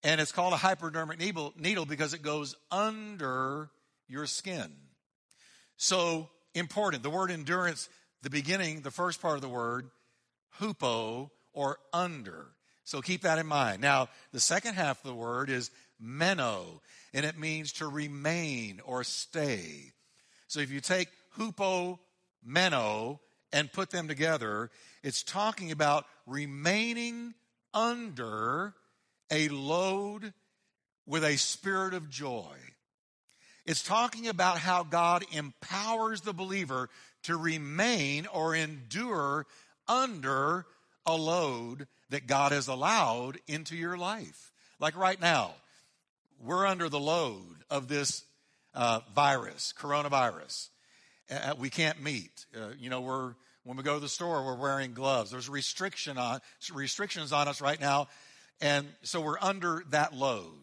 and 0.02 0.20
it's 0.20 0.32
called 0.32 0.52
a 0.52 0.58
hypodermic 0.58 1.18
needle, 1.18 1.52
needle 1.58 1.86
because 1.86 2.14
it 2.14 2.22
goes 2.22 2.54
under 2.70 3.70
your 4.08 4.26
skin. 4.26 4.72
So 5.76 6.28
important. 6.54 7.02
The 7.02 7.10
word 7.10 7.30
endurance, 7.30 7.88
the 8.22 8.30
beginning, 8.30 8.82
the 8.82 8.90
first 8.90 9.20
part 9.20 9.36
of 9.36 9.42
the 9.42 9.48
word, 9.48 9.90
hupo 10.60 11.30
or 11.52 11.78
under. 11.92 12.46
So 12.84 13.00
keep 13.00 13.22
that 13.22 13.38
in 13.38 13.46
mind. 13.46 13.82
Now, 13.82 14.08
the 14.32 14.40
second 14.40 14.74
half 14.74 15.04
of 15.04 15.08
the 15.08 15.14
word 15.14 15.50
is 15.50 15.70
meno, 15.98 16.80
and 17.12 17.26
it 17.26 17.38
means 17.38 17.72
to 17.72 17.88
remain 17.88 18.80
or 18.84 19.02
stay. 19.02 19.92
So 20.46 20.60
if 20.60 20.70
you 20.70 20.80
take 20.80 21.08
hupo, 21.36 21.98
meno, 22.44 23.20
and 23.52 23.72
put 23.72 23.90
them 23.90 24.08
together, 24.08 24.70
it's 25.02 25.22
talking 25.22 25.70
about 25.70 26.06
remaining 26.26 27.34
under 27.72 28.74
a 29.30 29.48
load 29.48 30.32
with 31.06 31.24
a 31.24 31.36
spirit 31.36 31.94
of 31.94 32.10
joy. 32.10 32.56
It's 33.64 33.82
talking 33.82 34.28
about 34.28 34.58
how 34.58 34.84
God 34.84 35.24
empowers 35.32 36.20
the 36.20 36.32
believer 36.32 36.88
to 37.24 37.36
remain 37.36 38.26
or 38.26 38.54
endure 38.54 39.46
under 39.88 40.66
a 41.04 41.16
load 41.16 41.86
that 42.10 42.26
God 42.26 42.52
has 42.52 42.68
allowed 42.68 43.38
into 43.46 43.76
your 43.76 43.96
life. 43.96 44.52
Like 44.78 44.96
right 44.96 45.20
now, 45.20 45.54
we're 46.40 46.66
under 46.66 46.88
the 46.88 47.00
load 47.00 47.64
of 47.70 47.88
this 47.88 48.24
uh, 48.74 49.00
virus, 49.14 49.72
coronavirus. 49.76 50.68
Uh, 51.30 51.54
we 51.58 51.70
can't 51.70 52.02
meet. 52.02 52.46
Uh, 52.54 52.68
you 52.78 52.90
know, 52.90 53.00
we're 53.00 53.34
when 53.64 53.76
we 53.76 53.82
go 53.82 53.94
to 53.94 54.00
the 54.00 54.08
store, 54.08 54.44
we're 54.44 54.54
wearing 54.54 54.94
gloves. 54.94 55.32
There's 55.32 55.48
restriction 55.48 56.18
on 56.18 56.40
restrictions 56.72 57.32
on 57.32 57.48
us 57.48 57.60
right 57.60 57.80
now, 57.80 58.06
and 58.60 58.86
so 59.02 59.20
we're 59.20 59.40
under 59.40 59.82
that 59.90 60.14
load. 60.14 60.54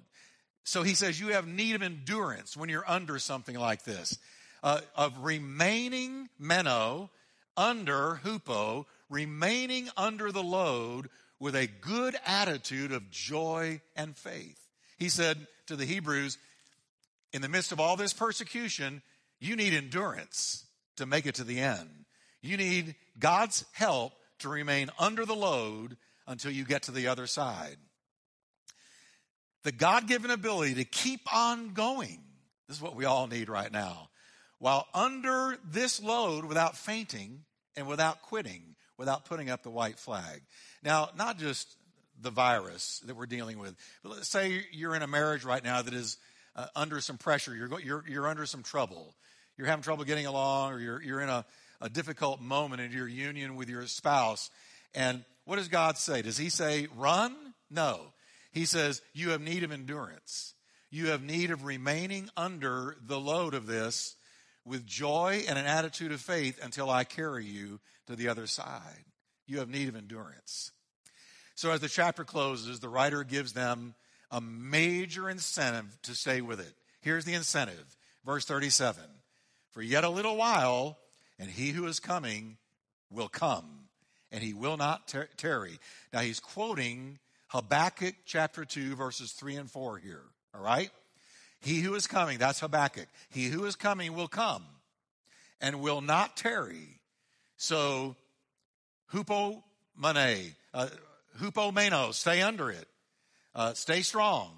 So 0.63 0.83
he 0.83 0.93
says 0.93 1.19
you 1.19 1.29
have 1.29 1.45
need 1.45 1.75
of 1.75 1.81
endurance 1.81 2.55
when 2.55 2.69
you're 2.69 2.89
under 2.89 3.19
something 3.19 3.57
like 3.57 3.83
this, 3.83 4.17
uh, 4.63 4.79
of 4.95 5.17
remaining 5.19 6.29
meno 6.39 7.09
under 7.57 8.21
hupo, 8.23 8.85
remaining 9.09 9.89
under 9.97 10.31
the 10.31 10.43
load 10.43 11.09
with 11.39 11.55
a 11.55 11.67
good 11.67 12.15
attitude 12.25 12.93
of 12.93 13.11
joy 13.11 13.81
and 13.97 14.15
faith. 14.15 14.69
He 14.97 15.09
said 15.09 15.45
to 15.67 15.75
the 15.75 15.85
Hebrews, 15.85 16.37
in 17.33 17.41
the 17.41 17.49
midst 17.49 17.73
of 17.73 17.79
all 17.81 17.97
this 17.97 18.13
persecution, 18.13 19.01
you 19.43 19.55
need 19.55 19.73
endurance 19.73 20.65
to 20.97 21.05
make 21.05 21.25
it 21.25 21.35
to 21.35 21.43
the 21.43 21.59
end. 21.59 21.89
You 22.41 22.57
need 22.57 22.95
God's 23.17 23.65
help 23.73 24.13
to 24.39 24.49
remain 24.49 24.89
under 24.99 25.25
the 25.25 25.35
load 25.35 25.97
until 26.27 26.51
you 26.51 26.65
get 26.65 26.83
to 26.83 26.91
the 26.91 27.07
other 27.07 27.27
side. 27.27 27.77
The 29.63 29.71
God 29.71 30.07
given 30.07 30.31
ability 30.31 30.75
to 30.75 30.83
keep 30.83 31.21
on 31.33 31.73
going. 31.73 32.19
This 32.67 32.77
is 32.77 32.83
what 32.83 32.95
we 32.95 33.05
all 33.05 33.27
need 33.27 33.49
right 33.49 33.71
now. 33.71 34.09
While 34.59 34.87
under 34.93 35.57
this 35.69 36.01
load 36.01 36.45
without 36.45 36.77
fainting 36.77 37.43
and 37.75 37.87
without 37.87 38.21
quitting, 38.21 38.75
without 38.97 39.25
putting 39.25 39.49
up 39.49 39.63
the 39.63 39.69
white 39.69 39.99
flag. 39.99 40.41
Now, 40.83 41.09
not 41.17 41.37
just 41.37 41.75
the 42.21 42.29
virus 42.29 43.01
that 43.05 43.15
we're 43.15 43.25
dealing 43.25 43.57
with, 43.57 43.75
but 44.03 44.13
let's 44.13 44.29
say 44.29 44.65
you're 44.71 44.95
in 44.95 45.01
a 45.01 45.07
marriage 45.07 45.43
right 45.43 45.63
now 45.63 45.81
that 45.81 45.93
is 45.93 46.17
uh, 46.55 46.67
under 46.75 47.01
some 47.01 47.17
pressure, 47.17 47.55
you're, 47.55 47.79
you're, 47.79 48.03
you're 48.07 48.27
under 48.27 48.45
some 48.45 48.63
trouble, 48.63 49.15
you're 49.57 49.67
having 49.67 49.83
trouble 49.83 50.03
getting 50.03 50.25
along, 50.25 50.73
or 50.73 50.79
you're, 50.79 51.01
you're 51.01 51.21
in 51.21 51.29
a, 51.29 51.45
a 51.81 51.89
difficult 51.89 52.41
moment 52.41 52.81
in 52.81 52.91
your 52.91 53.07
union 53.07 53.55
with 53.55 53.69
your 53.69 53.85
spouse. 53.87 54.49
And 54.95 55.23
what 55.45 55.57
does 55.57 55.67
God 55.67 55.97
say? 55.97 56.21
Does 56.21 56.37
He 56.37 56.49
say, 56.49 56.87
run? 56.95 57.35
No. 57.69 57.99
He 58.51 58.65
says, 58.65 59.01
you 59.13 59.31
have 59.31 59.41
need 59.41 59.63
of 59.63 59.71
endurance. 59.71 60.53
You 60.91 61.07
have 61.07 61.23
need 61.23 61.49
of 61.49 61.65
remaining 61.65 62.29
under 62.37 62.97
the 63.01 63.19
load 63.19 63.55
of 63.55 63.65
this 63.65 64.15
with 64.63 64.85
joy 64.85 65.43
and 65.47 65.57
an 65.57 65.65
attitude 65.65 66.11
of 66.11 66.21
faith 66.21 66.63
until 66.63 66.89
I 66.89 67.03
carry 67.03 67.45
you 67.45 67.79
to 68.07 68.15
the 68.15 68.27
other 68.29 68.47
side. 68.47 69.05
You 69.47 69.59
have 69.59 69.69
need 69.69 69.89
of 69.89 69.95
endurance. 69.95 70.71
So, 71.55 71.71
as 71.71 71.81
the 71.81 71.89
chapter 71.89 72.23
closes, 72.23 72.79
the 72.79 72.89
writer 72.89 73.23
gives 73.23 73.53
them 73.53 73.95
a 74.33 74.41
major 74.41 75.29
incentive 75.29 75.97
to 76.01 76.15
stay 76.15 76.41
with 76.41 76.59
it. 76.59 76.73
Here's 77.01 77.23
the 77.23 77.35
incentive. 77.35 77.95
Verse 78.25 78.43
37 78.45 79.01
For 79.71 79.81
yet 79.81 80.03
a 80.03 80.09
little 80.09 80.35
while, 80.35 80.97
and 81.39 81.49
he 81.49 81.69
who 81.69 81.85
is 81.85 81.99
coming 81.99 82.57
will 83.11 83.29
come, 83.29 83.85
and 84.31 84.43
he 84.43 84.53
will 84.53 84.75
not 84.75 85.07
tar- 85.07 85.29
tarry. 85.37 85.77
Now, 86.11 86.21
he's 86.21 86.39
quoting 86.39 87.19
Habakkuk 87.49 88.15
chapter 88.25 88.65
2, 88.65 88.95
verses 88.95 89.31
3 89.33 89.55
and 89.55 89.71
4 89.71 89.99
here. 89.99 90.23
All 90.55 90.63
right? 90.63 90.89
He 91.61 91.81
who 91.81 91.93
is 91.93 92.07
coming, 92.07 92.39
that's 92.39 92.59
Habakkuk. 92.59 93.07
He 93.29 93.45
who 93.45 93.65
is 93.65 93.75
coming 93.75 94.15
will 94.15 94.27
come 94.27 94.63
and 95.61 95.79
will 95.79 96.01
not 96.01 96.35
tarry. 96.35 96.99
So, 97.57 98.15
hupomene, 99.13 100.55
uh, 100.73 100.87
hupomeno, 101.39 102.13
stay 102.13 102.41
under 102.41 102.71
it. 102.71 102.87
Uh, 103.55 103.73
stay 103.73 104.01
strong. 104.01 104.51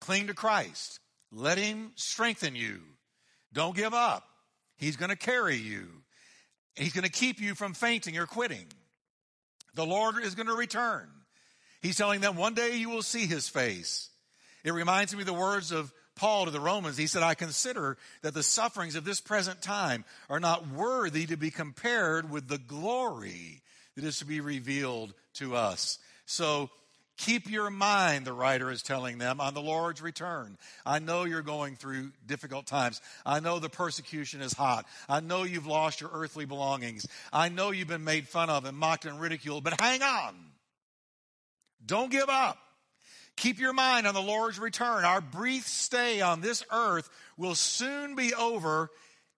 Cling 0.00 0.28
to 0.28 0.34
Christ. 0.34 1.00
Let 1.32 1.58
him 1.58 1.92
strengthen 1.96 2.54
you. 2.54 2.80
Don't 3.52 3.76
give 3.76 3.94
up. 3.94 4.24
He's 4.76 4.96
going 4.96 5.10
to 5.10 5.16
carry 5.16 5.56
you. 5.56 5.88
He's 6.74 6.92
going 6.92 7.04
to 7.04 7.10
keep 7.10 7.40
you 7.40 7.54
from 7.54 7.74
fainting 7.74 8.18
or 8.18 8.26
quitting. 8.26 8.66
The 9.74 9.86
Lord 9.86 10.22
is 10.22 10.34
going 10.34 10.46
to 10.46 10.54
return. 10.54 11.08
He's 11.80 11.96
telling 11.96 12.20
them 12.20 12.36
one 12.36 12.54
day 12.54 12.76
you 12.76 12.90
will 12.90 13.02
see 13.02 13.26
his 13.26 13.48
face. 13.48 14.10
It 14.64 14.72
reminds 14.72 15.14
me 15.14 15.20
of 15.20 15.26
the 15.26 15.32
words 15.32 15.72
of 15.72 15.92
Paul 16.16 16.46
to 16.46 16.50
the 16.50 16.60
Romans. 16.60 16.96
He 16.96 17.06
said, 17.06 17.22
I 17.22 17.34
consider 17.34 17.96
that 18.22 18.34
the 18.34 18.42
sufferings 18.42 18.96
of 18.96 19.04
this 19.04 19.20
present 19.20 19.62
time 19.62 20.04
are 20.28 20.40
not 20.40 20.68
worthy 20.68 21.26
to 21.26 21.36
be 21.36 21.50
compared 21.50 22.30
with 22.30 22.48
the 22.48 22.58
glory 22.58 23.62
that 23.94 24.04
is 24.04 24.18
to 24.18 24.24
be 24.24 24.40
revealed 24.40 25.14
to 25.34 25.54
us. 25.54 25.98
So 26.24 26.70
keep 27.16 27.50
your 27.50 27.70
mind, 27.70 28.24
the 28.24 28.32
writer 28.32 28.70
is 28.70 28.82
telling 28.82 29.18
them, 29.18 29.40
on 29.40 29.54
the 29.54 29.62
Lord's 29.62 30.02
return. 30.02 30.58
I 30.84 30.98
know 30.98 31.24
you're 31.24 31.42
going 31.42 31.76
through 31.76 32.12
difficult 32.26 32.66
times. 32.66 33.00
I 33.24 33.40
know 33.40 33.58
the 33.58 33.68
persecution 33.68 34.40
is 34.40 34.52
hot. 34.52 34.86
I 35.08 35.20
know 35.20 35.44
you've 35.44 35.66
lost 35.66 36.00
your 36.00 36.10
earthly 36.12 36.44
belongings. 36.44 37.06
I 37.32 37.48
know 37.48 37.70
you've 37.70 37.88
been 37.88 38.04
made 38.04 38.28
fun 38.28 38.50
of 38.50 38.64
and 38.64 38.76
mocked 38.76 39.04
and 39.04 39.20
ridiculed, 39.20 39.64
but 39.64 39.80
hang 39.80 40.02
on. 40.02 40.34
Don't 41.84 42.10
give 42.10 42.28
up. 42.28 42.58
Keep 43.36 43.58
your 43.58 43.74
mind 43.74 44.06
on 44.06 44.14
the 44.14 44.22
Lord's 44.22 44.58
return. 44.58 45.04
Our 45.04 45.20
brief 45.20 45.66
stay 45.66 46.22
on 46.22 46.40
this 46.40 46.64
earth 46.72 47.08
will 47.36 47.54
soon 47.54 48.14
be 48.16 48.32
over, 48.34 48.90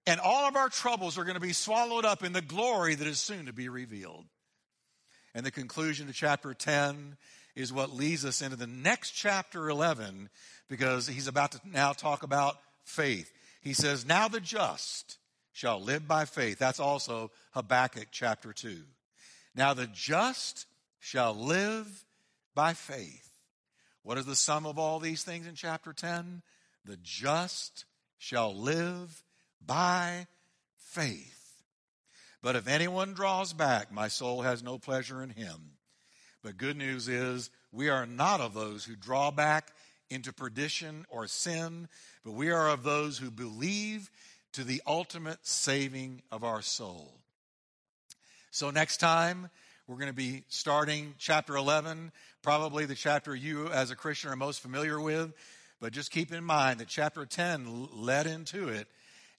and 0.06 0.20
all 0.20 0.46
of 0.46 0.54
our 0.56 0.68
troubles 0.68 1.18
are 1.18 1.24
going 1.24 1.34
to 1.34 1.40
be 1.40 1.52
swallowed 1.52 2.04
up 2.04 2.22
in 2.22 2.32
the 2.32 2.40
glory 2.40 2.94
that 2.94 3.06
is 3.06 3.18
soon 3.18 3.46
to 3.46 3.52
be 3.52 3.68
revealed. 3.68 4.24
And 5.34 5.44
the 5.44 5.50
conclusion 5.50 6.06
to 6.06 6.12
chapter 6.12 6.54
10 6.54 7.16
is 7.58 7.72
what 7.72 7.92
leads 7.92 8.24
us 8.24 8.40
into 8.40 8.56
the 8.56 8.68
next 8.68 9.10
chapter 9.10 9.68
11 9.68 10.30
because 10.68 11.08
he's 11.08 11.26
about 11.26 11.52
to 11.52 11.60
now 11.64 11.92
talk 11.92 12.22
about 12.22 12.56
faith. 12.84 13.32
He 13.60 13.74
says, 13.74 14.06
Now 14.06 14.28
the 14.28 14.40
just 14.40 15.18
shall 15.52 15.82
live 15.82 16.06
by 16.06 16.24
faith. 16.24 16.60
That's 16.60 16.78
also 16.78 17.32
Habakkuk 17.54 18.08
chapter 18.12 18.52
2. 18.52 18.78
Now 19.56 19.74
the 19.74 19.88
just 19.88 20.66
shall 21.00 21.34
live 21.34 22.04
by 22.54 22.74
faith. 22.74 23.28
What 24.04 24.18
is 24.18 24.26
the 24.26 24.36
sum 24.36 24.64
of 24.64 24.78
all 24.78 25.00
these 25.00 25.24
things 25.24 25.48
in 25.48 25.56
chapter 25.56 25.92
10? 25.92 26.42
The 26.84 26.98
just 27.02 27.86
shall 28.18 28.54
live 28.54 29.24
by 29.66 30.28
faith. 30.76 31.34
But 32.40 32.54
if 32.54 32.68
anyone 32.68 33.14
draws 33.14 33.52
back, 33.52 33.92
my 33.92 34.06
soul 34.06 34.42
has 34.42 34.62
no 34.62 34.78
pleasure 34.78 35.24
in 35.24 35.30
him. 35.30 35.72
But 36.42 36.56
good 36.56 36.76
news 36.76 37.08
is, 37.08 37.50
we 37.72 37.88
are 37.88 38.06
not 38.06 38.40
of 38.40 38.54
those 38.54 38.84
who 38.84 38.96
draw 38.96 39.30
back 39.30 39.72
into 40.10 40.32
perdition 40.32 41.04
or 41.10 41.26
sin, 41.26 41.88
but 42.24 42.32
we 42.32 42.50
are 42.50 42.68
of 42.68 42.82
those 42.82 43.18
who 43.18 43.30
believe 43.30 44.10
to 44.52 44.64
the 44.64 44.82
ultimate 44.86 45.38
saving 45.46 46.22
of 46.32 46.44
our 46.44 46.62
soul. 46.62 47.12
So, 48.50 48.70
next 48.70 48.96
time, 48.98 49.50
we're 49.86 49.96
going 49.96 50.08
to 50.08 50.12
be 50.12 50.44
starting 50.48 51.14
chapter 51.18 51.56
11, 51.56 52.12
probably 52.42 52.84
the 52.84 52.94
chapter 52.94 53.34
you 53.34 53.68
as 53.68 53.90
a 53.90 53.96
Christian 53.96 54.30
are 54.30 54.36
most 54.36 54.60
familiar 54.60 55.00
with. 55.00 55.32
But 55.80 55.92
just 55.92 56.10
keep 56.10 56.32
in 56.32 56.44
mind 56.44 56.80
that 56.80 56.88
chapter 56.88 57.24
10 57.24 57.88
led 57.92 58.26
into 58.26 58.68
it. 58.68 58.88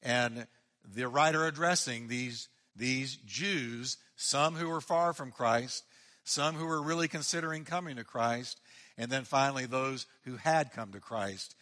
And 0.01 0.47
the 0.95 1.07
writer 1.07 1.45
addressing 1.45 2.07
these, 2.07 2.47
these 2.75 3.17
Jews, 3.25 3.97
some 4.15 4.55
who 4.55 4.69
were 4.69 4.81
far 4.81 5.13
from 5.13 5.31
Christ, 5.31 5.83
some 6.23 6.55
who 6.55 6.65
were 6.65 6.81
really 6.81 7.07
considering 7.07 7.65
coming 7.65 7.95
to 7.95 8.03
Christ, 8.03 8.59
and 8.97 9.11
then 9.11 9.23
finally 9.23 9.65
those 9.65 10.05
who 10.25 10.35
had 10.37 10.71
come 10.71 10.91
to 10.91 10.99
Christ. 10.99 11.55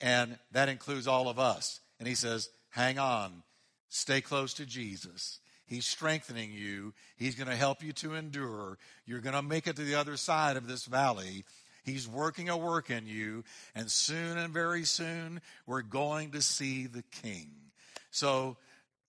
And 0.00 0.38
that 0.52 0.68
includes 0.68 1.06
all 1.06 1.28
of 1.28 1.38
us. 1.38 1.80
And 1.98 2.08
he 2.08 2.14
says, 2.14 2.50
hang 2.70 2.98
on, 2.98 3.42
stay 3.88 4.20
close 4.20 4.54
to 4.54 4.66
Jesus. 4.66 5.38
He's 5.66 5.86
strengthening 5.86 6.52
you. 6.52 6.92
He's 7.16 7.34
going 7.34 7.48
to 7.48 7.56
help 7.56 7.82
you 7.82 7.92
to 7.94 8.14
endure. 8.14 8.78
You're 9.06 9.20
going 9.20 9.34
to 9.34 9.42
make 9.42 9.66
it 9.66 9.76
to 9.76 9.82
the 9.82 9.94
other 9.94 10.16
side 10.16 10.56
of 10.56 10.66
this 10.66 10.84
valley. 10.84 11.44
He's 11.84 12.06
working 12.06 12.48
a 12.48 12.56
work 12.56 12.90
in 12.90 13.06
you. 13.06 13.44
And 13.74 13.90
soon 13.90 14.36
and 14.36 14.52
very 14.52 14.84
soon, 14.84 15.40
we're 15.66 15.82
going 15.82 16.32
to 16.32 16.42
see 16.42 16.86
the 16.86 17.04
King. 17.22 17.50
So, 18.10 18.56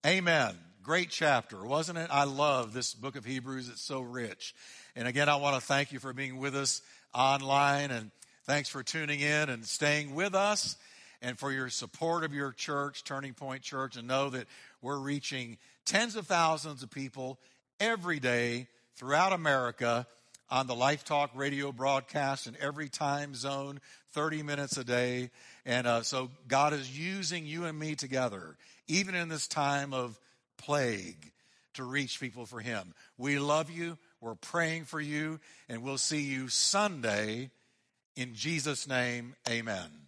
amen. 0.05 0.55
Great 0.83 1.09
chapter, 1.09 1.63
wasn't 1.65 1.97
it? 1.97 2.09
I 2.11 2.23
love 2.23 2.73
this 2.73 2.93
book 2.93 3.15
of 3.15 3.25
Hebrews. 3.25 3.69
It's 3.69 3.81
so 3.81 4.01
rich. 4.01 4.53
And 4.95 5.07
again, 5.07 5.27
I 5.27 5.37
want 5.37 5.55
to 5.55 5.61
thank 5.61 5.91
you 5.91 5.99
for 5.99 6.13
being 6.13 6.37
with 6.37 6.55
us 6.55 6.83
online 7.15 7.89
and 7.89 8.11
thanks 8.43 8.69
for 8.69 8.83
tuning 8.83 9.21
in 9.21 9.49
and 9.49 9.65
staying 9.65 10.13
with 10.13 10.35
us 10.35 10.75
and 11.19 11.39
for 11.39 11.51
your 11.51 11.69
support 11.69 12.23
of 12.23 12.31
your 12.31 12.51
church, 12.51 13.03
Turning 13.03 13.33
Point 13.33 13.63
Church, 13.63 13.97
and 13.97 14.07
know 14.07 14.29
that 14.29 14.45
we're 14.83 14.99
reaching 14.99 15.57
tens 15.85 16.15
of 16.15 16.27
thousands 16.27 16.83
of 16.83 16.91
people 16.91 17.39
every 17.79 18.19
day 18.19 18.67
throughout 18.95 19.33
America 19.33 20.05
on 20.51 20.67
the 20.67 20.75
Life 20.75 21.03
Talk 21.03 21.31
radio 21.33 21.71
broadcast 21.71 22.45
in 22.45 22.55
every 22.61 22.87
time 22.87 23.33
zone, 23.33 23.79
30 24.11 24.43
minutes 24.43 24.77
a 24.77 24.83
day. 24.83 25.31
And 25.65 25.87
uh, 25.87 26.03
so 26.03 26.29
God 26.47 26.73
is 26.73 26.95
using 26.95 27.47
you 27.47 27.65
and 27.65 27.79
me 27.79 27.95
together, 27.95 28.57
even 28.87 29.15
in 29.15 29.27
this 29.27 29.47
time 29.47 29.91
of 29.91 30.19
plague, 30.57 31.31
to 31.73 31.83
reach 31.83 32.19
people 32.19 32.45
for 32.45 32.59
Him. 32.59 32.93
We 33.17 33.39
love 33.39 33.71
you. 33.71 33.97
We're 34.23 34.35
praying 34.35 34.85
for 34.85 35.01
you. 35.01 35.41
And 35.67 35.83
we'll 35.83 35.97
see 35.97 36.21
you 36.21 36.47
Sunday. 36.47 37.51
In 38.15 38.35
Jesus' 38.35 38.87
name, 38.87 39.35
amen. 39.49 40.02